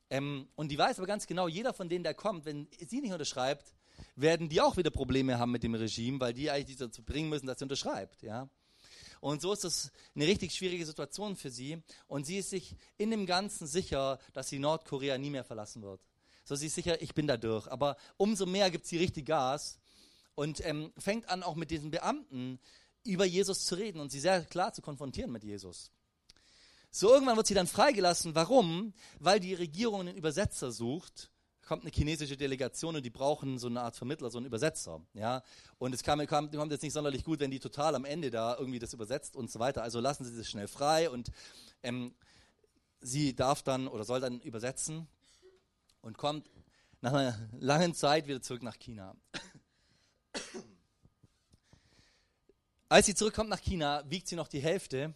Ähm, 0.09 0.49
und 0.55 0.69
die 0.69 0.77
weiß 0.77 0.99
aber 0.99 1.07
ganz 1.07 1.27
genau, 1.27 1.47
jeder 1.47 1.73
von 1.73 1.87
denen, 1.87 2.03
der 2.03 2.13
kommt, 2.13 2.43
wenn 2.43 2.67
sie 2.85 2.99
nicht 2.99 3.13
unterschreibt, 3.13 3.73
werden 4.17 4.49
die 4.49 4.59
auch 4.59 4.75
wieder 4.75 4.91
Probleme 4.91 5.39
haben 5.39 5.51
mit 5.51 5.63
dem 5.63 5.75
Regime, 5.75 6.19
weil 6.19 6.33
die 6.33 6.51
eigentlich 6.51 6.75
dazu 6.75 7.03
bringen 7.03 7.29
müssen, 7.29 7.47
dass 7.47 7.59
sie 7.59 7.65
unterschreibt. 7.65 8.21
Ja? 8.21 8.49
Und 9.21 9.41
so 9.41 9.53
ist 9.53 9.63
das 9.63 9.91
eine 10.13 10.27
richtig 10.27 10.53
schwierige 10.53 10.85
Situation 10.85 11.37
für 11.37 11.49
sie. 11.49 11.81
Und 12.07 12.25
sie 12.25 12.39
ist 12.39 12.49
sich 12.49 12.75
in 12.97 13.11
dem 13.11 13.25
Ganzen 13.25 13.65
sicher, 13.65 14.19
dass 14.33 14.49
sie 14.49 14.59
Nordkorea 14.59 15.17
nie 15.17 15.29
mehr 15.29 15.45
verlassen 15.45 15.81
wird. 15.83 16.01
So 16.43 16.55
sie 16.55 16.67
ist 16.67 16.75
sicher, 16.75 17.01
ich 17.01 17.15
bin 17.15 17.27
da 17.27 17.37
durch. 17.37 17.65
Aber 17.71 17.95
umso 18.17 18.45
mehr 18.45 18.69
gibt 18.71 18.85
sie 18.85 18.97
richtig 18.97 19.25
Gas 19.25 19.79
und 20.37 20.63
ähm, 20.63 20.93
fängt 20.99 21.29
an, 21.29 21.41
auch 21.41 21.55
mit 21.55 21.71
diesen 21.71 21.89
Beamten 21.89 22.59
über 23.03 23.25
Jesus 23.25 23.65
zu 23.65 23.73
reden 23.73 23.99
und 23.99 24.11
sie 24.11 24.19
sehr 24.19 24.45
klar 24.45 24.71
zu 24.71 24.83
konfrontieren 24.83 25.31
mit 25.31 25.43
Jesus. 25.43 25.91
So 26.91 27.11
irgendwann 27.11 27.37
wird 27.37 27.47
sie 27.47 27.55
dann 27.55 27.65
freigelassen. 27.65 28.35
Warum? 28.35 28.93
Weil 29.19 29.39
die 29.39 29.55
Regierung 29.55 30.01
einen 30.01 30.15
Übersetzer 30.15 30.71
sucht. 30.71 31.31
Kommt 31.65 31.81
eine 31.81 31.91
chinesische 31.91 32.37
Delegation 32.37 32.95
und 32.95 33.03
die 33.03 33.09
brauchen 33.09 33.57
so 33.57 33.65
eine 33.65 33.81
Art 33.81 33.95
Vermittler, 33.95 34.29
so 34.29 34.37
einen 34.37 34.45
Übersetzer. 34.45 35.01
Ja? 35.15 35.41
Und 35.79 35.95
es 35.95 36.03
kam, 36.03 36.25
kam, 36.27 36.51
kommt 36.51 36.71
jetzt 36.71 36.83
nicht 36.83 36.93
sonderlich 36.93 37.23
gut, 37.23 37.39
wenn 37.39 37.49
die 37.49 37.59
total 37.59 37.95
am 37.95 38.05
Ende 38.05 38.29
da 38.29 38.55
irgendwie 38.59 38.79
das 38.79 38.93
übersetzt 38.93 39.35
und 39.35 39.49
so 39.49 39.57
weiter. 39.57 39.81
Also 39.81 39.99
lassen 39.99 40.23
sie 40.23 40.37
das 40.37 40.47
schnell 40.47 40.67
frei 40.67 41.09
und 41.09 41.31
ähm, 41.81 42.13
sie 43.01 43.35
darf 43.35 43.63
dann 43.63 43.87
oder 43.87 44.03
soll 44.03 44.19
dann 44.19 44.39
übersetzen 44.41 45.07
und 46.01 46.15
kommt 46.15 46.47
nach 47.01 47.13
einer 47.13 47.49
langen 47.59 47.95
Zeit 47.95 48.27
wieder 48.27 48.41
zurück 48.41 48.61
nach 48.61 48.77
China. 48.77 49.15
Als 52.89 53.05
sie 53.05 53.15
zurückkommt 53.15 53.49
nach 53.49 53.61
China, 53.61 54.03
wiegt 54.07 54.29
sie 54.29 54.37
noch 54.37 54.47
die 54.47 54.61
Hälfte, 54.61 55.13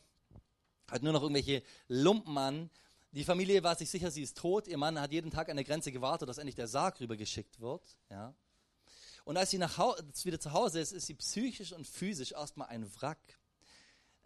hat 0.89 1.03
nur 1.03 1.13
noch 1.13 1.21
irgendwelche 1.21 1.63
Lumpen 1.87 2.37
an. 2.37 2.69
Die 3.11 3.23
Familie 3.23 3.63
war 3.63 3.75
sich 3.75 3.89
sicher, 3.89 4.11
sie 4.11 4.23
ist 4.23 4.37
tot. 4.37 4.67
Ihr 4.67 4.77
Mann 4.77 4.99
hat 4.99 5.13
jeden 5.13 5.31
Tag 5.31 5.49
an 5.49 5.55
der 5.55 5.63
Grenze 5.63 5.93
gewartet, 5.93 6.27
dass 6.27 6.37
endlich 6.37 6.55
der 6.55 6.67
Sarg 6.67 6.99
rübergeschickt 6.99 7.61
wird. 7.61 7.97
Ja. 8.09 8.33
Und 9.23 9.37
als 9.37 9.51
sie 9.51 9.57
nach 9.57 9.77
wieder 9.77 10.39
zu 10.39 10.51
Hause 10.51 10.81
ist, 10.81 10.91
ist 10.91 11.07
sie 11.07 11.13
psychisch 11.13 11.71
und 11.71 11.87
physisch 11.87 12.33
erstmal 12.33 12.67
ein 12.67 12.89
Wrack. 12.99 13.39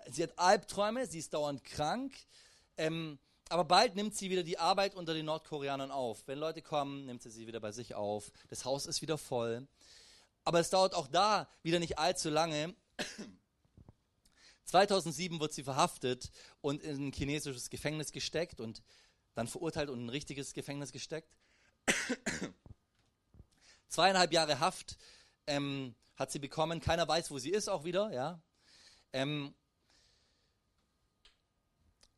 Sie 0.10 0.24
hat 0.24 0.38
Albträume, 0.38 1.06
sie 1.06 1.20
ist 1.20 1.34
dauernd 1.34 1.64
krank. 1.64 2.16
Ähm, 2.78 3.20
aber 3.50 3.64
bald 3.64 3.96
nimmt 3.96 4.16
sie 4.16 4.32
wieder 4.32 4.42
die 4.42 4.58
Arbeit 4.58 4.96
unter 4.96 5.14
den 5.14 5.28
Nordkoreanern 5.28 5.92
auf. 5.92 6.28
Wenn 6.28 6.40
Leute 6.40 6.64
kommen, 6.64 7.06
nimmt 7.06 7.22
sie 7.22 7.30
sie 7.30 7.46
wieder 7.46 7.60
bei 7.60 7.72
sich 7.72 7.94
auf. 7.94 8.32
Das 8.48 8.66
Haus 8.66 8.88
ist 8.88 9.04
wieder 9.04 9.20
voll. 9.20 9.68
Aber 10.44 10.60
es 10.60 10.72
dauert 10.72 10.96
auch 10.96 11.08
da 11.08 11.48
wieder 11.62 11.78
nicht 11.78 12.00
allzu 12.00 12.32
lange. 12.32 12.76
2007 14.66 15.40
wird 15.40 15.54
sie 15.54 15.64
verhaftet 15.64 16.32
und 16.62 16.82
in 16.84 17.08
ein 17.08 17.12
chinesisches 17.14 17.70
Gefängnis 17.70 18.12
gesteckt 18.12 18.60
und 18.60 18.84
dann 19.34 19.48
verurteilt 19.48 19.90
und 19.90 20.00
in 20.00 20.06
ein 20.06 20.10
richtiges 20.10 20.54
Gefängnis 20.54 20.92
gesteckt. 20.92 21.38
Zweieinhalb 23.88 24.34
Jahre 24.34 24.60
Haft 24.60 24.98
ähm, 25.48 25.96
hat 26.16 26.32
sie 26.32 26.40
bekommen. 26.40 26.82
Keiner 26.82 27.08
weiß, 27.08 27.32
wo 27.32 27.40
sie 27.40 27.52
ist 27.52 27.70
auch 27.70 27.84
wieder. 27.84 28.12
Ja. 28.12 28.42
Ähm, 29.14 29.54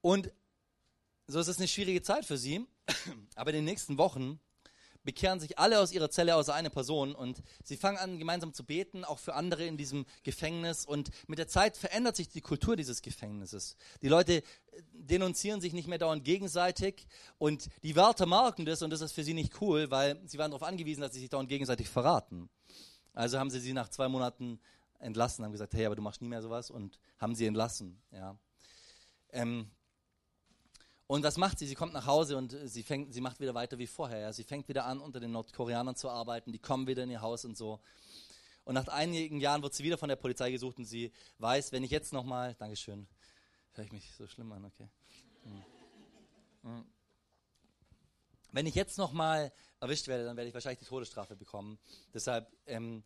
und 0.02 0.32
so 1.28 1.40
ist 1.40 1.48
es 1.48 1.58
eine 1.58 1.68
schwierige 1.68 2.02
Zeit 2.02 2.26
für 2.26 2.38
sie. 2.38 2.66
Aber 3.36 3.50
in 3.50 3.58
den 3.58 3.66
nächsten 3.66 3.98
Wochen 3.98 4.40
bekehren 5.08 5.39
sich 5.39 5.58
alle 5.58 5.80
aus 5.80 5.93
ihrer 5.93 6.10
Zelle 6.10 6.36
außer 6.36 6.54
eine 6.54 6.70
Person 6.70 7.15
und 7.15 7.41
sie 7.63 7.78
fangen 7.78 7.98
an, 7.98 8.20
gemeinsam 8.20 8.54
zu 8.54 8.65
beten, 8.65 9.06
auch 9.06 9.20
für 9.20 9.36
andere 9.36 9.65
in 9.65 9.78
diesem 9.78 10.06
Gefängnis. 10.24 10.86
Und 10.86 11.12
mit 11.28 11.39
der 11.39 11.48
Zeit 11.48 11.78
verändert 11.78 12.17
sich 12.17 12.28
die 12.28 12.41
Kultur 12.41 12.76
dieses 12.76 13.02
Gefängnisses. 13.02 13.78
Die 14.02 14.10
Leute 14.10 14.34
äh, 14.34 14.43
denunzieren 14.91 15.62
sich 15.62 15.72
nicht 15.72 15.88
mehr 15.88 15.98
dauernd 15.98 16.26
gegenseitig 16.26 17.08
und 17.38 17.70
die 17.84 17.96
Wärter 17.96 18.26
merken 18.26 18.65
das 18.65 18.82
und 18.82 18.89
das 18.89 19.00
ist 19.00 19.13
für 19.13 19.24
sie 19.24 19.34
nicht 19.34 19.62
cool, 19.62 19.89
weil 19.89 20.20
sie 20.26 20.38
waren 20.38 20.52
darauf 20.52 20.67
angewiesen, 20.67 21.00
dass 21.00 21.13
sie 21.13 21.22
sich 21.22 21.30
dauernd 21.30 21.48
gegenseitig 21.48 21.88
verraten. 21.88 22.50
Also 23.13 23.39
haben 23.39 23.50
sie 23.50 23.62
sie 23.62 23.72
nach 23.72 23.88
zwei 23.88 24.10
Monaten 24.10 24.60
entlassen, 25.00 25.46
haben 25.46 25.54
gesagt, 25.54 25.74
hey, 25.74 25.86
aber 25.86 25.96
du 25.96 26.02
machst 26.02 26.22
nie 26.22 26.28
mehr 26.28 26.41
sowas 26.41 26.70
und 26.70 27.00
haben 27.17 27.34
sie 27.34 27.46
entlassen. 27.46 28.02
Ja. 28.12 28.38
Ähm, 29.30 29.72
und 31.08 31.24
was 31.24 31.38
macht 31.38 31.58
sie? 31.58 31.67
Sie 31.67 31.76
kommt 31.76 31.93
nach 31.93 32.06
Hause 32.06 32.36
und 32.38 32.54
äh, 32.54 32.67
sie, 32.67 32.84
fängt, 32.84 33.13
sie 33.13 33.22
macht 33.22 33.39
wieder 33.39 33.54
weiter 33.54 33.78
wie 33.78 33.88
vorher. 33.88 34.20
Ja. 34.20 34.34
Sie 34.34 34.43
fängt 34.43 34.67
wieder 34.67 34.86
an, 34.86 35.00
unter 35.00 35.22
den 35.22 35.32
Nordkoreanern 35.32 35.96
zu 35.96 36.10
arbeiten. 36.10 36.52
Die 36.52 36.60
kommen 36.60 36.86
wieder 36.86 37.04
in 37.04 37.10
ihr 37.10 37.22
Haus 37.22 37.46
und 37.46 37.58
so. 37.58 37.80
Und 38.65 38.74
nach 38.74 38.89
einigen 38.89 39.39
Jahren 39.39 39.63
wird 39.63 39.74
sie 39.74 39.86
wieder 39.86 39.98
von 39.98 40.10
der 40.10 40.17
Polizei 40.17 40.52
gesucht 40.52 40.78
und 40.78 40.86
sie 40.86 41.13
weiß, 41.39 41.72
wenn 41.72 41.84
ich 41.84 41.91
jetzt 41.91 42.12
nochmal, 42.12 42.54
Dankeschön, 42.56 43.08
höre 43.72 43.86
ich 43.86 43.93
mich 43.93 44.13
so 44.17 44.28
schlimm 44.28 44.52
an, 44.52 44.65
okay. 44.65 44.89
Hm. 45.43 45.63
Hm. 46.63 46.86
Wenn 48.52 48.65
ich 48.65 48.76
jetzt 48.76 48.98
nochmal 48.98 49.54
erwischt 49.80 50.08
werde, 50.08 50.26
dann 50.26 50.36
werde 50.36 50.50
ich 50.50 50.54
wahrscheinlich 50.54 50.80
die 50.80 50.86
Todesstrafe 50.86 51.38
bekommen. 51.38 51.80
Deshalb 52.13 52.52
ähm, 52.65 53.04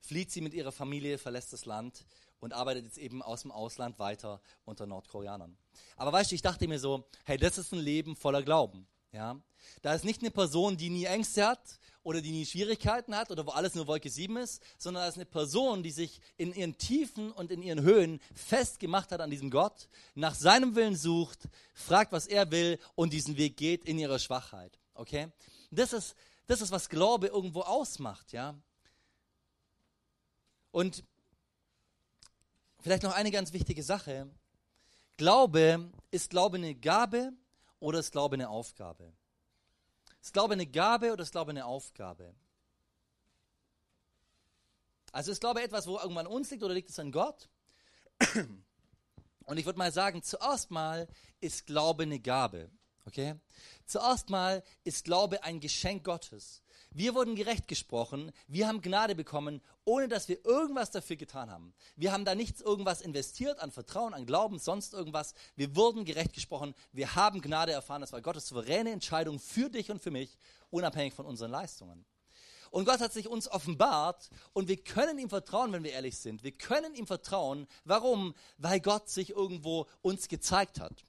flieht 0.00 0.30
sie 0.30 0.42
mit 0.42 0.52
ihrer 0.52 0.72
Familie, 0.72 1.16
verlässt 1.16 1.54
das 1.54 1.64
Land 1.64 2.04
und 2.40 2.52
arbeitet 2.52 2.84
jetzt 2.84 2.98
eben 2.98 3.22
aus 3.22 3.42
dem 3.42 3.52
Ausland 3.52 3.98
weiter 3.98 4.40
unter 4.64 4.86
Nordkoreanern. 4.86 5.56
Aber 5.96 6.12
weißt 6.12 6.30
du, 6.30 6.34
ich 6.34 6.42
dachte 6.42 6.66
mir 6.66 6.78
so, 6.78 7.04
hey, 7.24 7.36
das 7.36 7.58
ist 7.58 7.72
ein 7.72 7.78
Leben 7.78 8.16
voller 8.16 8.42
Glauben. 8.42 8.86
Ja? 9.12 9.40
Da 9.82 9.94
ist 9.94 10.04
nicht 10.04 10.20
eine 10.20 10.30
Person, 10.30 10.76
die 10.76 10.90
nie 10.90 11.04
Ängste 11.04 11.46
hat 11.46 11.80
oder 12.02 12.20
die 12.20 12.30
nie 12.30 12.46
Schwierigkeiten 12.46 13.14
hat 13.14 13.30
oder 13.30 13.46
wo 13.46 13.50
alles 13.50 13.74
nur 13.74 13.86
Wolke 13.86 14.08
7 14.08 14.36
ist, 14.38 14.62
sondern 14.78 15.02
da 15.02 15.08
ist 15.08 15.16
eine 15.16 15.26
Person, 15.26 15.82
die 15.82 15.90
sich 15.90 16.20
in 16.36 16.54
ihren 16.54 16.78
Tiefen 16.78 17.30
und 17.32 17.50
in 17.50 17.62
ihren 17.62 17.82
Höhen 17.82 18.20
festgemacht 18.34 19.12
hat 19.12 19.20
an 19.20 19.30
diesem 19.30 19.50
Gott, 19.50 19.88
nach 20.14 20.34
seinem 20.34 20.74
Willen 20.74 20.96
sucht, 20.96 21.48
fragt, 21.74 22.12
was 22.12 22.26
er 22.26 22.50
will 22.50 22.78
und 22.94 23.12
diesen 23.12 23.36
Weg 23.36 23.56
geht 23.56 23.84
in 23.84 23.98
ihrer 23.98 24.18
Schwachheit. 24.18 24.78
Okay? 24.94 25.28
Das 25.70 25.92
ist, 25.92 26.14
das 26.46 26.62
ist 26.62 26.70
was 26.70 26.88
Glaube 26.88 27.28
irgendwo 27.28 27.60
ausmacht. 27.60 28.32
Ja? 28.32 28.54
Und 30.70 31.04
vielleicht 32.82 33.02
noch 33.02 33.14
eine 33.14 33.30
ganz 33.30 33.52
wichtige 33.52 33.82
Sache. 33.82 34.30
Glaube, 35.16 35.90
ist 36.10 36.30
Glaube 36.30 36.56
eine 36.56 36.74
Gabe 36.74 37.32
oder 37.78 37.98
ist 37.98 38.12
Glaube 38.12 38.34
eine 38.34 38.48
Aufgabe? 38.48 39.12
Ist 40.20 40.32
Glaube 40.32 40.54
eine 40.54 40.66
Gabe 40.66 41.12
oder 41.12 41.22
ist 41.22 41.32
Glaube 41.32 41.50
eine 41.50 41.66
Aufgabe? 41.66 42.34
Also 45.12 45.32
ist 45.32 45.40
Glaube 45.40 45.62
etwas, 45.62 45.86
wo 45.86 45.98
irgendwann 45.98 46.26
uns 46.26 46.50
liegt 46.50 46.62
oder 46.62 46.74
liegt 46.74 46.90
es 46.90 46.98
an 46.98 47.12
Gott? 47.12 47.48
Und 49.44 49.56
ich 49.56 49.66
würde 49.66 49.78
mal 49.78 49.92
sagen, 49.92 50.22
zuerst 50.22 50.70
mal 50.70 51.08
ist 51.40 51.66
Glaube 51.66 52.04
eine 52.04 52.20
Gabe. 52.20 52.70
Okay? 53.06 53.34
Zuerst 53.86 54.30
mal 54.30 54.62
ist 54.84 55.04
Glaube 55.04 55.42
ein 55.42 55.58
Geschenk 55.58 56.04
Gottes. 56.04 56.62
Wir 56.92 57.14
wurden 57.14 57.36
gerecht 57.36 57.68
gesprochen, 57.68 58.32
wir 58.48 58.66
haben 58.66 58.82
Gnade 58.82 59.14
bekommen, 59.14 59.60
ohne 59.84 60.08
dass 60.08 60.28
wir 60.28 60.44
irgendwas 60.44 60.90
dafür 60.90 61.14
getan 61.14 61.48
haben. 61.48 61.72
Wir 61.94 62.10
haben 62.12 62.24
da 62.24 62.34
nichts 62.34 62.60
irgendwas 62.60 63.00
investiert 63.00 63.60
an 63.60 63.70
Vertrauen, 63.70 64.12
an 64.12 64.26
Glauben, 64.26 64.58
sonst 64.58 64.92
irgendwas. 64.92 65.34
Wir 65.54 65.76
wurden 65.76 66.04
gerecht 66.04 66.32
gesprochen, 66.32 66.74
wir 66.90 67.14
haben 67.14 67.40
Gnade 67.42 67.70
erfahren. 67.70 68.00
Das 68.00 68.12
war 68.12 68.20
Gottes 68.20 68.48
souveräne 68.48 68.90
Entscheidung 68.90 69.38
für 69.38 69.70
dich 69.70 69.90
und 69.90 70.02
für 70.02 70.10
mich, 70.10 70.36
unabhängig 70.70 71.14
von 71.14 71.26
unseren 71.26 71.52
Leistungen. 71.52 72.04
Und 72.70 72.84
Gott 72.84 73.00
hat 73.00 73.12
sich 73.12 73.28
uns 73.28 73.48
offenbart 73.48 74.30
und 74.52 74.68
wir 74.68 74.76
können 74.76 75.18
ihm 75.18 75.28
vertrauen, 75.28 75.72
wenn 75.72 75.84
wir 75.84 75.92
ehrlich 75.92 76.18
sind. 76.18 76.42
Wir 76.42 76.52
können 76.52 76.94
ihm 76.94 77.06
vertrauen. 77.06 77.68
Warum? 77.84 78.34
Weil 78.58 78.80
Gott 78.80 79.08
sich 79.08 79.30
irgendwo 79.30 79.86
uns 80.02 80.28
gezeigt 80.28 80.80
hat. 80.80 81.04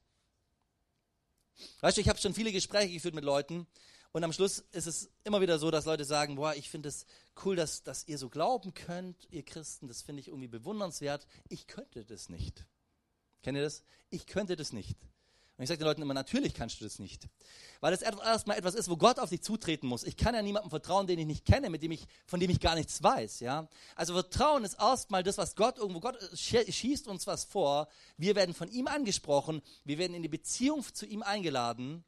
Weißt 1.81 1.97
du, 1.97 2.01
ich 2.01 2.09
habe 2.09 2.19
schon 2.19 2.33
viele 2.33 2.51
Gespräche 2.51 2.93
geführt 2.93 3.13
mit 3.13 3.23
Leuten, 3.23 3.67
und 4.13 4.23
am 4.23 4.33
Schluss 4.33 4.59
ist 4.71 4.87
es 4.87 5.09
immer 5.23 5.39
wieder 5.39 5.57
so, 5.57 5.71
dass 5.71 5.85
Leute 5.85 6.03
sagen, 6.03 6.35
boah, 6.35 6.53
ich 6.53 6.69
finde 6.69 6.89
es 6.89 7.05
cool, 7.45 7.55
dass, 7.55 7.83
dass 7.83 8.07
ihr 8.07 8.17
so 8.17 8.29
glauben 8.29 8.73
könnt, 8.73 9.27
ihr 9.31 9.43
Christen, 9.43 9.87
das 9.87 10.01
finde 10.01 10.19
ich 10.19 10.27
irgendwie 10.27 10.49
bewundernswert. 10.49 11.25
Ich 11.47 11.67
könnte 11.67 12.03
das 12.03 12.27
nicht. 12.27 12.65
Kennt 13.41 13.57
ihr 13.57 13.63
das? 13.63 13.83
Ich 14.09 14.25
könnte 14.25 14.55
das 14.55 14.73
nicht. 14.73 14.97
Und 15.57 15.63
ich 15.63 15.69
sage 15.69 15.77
den 15.77 15.87
Leuten 15.87 16.01
immer, 16.01 16.13
natürlich 16.13 16.53
kannst 16.53 16.81
du 16.81 16.83
das 16.83 16.99
nicht. 16.99 17.29
Weil 17.79 17.91
das 17.91 18.01
erstmal 18.01 18.57
etwas 18.57 18.73
ist, 18.73 18.89
wo 18.89 18.97
Gott 18.97 19.19
auf 19.19 19.29
dich 19.29 19.43
zutreten 19.43 19.87
muss. 19.87 20.03
Ich 20.03 20.17
kann 20.17 20.33
ja 20.33 20.41
niemandem 20.41 20.71
vertrauen, 20.71 21.07
den 21.07 21.19
ich 21.19 21.27
nicht 21.27 21.45
kenne, 21.45 21.69
mit 21.69 21.83
dem 21.83 21.91
ich, 21.91 22.07
von 22.25 22.39
dem 22.39 22.49
ich 22.49 22.59
gar 22.59 22.75
nichts 22.75 23.03
weiß. 23.03 23.41
Ja? 23.41 23.69
Also 23.95 24.13
Vertrauen 24.13 24.63
ist 24.63 24.79
erstmal 24.79 25.23
das, 25.23 25.37
was 25.37 25.55
Gott 25.55 25.77
irgendwo, 25.77 25.99
Gott 25.99 26.17
schießt 26.33 27.07
uns 27.07 27.27
was 27.27 27.45
vor. 27.45 27.87
Wir 28.17 28.35
werden 28.35 28.55
von 28.55 28.69
ihm 28.69 28.87
angesprochen. 28.87 29.61
Wir 29.85 29.99
werden 29.99 30.15
in 30.15 30.23
die 30.23 30.29
Beziehung 30.29 30.83
zu 30.93 31.05
ihm 31.05 31.21
eingeladen. 31.21 32.03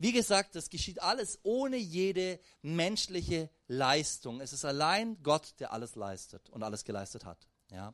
Wie 0.00 0.12
gesagt, 0.12 0.54
das 0.54 0.70
geschieht 0.70 1.02
alles 1.02 1.38
ohne 1.42 1.76
jede 1.76 2.40
menschliche 2.62 3.50
Leistung. 3.68 4.40
Es 4.40 4.54
ist 4.54 4.64
allein 4.64 5.22
Gott, 5.22 5.52
der 5.60 5.74
alles 5.74 5.94
leistet 5.94 6.48
und 6.48 6.62
alles 6.62 6.84
geleistet 6.84 7.26
hat. 7.26 7.46
Ja? 7.70 7.92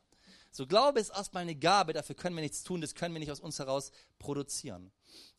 So 0.49 0.65
Glaube 0.65 1.01
ist 1.01 1.09
erstmal 1.09 1.41
eine 1.41 1.55
Gabe, 1.55 1.91
dafür 1.91 2.15
können 2.15 2.37
wir 2.37 2.41
nichts 2.41 2.63
tun, 2.63 2.79
das 2.79 2.95
können 2.95 3.13
wir 3.13 3.19
nicht 3.19 3.29
aus 3.29 3.41
uns 3.41 3.59
heraus 3.59 3.91
produzieren. 4.19 4.93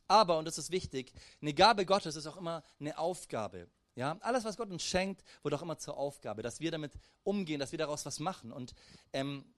Aber, 0.08 0.36
und 0.36 0.44
das 0.44 0.58
ist 0.58 0.70
wichtig, 0.70 1.14
eine 1.40 1.54
Gabe 1.54 1.86
Gottes 1.86 2.16
ist 2.16 2.26
auch 2.26 2.36
immer 2.36 2.62
eine 2.78 2.98
Aufgabe. 2.98 3.70
Ja? 3.94 4.18
Alles, 4.20 4.44
was 4.44 4.58
Gott 4.58 4.70
uns 4.70 4.82
schenkt, 4.82 5.24
wird 5.42 5.54
auch 5.54 5.62
immer 5.62 5.78
zur 5.78 5.96
Aufgabe, 5.96 6.42
dass 6.42 6.60
wir 6.60 6.70
damit 6.70 6.92
umgehen, 7.22 7.60
dass 7.60 7.72
wir 7.72 7.78
daraus 7.78 8.04
was 8.04 8.20
machen. 8.20 8.52
Und 8.52 8.74
ähm, 9.14 9.54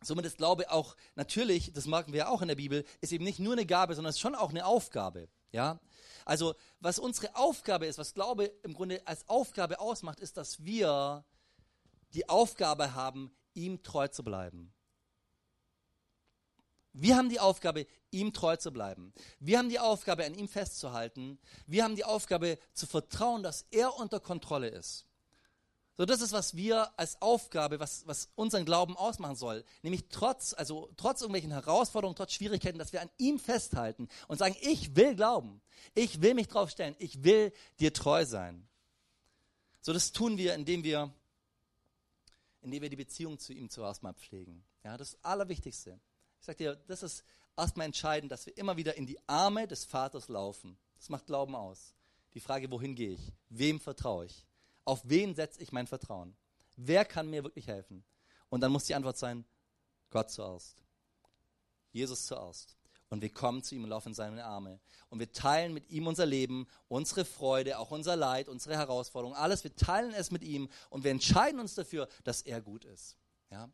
somit 0.00 0.24
ist 0.24 0.36
Glaube 0.36 0.70
auch 0.70 0.96
natürlich, 1.16 1.72
das 1.72 1.86
merken 1.86 2.12
wir 2.12 2.18
ja 2.18 2.28
auch 2.28 2.40
in 2.40 2.48
der 2.48 2.54
Bibel, 2.54 2.84
ist 3.00 3.12
eben 3.12 3.24
nicht 3.24 3.40
nur 3.40 3.54
eine 3.54 3.66
Gabe, 3.66 3.96
sondern 3.96 4.10
ist 4.10 4.20
schon 4.20 4.36
auch 4.36 4.50
eine 4.50 4.64
Aufgabe. 4.64 5.28
Ja? 5.52 5.80
Also, 6.24 6.54
was 6.80 6.98
unsere 6.98 7.34
Aufgabe 7.36 7.86
ist, 7.86 7.98
was 7.98 8.14
Glaube 8.14 8.46
im 8.62 8.74
Grunde 8.74 9.06
als 9.06 9.28
Aufgabe 9.28 9.80
ausmacht, 9.80 10.20
ist, 10.20 10.36
dass 10.36 10.64
wir 10.64 11.24
die 12.14 12.28
Aufgabe 12.28 12.94
haben, 12.94 13.34
ihm 13.54 13.82
treu 13.82 14.08
zu 14.08 14.22
bleiben. 14.22 14.72
Wir 16.92 17.16
haben 17.16 17.28
die 17.28 17.40
Aufgabe, 17.40 17.86
ihm 18.10 18.32
treu 18.32 18.56
zu 18.56 18.72
bleiben. 18.72 19.12
Wir 19.38 19.58
haben 19.58 19.68
die 19.68 19.78
Aufgabe, 19.78 20.24
an 20.24 20.34
ihm 20.34 20.48
festzuhalten. 20.48 21.38
Wir 21.66 21.84
haben 21.84 21.94
die 21.94 22.04
Aufgabe, 22.04 22.58
zu 22.72 22.86
vertrauen, 22.86 23.42
dass 23.42 23.66
er 23.70 23.96
unter 23.96 24.18
Kontrolle 24.18 24.68
ist. 24.68 25.06
So, 25.98 26.04
das 26.04 26.20
ist, 26.20 26.32
was 26.32 26.56
wir 26.56 26.98
als 26.98 27.20
Aufgabe, 27.22 27.80
was, 27.80 28.06
was 28.06 28.28
unseren 28.34 28.66
Glauben 28.66 28.96
ausmachen 28.96 29.36
soll. 29.36 29.64
Nämlich 29.82 30.04
trotz, 30.10 30.52
also 30.52 30.90
trotz 30.98 31.22
irgendwelchen 31.22 31.52
Herausforderungen, 31.52 32.16
trotz 32.16 32.34
Schwierigkeiten, 32.34 32.78
dass 32.78 32.92
wir 32.92 33.00
an 33.00 33.08
ihm 33.16 33.38
festhalten 33.38 34.08
und 34.28 34.36
sagen, 34.36 34.56
ich 34.60 34.94
will 34.94 35.14
glauben. 35.14 35.62
Ich 35.94 36.20
will 36.20 36.34
mich 36.34 36.48
drauf 36.48 36.68
stellen. 36.70 36.94
Ich 36.98 37.24
will 37.24 37.50
dir 37.80 37.94
treu 37.94 38.26
sein. 38.26 38.68
So, 39.80 39.94
das 39.94 40.12
tun 40.12 40.36
wir, 40.36 40.54
indem 40.54 40.84
wir, 40.84 41.14
indem 42.60 42.82
wir 42.82 42.90
die 42.90 42.96
Beziehung 42.96 43.38
zu 43.38 43.54
ihm 43.54 43.70
zuerst 43.70 44.02
mal 44.02 44.12
pflegen. 44.12 44.64
Ja, 44.84 44.98
das 44.98 45.16
Allerwichtigste. 45.24 45.98
Ich 46.40 46.46
sag 46.46 46.58
dir, 46.58 46.76
das 46.88 47.02
ist 47.02 47.24
erstmal 47.56 47.86
entscheidend, 47.86 48.30
dass 48.32 48.44
wir 48.44 48.56
immer 48.58 48.76
wieder 48.76 48.96
in 48.96 49.06
die 49.06 49.18
Arme 49.26 49.66
des 49.66 49.86
Vaters 49.86 50.28
laufen. 50.28 50.76
Das 50.98 51.08
macht 51.08 51.26
Glauben 51.26 51.54
aus. 51.54 51.94
die 52.34 52.40
Frage, 52.40 52.70
wohin 52.70 52.94
gehe 52.94 53.12
ich? 53.12 53.32
Wem 53.48 53.80
vertraue 53.80 54.26
ich? 54.26 54.46
Auf 54.86 55.02
wen 55.04 55.34
setze 55.34 55.60
ich 55.60 55.72
mein 55.72 55.86
Vertrauen? 55.86 56.34
Wer 56.76 57.04
kann 57.04 57.28
mir 57.28 57.44
wirklich 57.44 57.66
helfen? 57.66 58.04
Und 58.48 58.60
dann 58.62 58.72
muss 58.72 58.84
die 58.84 58.94
Antwort 58.94 59.18
sein, 59.18 59.44
Gott 60.10 60.30
zuerst. 60.30 60.76
Jesus 61.92 62.26
zuerst. 62.26 62.76
Und 63.08 63.20
wir 63.20 63.32
kommen 63.32 63.62
zu 63.62 63.74
ihm 63.74 63.84
und 63.84 63.90
laufen 63.90 64.08
in 64.08 64.14
seine 64.14 64.44
Arme. 64.44 64.80
Und 65.10 65.18
wir 65.18 65.30
teilen 65.32 65.74
mit 65.74 65.90
ihm 65.90 66.06
unser 66.06 66.26
Leben, 66.26 66.66
unsere 66.88 67.24
Freude, 67.24 67.78
auch 67.78 67.90
unser 67.90 68.16
Leid, 68.16 68.48
unsere 68.48 68.76
Herausforderungen, 68.76 69.36
alles. 69.36 69.64
Wir 69.64 69.74
teilen 69.74 70.14
es 70.14 70.30
mit 70.30 70.42
ihm 70.42 70.68
und 70.90 71.04
wir 71.04 71.10
entscheiden 71.10 71.60
uns 71.60 71.74
dafür, 71.74 72.08
dass 72.24 72.42
er 72.42 72.60
gut 72.60 72.84
ist. 72.84 73.16
Ja? 73.50 73.70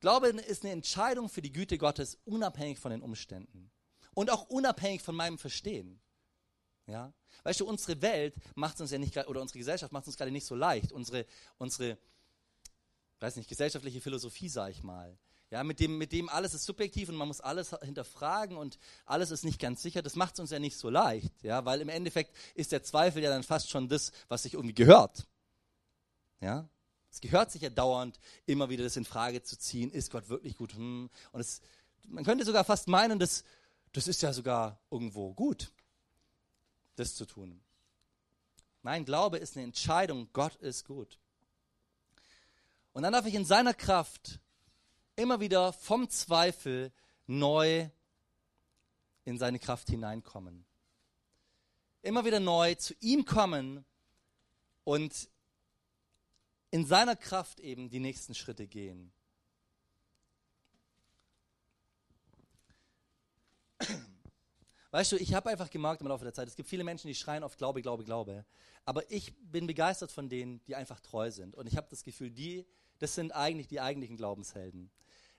Glaube 0.00 0.28
ist 0.28 0.62
eine 0.62 0.72
Entscheidung 0.72 1.30
für 1.30 1.42
die 1.42 1.52
Güte 1.52 1.78
Gottes, 1.78 2.18
unabhängig 2.24 2.78
von 2.78 2.90
den 2.90 3.02
Umständen. 3.02 3.70
Und 4.12 4.30
auch 4.30 4.48
unabhängig 4.48 5.02
von 5.02 5.14
meinem 5.14 5.38
Verstehen. 5.38 6.00
Ja? 6.86 7.12
Weißt 7.42 7.60
du, 7.60 7.66
unsere 7.66 8.00
Welt 8.02 8.34
macht 8.54 8.76
es 8.76 8.80
uns 8.80 8.90
ja 8.90 8.98
nicht, 8.98 9.16
oder 9.28 9.40
unsere 9.40 9.58
Gesellschaft 9.58 9.92
macht 9.92 10.04
es 10.04 10.08
uns 10.08 10.16
gerade 10.16 10.30
nicht 10.30 10.46
so 10.46 10.54
leicht. 10.54 10.92
Unsere, 10.92 11.26
unsere, 11.58 11.98
weiß 13.20 13.36
nicht, 13.36 13.48
gesellschaftliche 13.48 14.00
Philosophie, 14.00 14.48
sage 14.48 14.72
ich 14.72 14.82
mal. 14.82 15.18
Ja, 15.50 15.62
mit 15.62 15.78
dem, 15.78 15.98
mit 15.98 16.12
dem 16.12 16.28
alles 16.28 16.54
ist 16.54 16.64
subjektiv 16.64 17.08
und 17.10 17.16
man 17.16 17.28
muss 17.28 17.40
alles 17.40 17.76
hinterfragen 17.82 18.56
und 18.56 18.78
alles 19.04 19.30
ist 19.30 19.44
nicht 19.44 19.60
ganz 19.60 19.82
sicher. 19.82 20.02
Das 20.02 20.16
macht 20.16 20.34
es 20.34 20.40
uns 20.40 20.50
ja 20.50 20.58
nicht 20.58 20.76
so 20.76 20.90
leicht, 20.90 21.32
ja, 21.42 21.64
weil 21.64 21.80
im 21.80 21.88
Endeffekt 21.88 22.34
ist 22.54 22.72
der 22.72 22.82
Zweifel 22.82 23.22
ja 23.22 23.30
dann 23.30 23.44
fast 23.44 23.70
schon 23.70 23.88
das, 23.88 24.10
was 24.28 24.42
sich 24.42 24.54
irgendwie 24.54 24.74
gehört. 24.74 25.26
Ja, 26.40 26.68
es 27.14 27.20
gehört 27.20 27.52
sich 27.52 27.62
ja 27.62 27.70
dauernd, 27.70 28.18
immer 28.46 28.68
wieder 28.70 28.82
das 28.82 28.96
in 28.96 29.04
Frage 29.04 29.44
zu 29.44 29.56
ziehen. 29.56 29.92
Ist 29.92 30.10
Gott 30.10 30.28
wirklich 30.28 30.56
gut? 30.56 30.74
Hm. 30.74 31.08
Und 31.30 31.40
es, 31.40 31.60
man 32.08 32.24
könnte 32.24 32.44
sogar 32.44 32.64
fast 32.64 32.88
meinen, 32.88 33.20
das, 33.20 33.44
das 33.92 34.08
ist 34.08 34.22
ja 34.22 34.32
sogar 34.32 34.80
irgendwo 34.90 35.32
gut, 35.34 35.70
das 36.96 37.14
zu 37.14 37.26
tun. 37.26 37.60
Mein 38.82 39.04
Glaube 39.04 39.38
ist 39.38 39.56
eine 39.56 39.64
Entscheidung. 39.64 40.28
Gott 40.32 40.56
ist 40.56 40.84
gut. 40.84 41.18
Und 42.92 43.02
dann 43.02 43.12
darf 43.12 43.26
ich 43.26 43.34
in 43.34 43.44
seiner 43.44 43.74
Kraft 43.74 44.40
immer 45.16 45.40
wieder 45.40 45.72
vom 45.72 46.08
Zweifel 46.08 46.92
neu 47.26 47.88
in 49.24 49.38
seine 49.38 49.58
Kraft 49.58 49.88
hineinkommen. 49.88 50.64
Immer 52.02 52.24
wieder 52.24 52.40
neu 52.40 52.74
zu 52.74 52.94
ihm 53.00 53.24
kommen 53.24 53.84
und 54.84 55.30
in 56.70 56.84
seiner 56.84 57.16
Kraft 57.16 57.60
eben 57.60 57.88
die 57.88 58.00
nächsten 58.00 58.34
Schritte 58.34 58.66
gehen. 58.66 59.12
Weißt 64.94 65.10
du, 65.10 65.16
ich 65.16 65.34
habe 65.34 65.50
einfach 65.50 65.70
gemerkt 65.70 66.02
im 66.02 66.06
Laufe 66.06 66.22
der 66.22 66.32
Zeit, 66.32 66.46
es 66.46 66.54
gibt 66.54 66.68
viele 66.68 66.84
Menschen, 66.84 67.08
die 67.08 67.16
schreien 67.16 67.42
auf 67.42 67.56
Glaube, 67.56 67.82
Glaube, 67.82 68.04
Glaube. 68.04 68.44
Aber 68.84 69.10
ich 69.10 69.34
bin 69.38 69.66
begeistert 69.66 70.12
von 70.12 70.28
denen, 70.28 70.64
die 70.66 70.76
einfach 70.76 71.00
treu 71.00 71.32
sind. 71.32 71.56
Und 71.56 71.66
ich 71.66 71.76
habe 71.76 71.88
das 71.90 72.04
Gefühl, 72.04 72.30
die, 72.30 72.64
das 73.00 73.16
sind 73.16 73.34
eigentlich 73.34 73.66
die 73.66 73.80
eigentlichen 73.80 74.16
Glaubenshelden. 74.16 74.92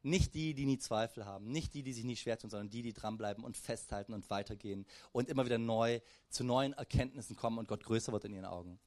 Nicht 0.03 0.33
die, 0.33 0.55
die 0.55 0.65
nie 0.65 0.77
Zweifel 0.77 1.25
haben, 1.25 1.47
nicht 1.47 1.73
die, 1.73 1.83
die 1.83 1.93
sich 1.93 2.03
nie 2.03 2.17
schwer 2.17 2.37
tun, 2.37 2.49
sondern 2.49 2.69
die, 2.69 2.81
die 2.81 2.91
dranbleiben 2.91 3.45
und 3.45 3.55
festhalten 3.55 4.11
und 4.11 4.29
weitergehen 4.29 4.85
und 5.13 5.29
immer 5.29 5.45
wieder 5.45 5.57
neu 5.57 6.01
zu 6.27 6.43
neuen 6.43 6.73
Erkenntnissen 6.73 7.37
kommen 7.37 7.57
und 7.57 7.69
Gott 7.69 7.85
größer 7.85 8.11
wird 8.11 8.25
in 8.25 8.33
ihren 8.33 8.43
Augen. 8.43 8.77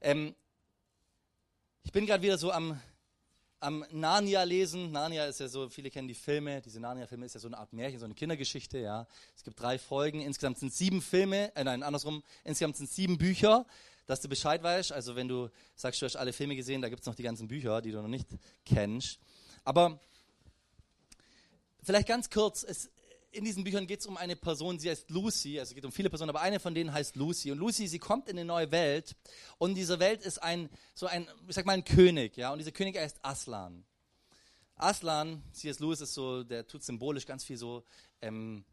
Ähm, 0.00 0.34
ich 1.84 1.92
bin 1.92 2.06
gerade 2.06 2.24
wieder 2.24 2.38
so 2.38 2.50
am, 2.50 2.80
am 3.60 3.84
Narnia 3.90 4.42
lesen. 4.42 4.92
Narnia 4.92 5.26
ist 5.26 5.40
ja 5.40 5.48
so, 5.48 5.68
viele 5.68 5.90
kennen 5.90 6.08
die 6.08 6.14
Filme. 6.14 6.60
Diese 6.60 6.80
Narnia-Filme 6.80 7.26
ist 7.26 7.34
ja 7.34 7.40
so 7.40 7.48
eine 7.48 7.58
Art 7.58 7.72
Märchen, 7.72 7.98
so 7.98 8.04
eine 8.04 8.14
Kindergeschichte. 8.14 8.78
Ja, 8.78 9.06
es 9.36 9.44
gibt 9.44 9.60
drei 9.60 9.78
Folgen. 9.78 10.20
Insgesamt 10.20 10.58
sind 10.58 10.72
sieben 10.72 11.02
Filme. 11.02 11.54
Äh, 11.56 11.64
nein, 11.64 11.82
andersrum. 11.82 12.22
Insgesamt 12.44 12.76
sind 12.76 12.90
sieben 12.90 13.18
Bücher, 13.18 13.66
dass 14.06 14.20
du 14.20 14.28
Bescheid 14.28 14.62
weißt. 14.62 14.92
Also 14.92 15.16
wenn 15.16 15.28
du 15.28 15.48
sagst, 15.74 16.00
du 16.02 16.06
hast 16.06 16.16
alle 16.16 16.32
Filme 16.32 16.56
gesehen, 16.56 16.82
da 16.82 16.88
gibt 16.88 17.00
es 17.00 17.06
noch 17.06 17.14
die 17.14 17.22
ganzen 17.22 17.48
Bücher, 17.48 17.80
die 17.80 17.92
du 17.92 18.02
noch 18.02 18.08
nicht 18.08 18.28
kennst. 18.64 19.18
Aber 19.64 20.00
Vielleicht 21.86 22.08
ganz 22.08 22.30
kurz, 22.30 22.64
es, 22.64 22.90
in 23.36 23.44
diesen 23.44 23.64
Büchern 23.64 23.86
geht 23.86 24.00
es 24.00 24.06
um 24.06 24.16
eine 24.16 24.34
Person, 24.34 24.78
sie 24.78 24.90
heißt 24.90 25.10
Lucy, 25.10 25.58
also 25.60 25.70
es 25.70 25.74
geht 25.74 25.84
um 25.84 25.92
viele 25.92 26.08
Personen, 26.08 26.30
aber 26.30 26.40
eine 26.40 26.58
von 26.58 26.74
denen 26.74 26.92
heißt 26.92 27.16
Lucy. 27.16 27.52
Und 27.52 27.58
Lucy, 27.58 27.86
sie 27.86 27.98
kommt 27.98 28.28
in 28.28 28.38
eine 28.38 28.46
neue 28.46 28.70
Welt 28.70 29.14
und 29.58 29.74
diese 29.74 29.98
Welt 29.98 30.22
ist 30.22 30.42
ein, 30.42 30.68
so 30.94 31.06
ein, 31.06 31.28
ich 31.46 31.54
sag 31.54 31.66
mal 31.66 31.74
ein 31.74 31.84
König, 31.84 32.36
ja, 32.36 32.50
und 32.52 32.58
dieser 32.58 32.72
König 32.72 32.96
heißt 32.96 33.18
Aslan. 33.22 33.84
Aslan, 34.76 35.42
C.S. 35.52 35.78
Lewis 35.78 36.00
ist 36.00 36.14
so, 36.14 36.42
der 36.42 36.66
tut 36.66 36.82
symbolisch 36.82 37.24
ganz 37.26 37.44
viel 37.44 37.56
so, 37.56 37.84
ähm, 38.20 38.64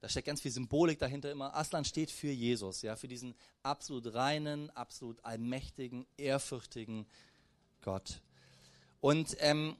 da 0.00 0.08
steckt 0.08 0.26
ganz 0.26 0.40
viel 0.40 0.50
Symbolik 0.50 0.98
dahinter 0.98 1.30
immer. 1.30 1.54
Aslan 1.54 1.84
steht 1.84 2.10
für 2.10 2.30
Jesus, 2.30 2.82
ja, 2.82 2.96
für 2.96 3.06
diesen 3.06 3.36
absolut 3.62 4.12
reinen, 4.14 4.70
absolut 4.70 5.24
allmächtigen, 5.24 6.06
ehrfürchtigen 6.16 7.06
Gott. 7.82 8.20
Und 9.00 9.36
ähm, 9.38 9.76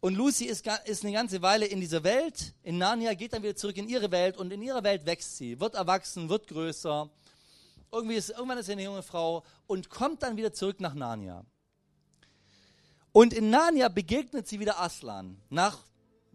und 0.00 0.14
Lucy 0.14 0.44
ist, 0.44 0.66
ist, 0.84 1.04
eine 1.04 1.12
ganze 1.12 1.42
Weile 1.42 1.66
in 1.66 1.80
dieser 1.80 2.04
Welt. 2.04 2.54
In 2.62 2.78
Narnia 2.78 3.14
geht 3.14 3.32
dann 3.32 3.42
wieder 3.42 3.56
zurück 3.56 3.76
in 3.76 3.88
ihre 3.88 4.10
Welt 4.10 4.36
und 4.36 4.52
in 4.52 4.62
ihrer 4.62 4.84
Welt 4.84 5.06
wächst 5.06 5.36
sie, 5.36 5.58
wird 5.58 5.74
erwachsen, 5.74 6.28
wird 6.28 6.46
größer. 6.48 7.10
Ist, 8.08 8.30
irgendwann 8.30 8.58
ist 8.58 8.66
sie 8.66 8.72
eine 8.72 8.84
junge 8.84 9.02
Frau 9.02 9.42
und 9.66 9.88
kommt 9.88 10.22
dann 10.22 10.36
wieder 10.36 10.52
zurück 10.52 10.80
nach 10.80 10.94
Narnia. 10.94 11.44
Und 13.12 13.32
in 13.32 13.48
Narnia 13.48 13.88
begegnet 13.88 14.46
sie 14.46 14.60
wieder 14.60 14.78
Aslan, 14.78 15.40
nach 15.48 15.78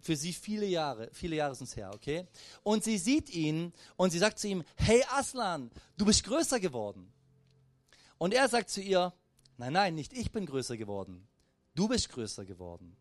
für 0.02 0.16
sie 0.16 0.34
viele 0.34 0.66
Jahre, 0.66 1.10
viele 1.14 1.36
Jahre 1.36 1.54
sind 1.54 1.68
es 1.68 1.76
her, 1.76 1.92
okay? 1.94 2.26
Und 2.64 2.84
sie 2.84 2.98
sieht 2.98 3.30
ihn 3.30 3.72
und 3.96 4.10
sie 4.10 4.18
sagt 4.18 4.40
zu 4.40 4.48
ihm, 4.48 4.64
hey 4.76 5.04
Aslan, 5.12 5.70
du 5.98 6.06
bist 6.06 6.24
größer 6.24 6.60
geworden. 6.60 7.14
Und 8.18 8.34
er 8.34 8.50
sagt 8.50 8.72
zu 8.72 8.82
ihr, 8.82 9.14
nein, 9.58 9.74
nein, 9.74 9.94
nicht 9.94 10.14
ich 10.14 10.32
bin 10.32 10.48
größer 10.48 10.76
geworden, 10.76 11.28
du 11.76 11.88
bist 11.88 12.10
größer 12.10 12.46
geworden. 12.46 12.98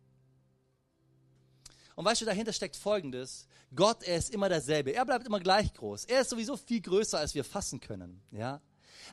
Und 1.95 2.05
weißt 2.05 2.21
du, 2.21 2.25
dahinter 2.25 2.53
steckt 2.53 2.75
Folgendes. 2.75 3.47
Gott, 3.75 4.03
er 4.03 4.17
ist 4.17 4.33
immer 4.33 4.49
derselbe. 4.49 4.93
Er 4.93 5.05
bleibt 5.05 5.25
immer 5.25 5.39
gleich 5.39 5.73
groß. 5.73 6.05
Er 6.05 6.21
ist 6.21 6.29
sowieso 6.29 6.57
viel 6.57 6.81
größer, 6.81 7.19
als 7.19 7.35
wir 7.35 7.43
fassen 7.43 7.79
können. 7.79 8.21
Ja? 8.31 8.61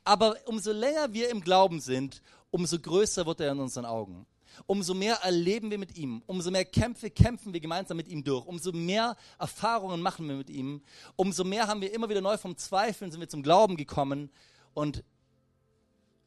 Aber 0.04 0.36
umso 0.46 0.72
länger 0.72 1.12
wir 1.12 1.30
im 1.30 1.40
Glauben 1.40 1.80
sind, 1.80 2.22
umso 2.50 2.78
größer 2.78 3.26
wird 3.26 3.40
er 3.40 3.52
in 3.52 3.60
unseren 3.60 3.84
Augen. 3.84 4.26
Umso 4.66 4.94
mehr 4.94 5.16
erleben 5.22 5.70
wir 5.70 5.78
mit 5.78 5.96
ihm. 5.96 6.22
Umso 6.26 6.50
mehr 6.50 6.64
Kämpfe 6.64 7.10
kämpfen 7.10 7.52
wir 7.52 7.60
gemeinsam 7.60 7.96
mit 7.96 8.08
ihm 8.08 8.24
durch. 8.24 8.44
Umso 8.46 8.72
mehr 8.72 9.16
Erfahrungen 9.38 10.00
machen 10.00 10.28
wir 10.28 10.36
mit 10.36 10.50
ihm. 10.50 10.82
Umso 11.16 11.44
mehr 11.44 11.68
haben 11.68 11.80
wir 11.80 11.92
immer 11.92 12.08
wieder 12.08 12.20
neu 12.20 12.36
vom 12.36 12.56
Zweifeln, 12.56 13.10
sind 13.10 13.20
wir 13.20 13.28
zum 13.28 13.42
Glauben 13.42 13.76
gekommen. 13.76 14.30
Und 14.74 15.04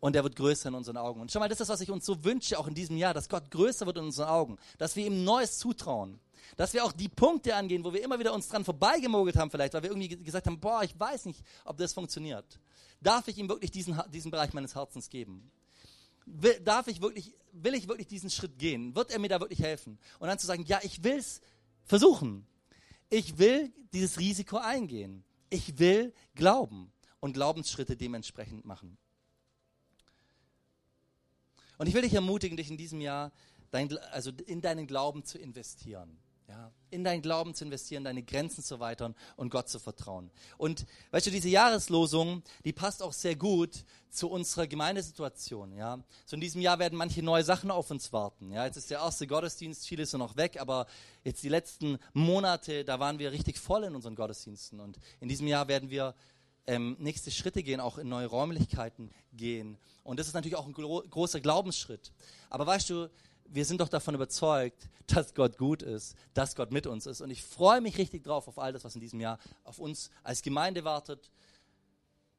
und 0.02 0.16
er 0.16 0.24
wird 0.24 0.36
größer 0.36 0.68
in 0.68 0.76
unseren 0.76 0.98
Augen. 0.98 1.22
Und 1.22 1.32
schau 1.32 1.40
mal, 1.40 1.48
das 1.48 1.62
ist 1.62 1.70
was 1.70 1.80
ich 1.80 1.90
uns 1.90 2.06
so 2.06 2.24
wünsche, 2.26 2.60
auch 2.60 2.68
in 2.68 2.74
diesem 2.74 2.98
Jahr, 2.98 3.14
dass 3.14 3.30
Gott 3.30 3.50
größer 3.50 3.86
wird 3.86 3.98
in 3.98 4.06
unseren 4.06 4.28
Augen, 4.28 4.58
dass 4.78 4.96
wir 4.98 5.06
ihm 5.06 5.24
Neues 5.24 5.60
zutrauen, 5.60 6.20
dass 6.58 6.74
wir 6.74 6.84
auch 6.84 6.92
die 6.92 7.08
Punkte 7.08 7.56
angehen, 7.56 7.84
wo 7.86 7.94
wir 7.94 8.04
immer 8.04 8.20
wieder 8.20 8.34
uns 8.34 8.50
dran 8.50 8.66
vorbeigemogelt 8.66 9.38
haben 9.38 9.52
vielleicht, 9.52 9.74
weil 9.74 9.84
wir 9.84 9.92
irgendwie 9.92 10.10
gesagt 10.10 10.48
haben, 10.48 10.60
boah, 10.60 10.84
ich 10.84 11.00
weiß 11.00 11.26
nicht, 11.26 11.42
ob 11.64 11.78
das 11.78 11.94
funktioniert. 11.94 12.60
Darf 13.00 13.28
ich 13.28 13.38
ihm 13.38 13.48
wirklich 13.48 13.72
diesen, 13.72 14.02
diesen 14.12 14.32
Bereich 14.32 14.54
meines 14.54 14.76
Herzens 14.76 15.10
geben? 15.10 15.52
Will, 16.26 16.60
darf 16.60 16.88
ich 16.88 17.02
wirklich, 17.02 17.34
will 17.52 17.76
ich 17.76 17.88
wirklich 17.88 18.08
diesen 18.08 18.30
Schritt 18.30 18.58
gehen? 18.58 18.96
Wird 18.96 19.12
er 19.12 19.20
mir 19.20 19.30
da 19.30 19.40
wirklich 19.40 19.62
helfen? 19.62 20.00
Und 20.20 20.28
dann 20.28 20.40
zu 20.40 20.48
sagen, 20.48 20.66
ja, 20.66 20.80
ich 20.82 21.04
will 21.04 21.18
es 21.18 21.42
versuchen. 21.84 22.48
Ich 23.10 23.38
will 23.38 23.72
dieses 23.94 24.20
Risiko 24.20 24.58
eingehen. 24.58 25.24
Ich 25.50 25.78
will 25.78 26.14
glauben 26.34 26.92
und 27.20 27.34
Glaubensschritte 27.34 27.96
dementsprechend 27.96 28.66
machen. 28.66 28.98
Und 31.82 31.88
ich 31.88 31.96
will 31.96 32.04
dich 32.04 32.14
ermutigen, 32.14 32.58
dich 32.58 32.70
in 32.70 32.78
diesem 32.78 33.02
Jahr 33.02 33.32
dein, 33.72 33.98
also 34.12 34.30
in 34.46 34.62
deinen 34.62 34.86
Glauben 34.86 35.26
zu 35.26 35.40
investieren. 35.40 36.16
Ja, 36.48 36.72
in 36.92 37.04
deinen 37.04 37.24
Glauben 37.24 37.56
zu 37.56 37.66
investieren, 37.66 38.04
deine 38.04 38.22
Grenzen 38.22 38.64
zu 38.64 38.76
erweitern 38.76 39.16
und 39.36 39.50
Gott 39.50 39.68
zu 39.68 39.80
vertrauen. 39.80 40.30
Und 40.60 40.86
weißt 41.10 41.26
du, 41.26 41.32
diese 41.32 41.50
Jahreslosung, 41.50 42.44
die 42.66 42.72
passt 42.72 43.02
auch 43.02 43.14
sehr 43.14 43.36
gut 43.36 43.84
zu 44.12 44.30
unserer 44.30 44.68
Gemeindesituation. 44.68 45.74
Ja, 45.74 46.04
so 46.28 46.36
in 46.36 46.42
diesem 46.42 46.62
Jahr 46.62 46.78
werden 46.78 47.00
manche 47.00 47.24
neue 47.24 47.44
Sachen 47.44 47.72
auf 47.72 47.90
uns 47.90 48.14
warten. 48.14 48.52
Ja, 48.52 48.64
jetzt 48.66 48.78
ist 48.78 48.92
der 48.92 49.00
erste 49.00 49.26
Gottesdienst, 49.26 49.88
viele 49.88 50.06
sind 50.06 50.20
noch 50.20 50.36
weg, 50.36 50.62
aber 50.62 50.86
jetzt 51.24 51.42
die 51.42 51.50
letzten 51.50 51.98
Monate, 52.14 52.86
da 52.86 53.00
waren 53.00 53.18
wir 53.18 53.32
richtig 53.32 53.58
voll 53.58 53.86
in 53.86 53.96
unseren 53.96 54.14
Gottesdiensten. 54.14 54.80
Und 54.80 55.00
in 55.20 55.30
diesem 55.30 55.48
Jahr 55.48 55.68
werden 55.68 55.90
wir 55.90 56.14
ähm, 56.68 56.96
nächste 57.00 57.32
Schritte 57.32 57.64
gehen, 57.64 57.80
auch 57.80 57.98
in 57.98 58.10
neue 58.10 58.28
Räumlichkeiten 58.28 59.12
gehen. 59.34 59.78
Und 60.04 60.20
das 60.20 60.28
ist 60.28 60.34
natürlich 60.34 60.56
auch 60.56 60.66
ein 60.66 60.74
gro 60.74 61.02
großer 61.10 61.40
Glaubensschritt. 61.40 62.12
Aber 62.50 62.66
weißt 62.66 62.90
du, 62.90 63.10
wir 63.46 63.66
sind 63.66 63.82
doch 63.82 63.90
davon 63.90 64.16
überzeugt, 64.16 64.90
dass 65.08 65.34
Gott 65.34 65.58
gut 65.58 65.82
ist, 65.82 66.16
dass 66.34 66.56
Gott 66.56 66.72
mit 66.72 66.88
uns 66.88 67.06
ist. 67.06 67.22
Und 67.22 67.30
ich 67.30 67.44
freue 67.44 67.82
mich 67.82 67.98
richtig 67.98 68.24
drauf 68.24 68.48
auf 68.48 68.60
all 68.60 68.74
das, 68.74 68.84
was 68.84 68.96
in 68.96 69.02
diesem 69.02 69.20
Jahr 69.20 69.40
auf 69.64 69.80
uns 69.80 70.10
als 70.24 70.42
Gemeinde 70.42 70.84
wartet. 70.84 71.32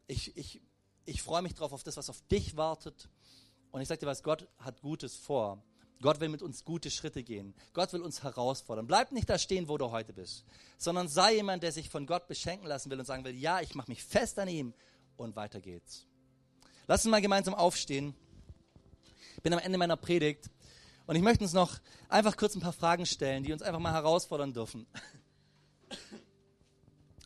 Ich, 0.06 0.36
ich, 0.36 0.60
ich 1.04 1.22
freue 1.22 1.42
mich 1.42 1.54
drauf 1.54 1.72
auf 1.72 1.82
das, 1.82 1.96
was 1.96 2.08
auf 2.10 2.20
dich 2.28 2.56
wartet. 2.56 3.08
Und 3.70 3.80
ich 3.80 3.88
sage 3.88 4.00
dir 4.00 4.06
was, 4.06 4.22
Gott 4.22 4.48
hat 4.58 4.80
Gutes 4.80 5.16
vor. 5.16 5.62
Gott 6.02 6.20
will 6.20 6.28
mit 6.28 6.42
uns 6.42 6.64
gute 6.64 6.90
Schritte 6.90 7.22
gehen. 7.22 7.54
Gott 7.72 7.92
will 7.92 8.02
uns 8.02 8.22
herausfordern. 8.22 8.86
Bleib 8.86 9.12
nicht 9.12 9.30
da 9.30 9.38
stehen, 9.38 9.68
wo 9.68 9.78
du 9.78 9.90
heute 9.90 10.12
bist, 10.12 10.44
sondern 10.76 11.08
sei 11.08 11.36
jemand, 11.36 11.62
der 11.62 11.72
sich 11.72 11.88
von 11.88 12.06
Gott 12.06 12.28
beschenken 12.28 12.66
lassen 12.66 12.90
will 12.90 12.98
und 12.98 13.06
sagen 13.06 13.24
will, 13.24 13.34
ja, 13.34 13.60
ich 13.60 13.74
mache 13.74 13.90
mich 13.90 14.02
fest 14.02 14.38
an 14.38 14.48
ihm 14.48 14.74
und 15.16 15.36
weiter 15.36 15.60
geht's. 15.60 16.06
Lass 16.86 17.04
uns 17.04 17.10
mal 17.10 17.22
gemeinsam 17.22 17.54
aufstehen. 17.54 18.14
Ich 19.36 19.42
bin 19.42 19.52
am 19.52 19.60
Ende 19.60 19.78
meiner 19.78 19.96
Predigt 19.96 20.50
und 21.06 21.16
ich 21.16 21.22
möchte 21.22 21.44
uns 21.44 21.52
noch 21.52 21.78
einfach 22.08 22.36
kurz 22.36 22.54
ein 22.54 22.60
paar 22.60 22.72
Fragen 22.72 23.06
stellen, 23.06 23.44
die 23.44 23.52
uns 23.52 23.62
einfach 23.62 23.80
mal 23.80 23.92
herausfordern 23.92 24.52
dürfen. 24.52 24.86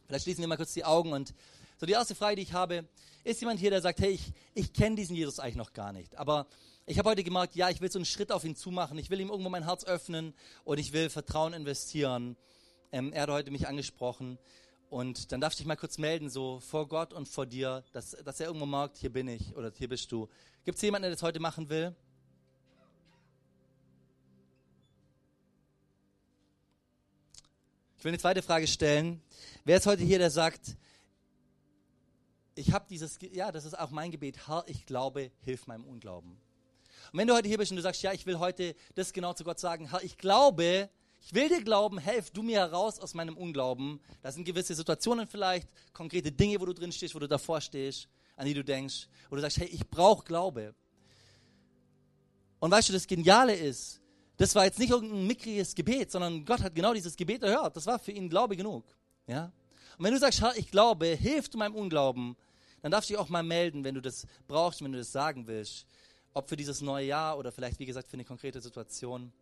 Vielleicht 0.07 0.25
schließen 0.25 0.43
wir 0.43 0.49
mal 0.49 0.57
kurz 0.57 0.73
die 0.73 0.85
Augen 0.85 1.13
und 1.13 1.35
so 1.79 1.87
die 1.87 1.93
erste 1.93 2.15
Frage, 2.15 2.37
die 2.37 2.43
ich 2.43 2.53
habe, 2.53 2.89
ist 3.25 3.41
jemand 3.41 3.59
hier, 3.61 3.71
der 3.71 3.83
sagt, 3.83 4.01
hey, 4.01 4.13
ich, 4.13 4.33
ich 4.55 4.73
kenne 4.73 4.97
diesen 4.97 5.17
Jesus 5.17 5.41
eigentlich 5.41 5.57
noch 5.57 5.73
gar 5.73 5.93
nicht, 5.93 6.17
aber 6.17 6.47
ich 6.89 6.99
habe 6.99 7.11
heute 7.11 7.25
gemerkt, 7.25 7.57
ja, 7.57 7.69
ich 7.69 7.81
will 7.81 7.91
so 7.91 7.99
einen 7.99 8.07
Schritt 8.07 8.31
auf 8.31 8.45
ihn 8.45 8.55
zumachen, 8.55 8.97
ich 8.97 9.11
will 9.11 9.21
ihm 9.21 9.29
irgendwo 9.29 9.51
mein 9.51 9.65
Herz 9.65 9.85
öffnen 9.85 10.33
und 10.65 10.79
ich 10.79 10.93
will 10.93 11.11
Vertrauen 11.11 11.53
investieren. 11.53 12.37
Ähm, 12.93 13.13
er 13.13 13.23
hat 13.23 13.31
heute 13.31 13.51
mich 13.51 13.67
angesprochen 13.67 14.39
und 14.89 15.33
dann 15.33 15.41
darf 15.41 15.53
ich 15.53 15.57
dich 15.57 15.67
mal 15.67 15.77
kurz 15.77 15.99
melden, 15.99 16.31
so 16.31 16.61
vor 16.61 16.87
Gott 16.87 17.13
und 17.13 17.27
vor 17.27 17.45
dir, 17.45 17.83
dass, 17.93 18.13
dass 18.25 18.39
er 18.39 18.47
irgendwo 18.47 18.67
merkt, 18.67 18.99
hier 18.99 19.13
bin 19.13 19.27
ich 19.27 19.57
oder 19.57 19.73
hier 19.77 19.89
bist 19.89 20.13
du. 20.13 20.29
Gibt 20.65 20.77
es 20.77 20.83
jemanden, 20.83 21.03
der 21.03 21.11
das 21.11 21.25
heute 21.25 21.41
machen 21.41 21.69
will? 21.69 21.93
Ich 27.99 28.05
will 28.05 28.11
eine 28.11 28.19
zweite 28.19 28.43
Frage 28.43 28.69
stellen. 28.69 29.21
Wer 29.65 29.79
ist 29.79 29.87
heute 29.87 30.05
hier, 30.05 30.21
der 30.21 30.31
sagt, 30.31 30.77
ich 32.55 32.73
habe 32.73 32.87
dieses, 32.89 33.19
ja, 33.33 33.51
das 33.51 33.65
ist 33.65 33.77
auch 33.77 33.91
mein 33.91 34.13
Gebet, 34.13 34.47
Herr, 34.47 34.63
ich 34.69 34.87
glaube, 34.87 35.33
hilf 35.41 35.67
meinem 35.67 35.85
Unglauben. 35.85 36.46
Und 37.13 37.19
wenn 37.19 37.29
du 37.29 37.35
heute 37.35 37.49
hier 37.49 37.59
bist 37.59 37.71
und 37.71 37.77
du 37.77 37.83
sagst, 37.83 38.03
ja, 38.03 38.13
ich 38.13 38.27
will 38.27 38.39
heute 38.39 38.75
das 38.95 39.13
genau 39.13 39.33
zu 39.33 39.45
Gott 39.45 39.59
sagen, 39.59 39.89
ich 40.03 40.19
glaube, 40.19 40.91
ich 41.21 41.35
will 41.35 41.49
dir 41.49 41.63
glauben, 41.63 41.99
helf 41.99 42.31
du 42.31 42.43
mir 42.43 42.59
heraus 42.59 43.01
aus 43.01 43.15
meinem 43.15 43.37
Unglauben. 43.37 44.01
Da 44.23 44.31
sind 44.31 44.45
gewisse 44.45 44.75
Situationen 44.75 45.27
vielleicht, 45.27 45.69
konkrete 45.93 46.31
Dinge, 46.31 46.61
wo 46.61 46.67
du 46.67 46.73
drin 46.73 46.93
stehst, 46.93 47.15
wo 47.15 47.19
du 47.19 47.27
davor 47.27 47.61
stehst, 47.61 48.09
an 48.37 48.47
die 48.47 48.55
du 48.55 48.63
denkst, 48.63 49.09
wo 49.29 49.37
du 49.37 49.43
sagst, 49.43 49.59
hey, 49.59 49.67
ich 49.67 49.89
brauche 49.89 50.25
Glaube. 50.25 50.75
Und 52.61 52.71
weißt 52.71 52.89
du, 52.89 52.93
das 52.93 53.07
Geniale 53.07 53.55
ist, 53.55 54.01
das 54.37 54.55
war 54.55 54.67
jetzt 54.67 54.79
nicht 54.79 54.91
irgendein 54.91 55.27
mickriges 55.27 55.75
Gebet, 55.75 56.13
sondern 56.13 56.45
Gott 56.45 56.63
hat 56.63 56.75
genau 56.75 56.95
dieses 56.95 57.17
Gebet 57.17 57.43
erhört. 57.43 57.77
Das 57.77 57.87
war 57.87 57.99
für 57.99 58.13
ihn 58.13 58.29
Glaube 58.29 58.57
genug. 58.57 58.85
Ja? 59.27 59.51
Und 59.99 60.05
wenn 60.05 60.13
du 60.13 60.21
sagst, 60.21 60.41
Herr, 60.43 60.57
ich 60.57 60.71
glaube, 60.71 61.07
hilf 61.07 61.49
du 61.49 61.59
meinem 61.59 61.75
Unglauben, 61.75 62.37
dann 62.83 62.93
darfst 62.93 63.11
du 63.11 63.15
dich 63.15 63.21
auch 63.21 63.31
mal 63.31 63.43
melden, 63.43 63.83
wenn 63.83 63.95
du 63.95 64.03
das 64.03 64.27
brauchst, 64.47 64.81
wenn 64.85 64.93
du 64.93 64.99
das 64.99 65.11
sagen 65.11 65.47
willst 65.47 65.87
ob 66.37 66.51
für 66.51 66.57
dieses 66.57 66.83
neue 66.83 67.07
Jahr 67.07 67.39
oder 67.39 67.51
vielleicht, 67.51 67.79
wie 67.79 67.87
gesagt, 67.87 68.11
für 68.11 68.15
eine 68.15 68.25
konkrete 68.25 68.61
Situation, 68.61 69.33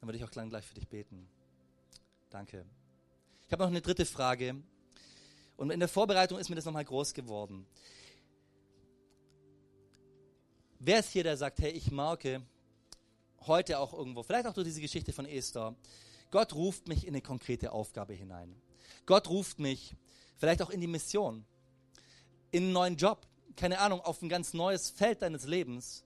dann 0.00 0.08
würde 0.08 0.16
ich 0.16 0.24
auch 0.24 0.30
gleich 0.30 0.64
für 0.64 0.74
dich 0.74 0.88
beten. 0.88 1.28
Danke. 2.30 2.64
Ich 3.46 3.52
habe 3.52 3.62
noch 3.62 3.68
eine 3.68 3.82
dritte 3.82 4.06
Frage. 4.06 4.56
Und 5.58 5.70
in 5.70 5.78
der 5.78 5.90
Vorbereitung 5.90 6.38
ist 6.38 6.48
mir 6.48 6.56
das 6.56 6.64
nochmal 6.64 6.86
groß 6.86 7.12
geworden. 7.12 7.66
Wer 10.78 11.00
ist 11.00 11.10
hier, 11.10 11.22
der 11.22 11.36
sagt, 11.36 11.58
hey, 11.58 11.72
ich 11.72 11.90
merke 11.90 12.40
heute 13.46 13.78
auch 13.78 13.92
irgendwo, 13.92 14.22
vielleicht 14.22 14.46
auch 14.46 14.54
durch 14.54 14.66
diese 14.66 14.80
Geschichte 14.80 15.12
von 15.12 15.26
Esther, 15.26 15.74
Gott 16.30 16.54
ruft 16.54 16.88
mich 16.88 17.06
in 17.06 17.10
eine 17.10 17.20
konkrete 17.20 17.72
Aufgabe 17.72 18.14
hinein. 18.14 18.56
Gott 19.04 19.28
ruft 19.28 19.58
mich 19.58 19.94
vielleicht 20.38 20.62
auch 20.62 20.70
in 20.70 20.80
die 20.80 20.86
Mission, 20.86 21.44
in 22.52 22.64
einen 22.64 22.72
neuen 22.72 22.96
Job, 22.96 23.26
keine 23.56 23.78
Ahnung, 23.78 24.00
auf 24.00 24.22
ein 24.22 24.28
ganz 24.28 24.54
neues 24.54 24.90
Feld 24.90 25.22
deines 25.22 25.46
Lebens. 25.46 26.04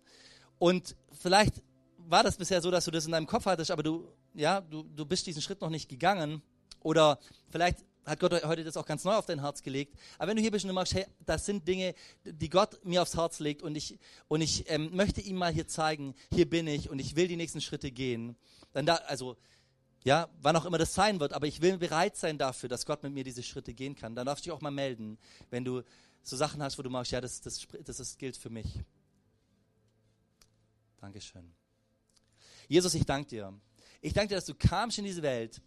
Und 0.58 0.96
vielleicht 1.12 1.62
war 1.96 2.22
das 2.22 2.36
bisher 2.36 2.60
so, 2.60 2.70
dass 2.70 2.84
du 2.84 2.90
das 2.90 3.06
in 3.06 3.12
deinem 3.12 3.26
Kopf 3.26 3.46
hattest, 3.46 3.70
aber 3.70 3.82
du, 3.82 4.08
ja, 4.34 4.60
du, 4.60 4.82
du 4.82 5.04
bist 5.04 5.26
diesen 5.26 5.42
Schritt 5.42 5.60
noch 5.60 5.70
nicht 5.70 5.88
gegangen. 5.88 6.42
Oder 6.82 7.18
vielleicht 7.50 7.84
hat 8.06 8.20
Gott 8.20 8.44
heute 8.44 8.64
das 8.64 8.76
auch 8.76 8.86
ganz 8.86 9.04
neu 9.04 9.14
auf 9.14 9.26
dein 9.26 9.40
Herz 9.40 9.62
gelegt. 9.62 9.94
Aber 10.18 10.28
wenn 10.28 10.36
du 10.36 10.42
hier 10.42 10.50
bist 10.50 10.64
und 10.64 10.68
du 10.68 10.74
magst, 10.74 10.94
hey, 10.94 11.06
das 11.26 11.46
sind 11.46 11.66
Dinge, 11.66 11.94
die 12.24 12.48
Gott 12.48 12.84
mir 12.84 13.02
aufs 13.02 13.16
Herz 13.16 13.38
legt 13.38 13.62
und 13.62 13.76
ich, 13.76 13.98
und 14.28 14.40
ich 14.40 14.68
ähm, 14.70 14.90
möchte 14.92 15.20
ihm 15.20 15.36
mal 15.36 15.52
hier 15.52 15.68
zeigen, 15.68 16.14
hier 16.32 16.48
bin 16.48 16.66
ich 16.66 16.90
und 16.90 16.98
ich 16.98 17.16
will 17.16 17.28
die 17.28 17.36
nächsten 17.36 17.60
Schritte 17.60 17.90
gehen, 17.90 18.36
dann 18.72 18.86
da, 18.86 18.96
also, 19.06 19.36
ja, 20.02 20.28
wann 20.40 20.56
auch 20.56 20.64
immer 20.64 20.78
das 20.78 20.94
sein 20.94 21.20
wird, 21.20 21.34
aber 21.34 21.46
ich 21.46 21.60
will 21.60 21.76
bereit 21.76 22.16
sein 22.16 22.38
dafür, 22.38 22.68
dass 22.68 22.86
Gott 22.86 23.02
mit 23.02 23.12
mir 23.12 23.22
diese 23.22 23.42
Schritte 23.42 23.74
gehen 23.74 23.94
kann. 23.94 24.14
Dann 24.14 24.24
darfst 24.24 24.44
du 24.44 24.48
dich 24.48 24.56
auch 24.56 24.62
mal 24.62 24.70
melden, 24.70 25.18
wenn 25.50 25.64
du 25.64 25.82
so 26.22 26.36
Sachen 26.36 26.62
hast, 26.62 26.78
wo 26.78 26.82
du 26.82 26.90
magst, 26.90 27.12
ja, 27.12 27.20
das, 27.20 27.40
das, 27.40 27.66
das, 27.84 27.96
das 27.96 28.16
gilt 28.16 28.36
für 28.36 28.50
mich. 28.50 28.66
Dankeschön. 31.00 31.52
Jesus, 32.68 32.94
ich 32.94 33.04
danke 33.04 33.28
dir. 33.28 33.60
Ich 34.00 34.12
danke 34.12 34.28
dir, 34.28 34.34
dass 34.36 34.46
du 34.46 34.54
kamst 34.54 34.98
in 34.98 35.04
diese 35.04 35.22
Welt, 35.22 35.60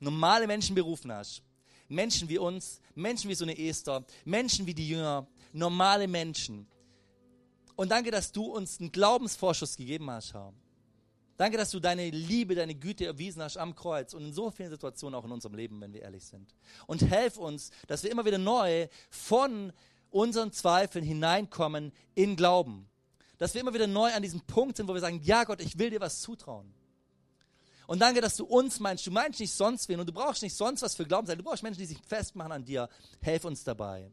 normale 0.00 0.46
Menschen 0.46 0.74
berufen 0.74 1.12
hast. 1.12 1.42
Menschen 1.88 2.28
wie 2.28 2.38
uns, 2.38 2.80
Menschen 2.94 3.28
wie 3.30 3.34
so 3.34 3.44
eine 3.44 3.56
Esther, 3.58 4.04
Menschen 4.24 4.66
wie 4.66 4.74
die 4.74 4.88
Jünger, 4.88 5.26
normale 5.52 6.08
Menschen. 6.08 6.66
Und 7.76 7.90
danke, 7.90 8.10
dass 8.10 8.32
du 8.32 8.44
uns 8.44 8.80
einen 8.80 8.92
Glaubensvorschuss 8.92 9.76
gegeben 9.76 10.10
hast, 10.10 10.34
Herr. 10.34 10.52
Danke, 11.36 11.56
dass 11.56 11.70
du 11.70 11.80
deine 11.80 12.10
Liebe, 12.10 12.54
deine 12.54 12.74
Güte 12.74 13.06
erwiesen 13.06 13.42
hast 13.42 13.56
am 13.56 13.74
Kreuz 13.74 14.14
und 14.14 14.24
in 14.24 14.32
so 14.32 14.50
vielen 14.50 14.70
Situationen 14.70 15.18
auch 15.18 15.24
in 15.24 15.32
unserem 15.32 15.54
Leben, 15.54 15.80
wenn 15.80 15.92
wir 15.92 16.02
ehrlich 16.02 16.24
sind. 16.24 16.54
Und 16.86 17.02
helf 17.02 17.36
uns, 17.36 17.70
dass 17.88 18.04
wir 18.04 18.10
immer 18.10 18.24
wieder 18.24 18.38
neu 18.38 18.88
von 19.10 19.72
unseren 20.10 20.52
Zweifeln 20.52 21.04
hineinkommen 21.04 21.92
in 22.14 22.36
Glauben 22.36 22.88
dass 23.38 23.54
wir 23.54 23.60
immer 23.60 23.74
wieder 23.74 23.86
neu 23.86 24.12
an 24.12 24.22
diesem 24.22 24.40
Punkt 24.40 24.76
sind, 24.76 24.88
wo 24.88 24.94
wir 24.94 25.00
sagen, 25.00 25.20
ja 25.22 25.44
Gott, 25.44 25.60
ich 25.60 25.78
will 25.78 25.90
dir 25.90 26.00
was 26.00 26.20
zutrauen. 26.20 26.72
Und 27.86 28.00
danke, 28.00 28.20
dass 28.20 28.36
du 28.36 28.44
uns 28.44 28.80
meinst. 28.80 29.06
Du 29.06 29.10
meinst 29.10 29.40
nicht 29.40 29.52
sonst 29.52 29.88
wen 29.88 30.00
und 30.00 30.08
du 30.08 30.12
brauchst 30.12 30.42
nicht 30.42 30.56
sonst 30.56 30.80
was 30.82 30.94
für 30.94 31.04
Glauben 31.04 31.26
sein. 31.26 31.36
Du 31.36 31.44
brauchst 31.44 31.62
Menschen, 31.62 31.80
die 31.80 31.86
sich 31.86 31.98
festmachen 32.06 32.52
an 32.52 32.64
dir. 32.64 32.88
Helf 33.20 33.44
uns 33.44 33.62
dabei. 33.62 34.10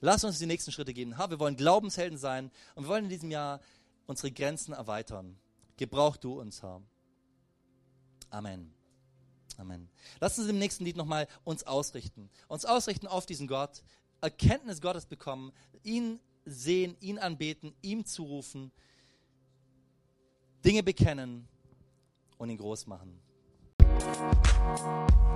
Lass 0.00 0.24
uns 0.24 0.38
die 0.38 0.46
nächsten 0.46 0.72
Schritte 0.72 0.94
gehen. 0.94 1.18
Ha, 1.18 1.28
wir 1.28 1.38
wollen 1.38 1.56
Glaubenshelden 1.56 2.18
sein 2.18 2.50
und 2.74 2.84
wir 2.84 2.88
wollen 2.88 3.04
in 3.04 3.10
diesem 3.10 3.30
Jahr 3.30 3.60
unsere 4.06 4.30
Grenzen 4.30 4.72
erweitern. 4.72 5.38
Gebrauch 5.76 6.16
du 6.16 6.40
uns, 6.40 6.62
Herr. 6.62 6.82
Amen. 8.30 8.72
Amen. 9.58 9.88
Lass 10.20 10.38
uns 10.38 10.48
im 10.48 10.58
nächsten 10.58 10.84
Lied 10.84 10.96
nochmal 10.96 11.28
uns 11.44 11.64
ausrichten. 11.64 12.30
Uns 12.48 12.64
ausrichten 12.64 13.06
auf 13.06 13.26
diesen 13.26 13.46
Gott, 13.46 13.82
Erkenntnis 14.20 14.80
Gottes 14.80 15.06
bekommen, 15.06 15.52
ihn 15.82 16.20
sehen, 16.44 16.96
ihn 17.00 17.18
anbeten, 17.18 17.74
ihm 17.82 18.04
zurufen, 18.04 18.70
Dinge 20.64 20.82
bekennen 20.82 21.48
und 22.38 22.50
ihn 22.50 22.58
groß 22.58 22.86
machen. 22.86 23.20
Musik 23.78 25.26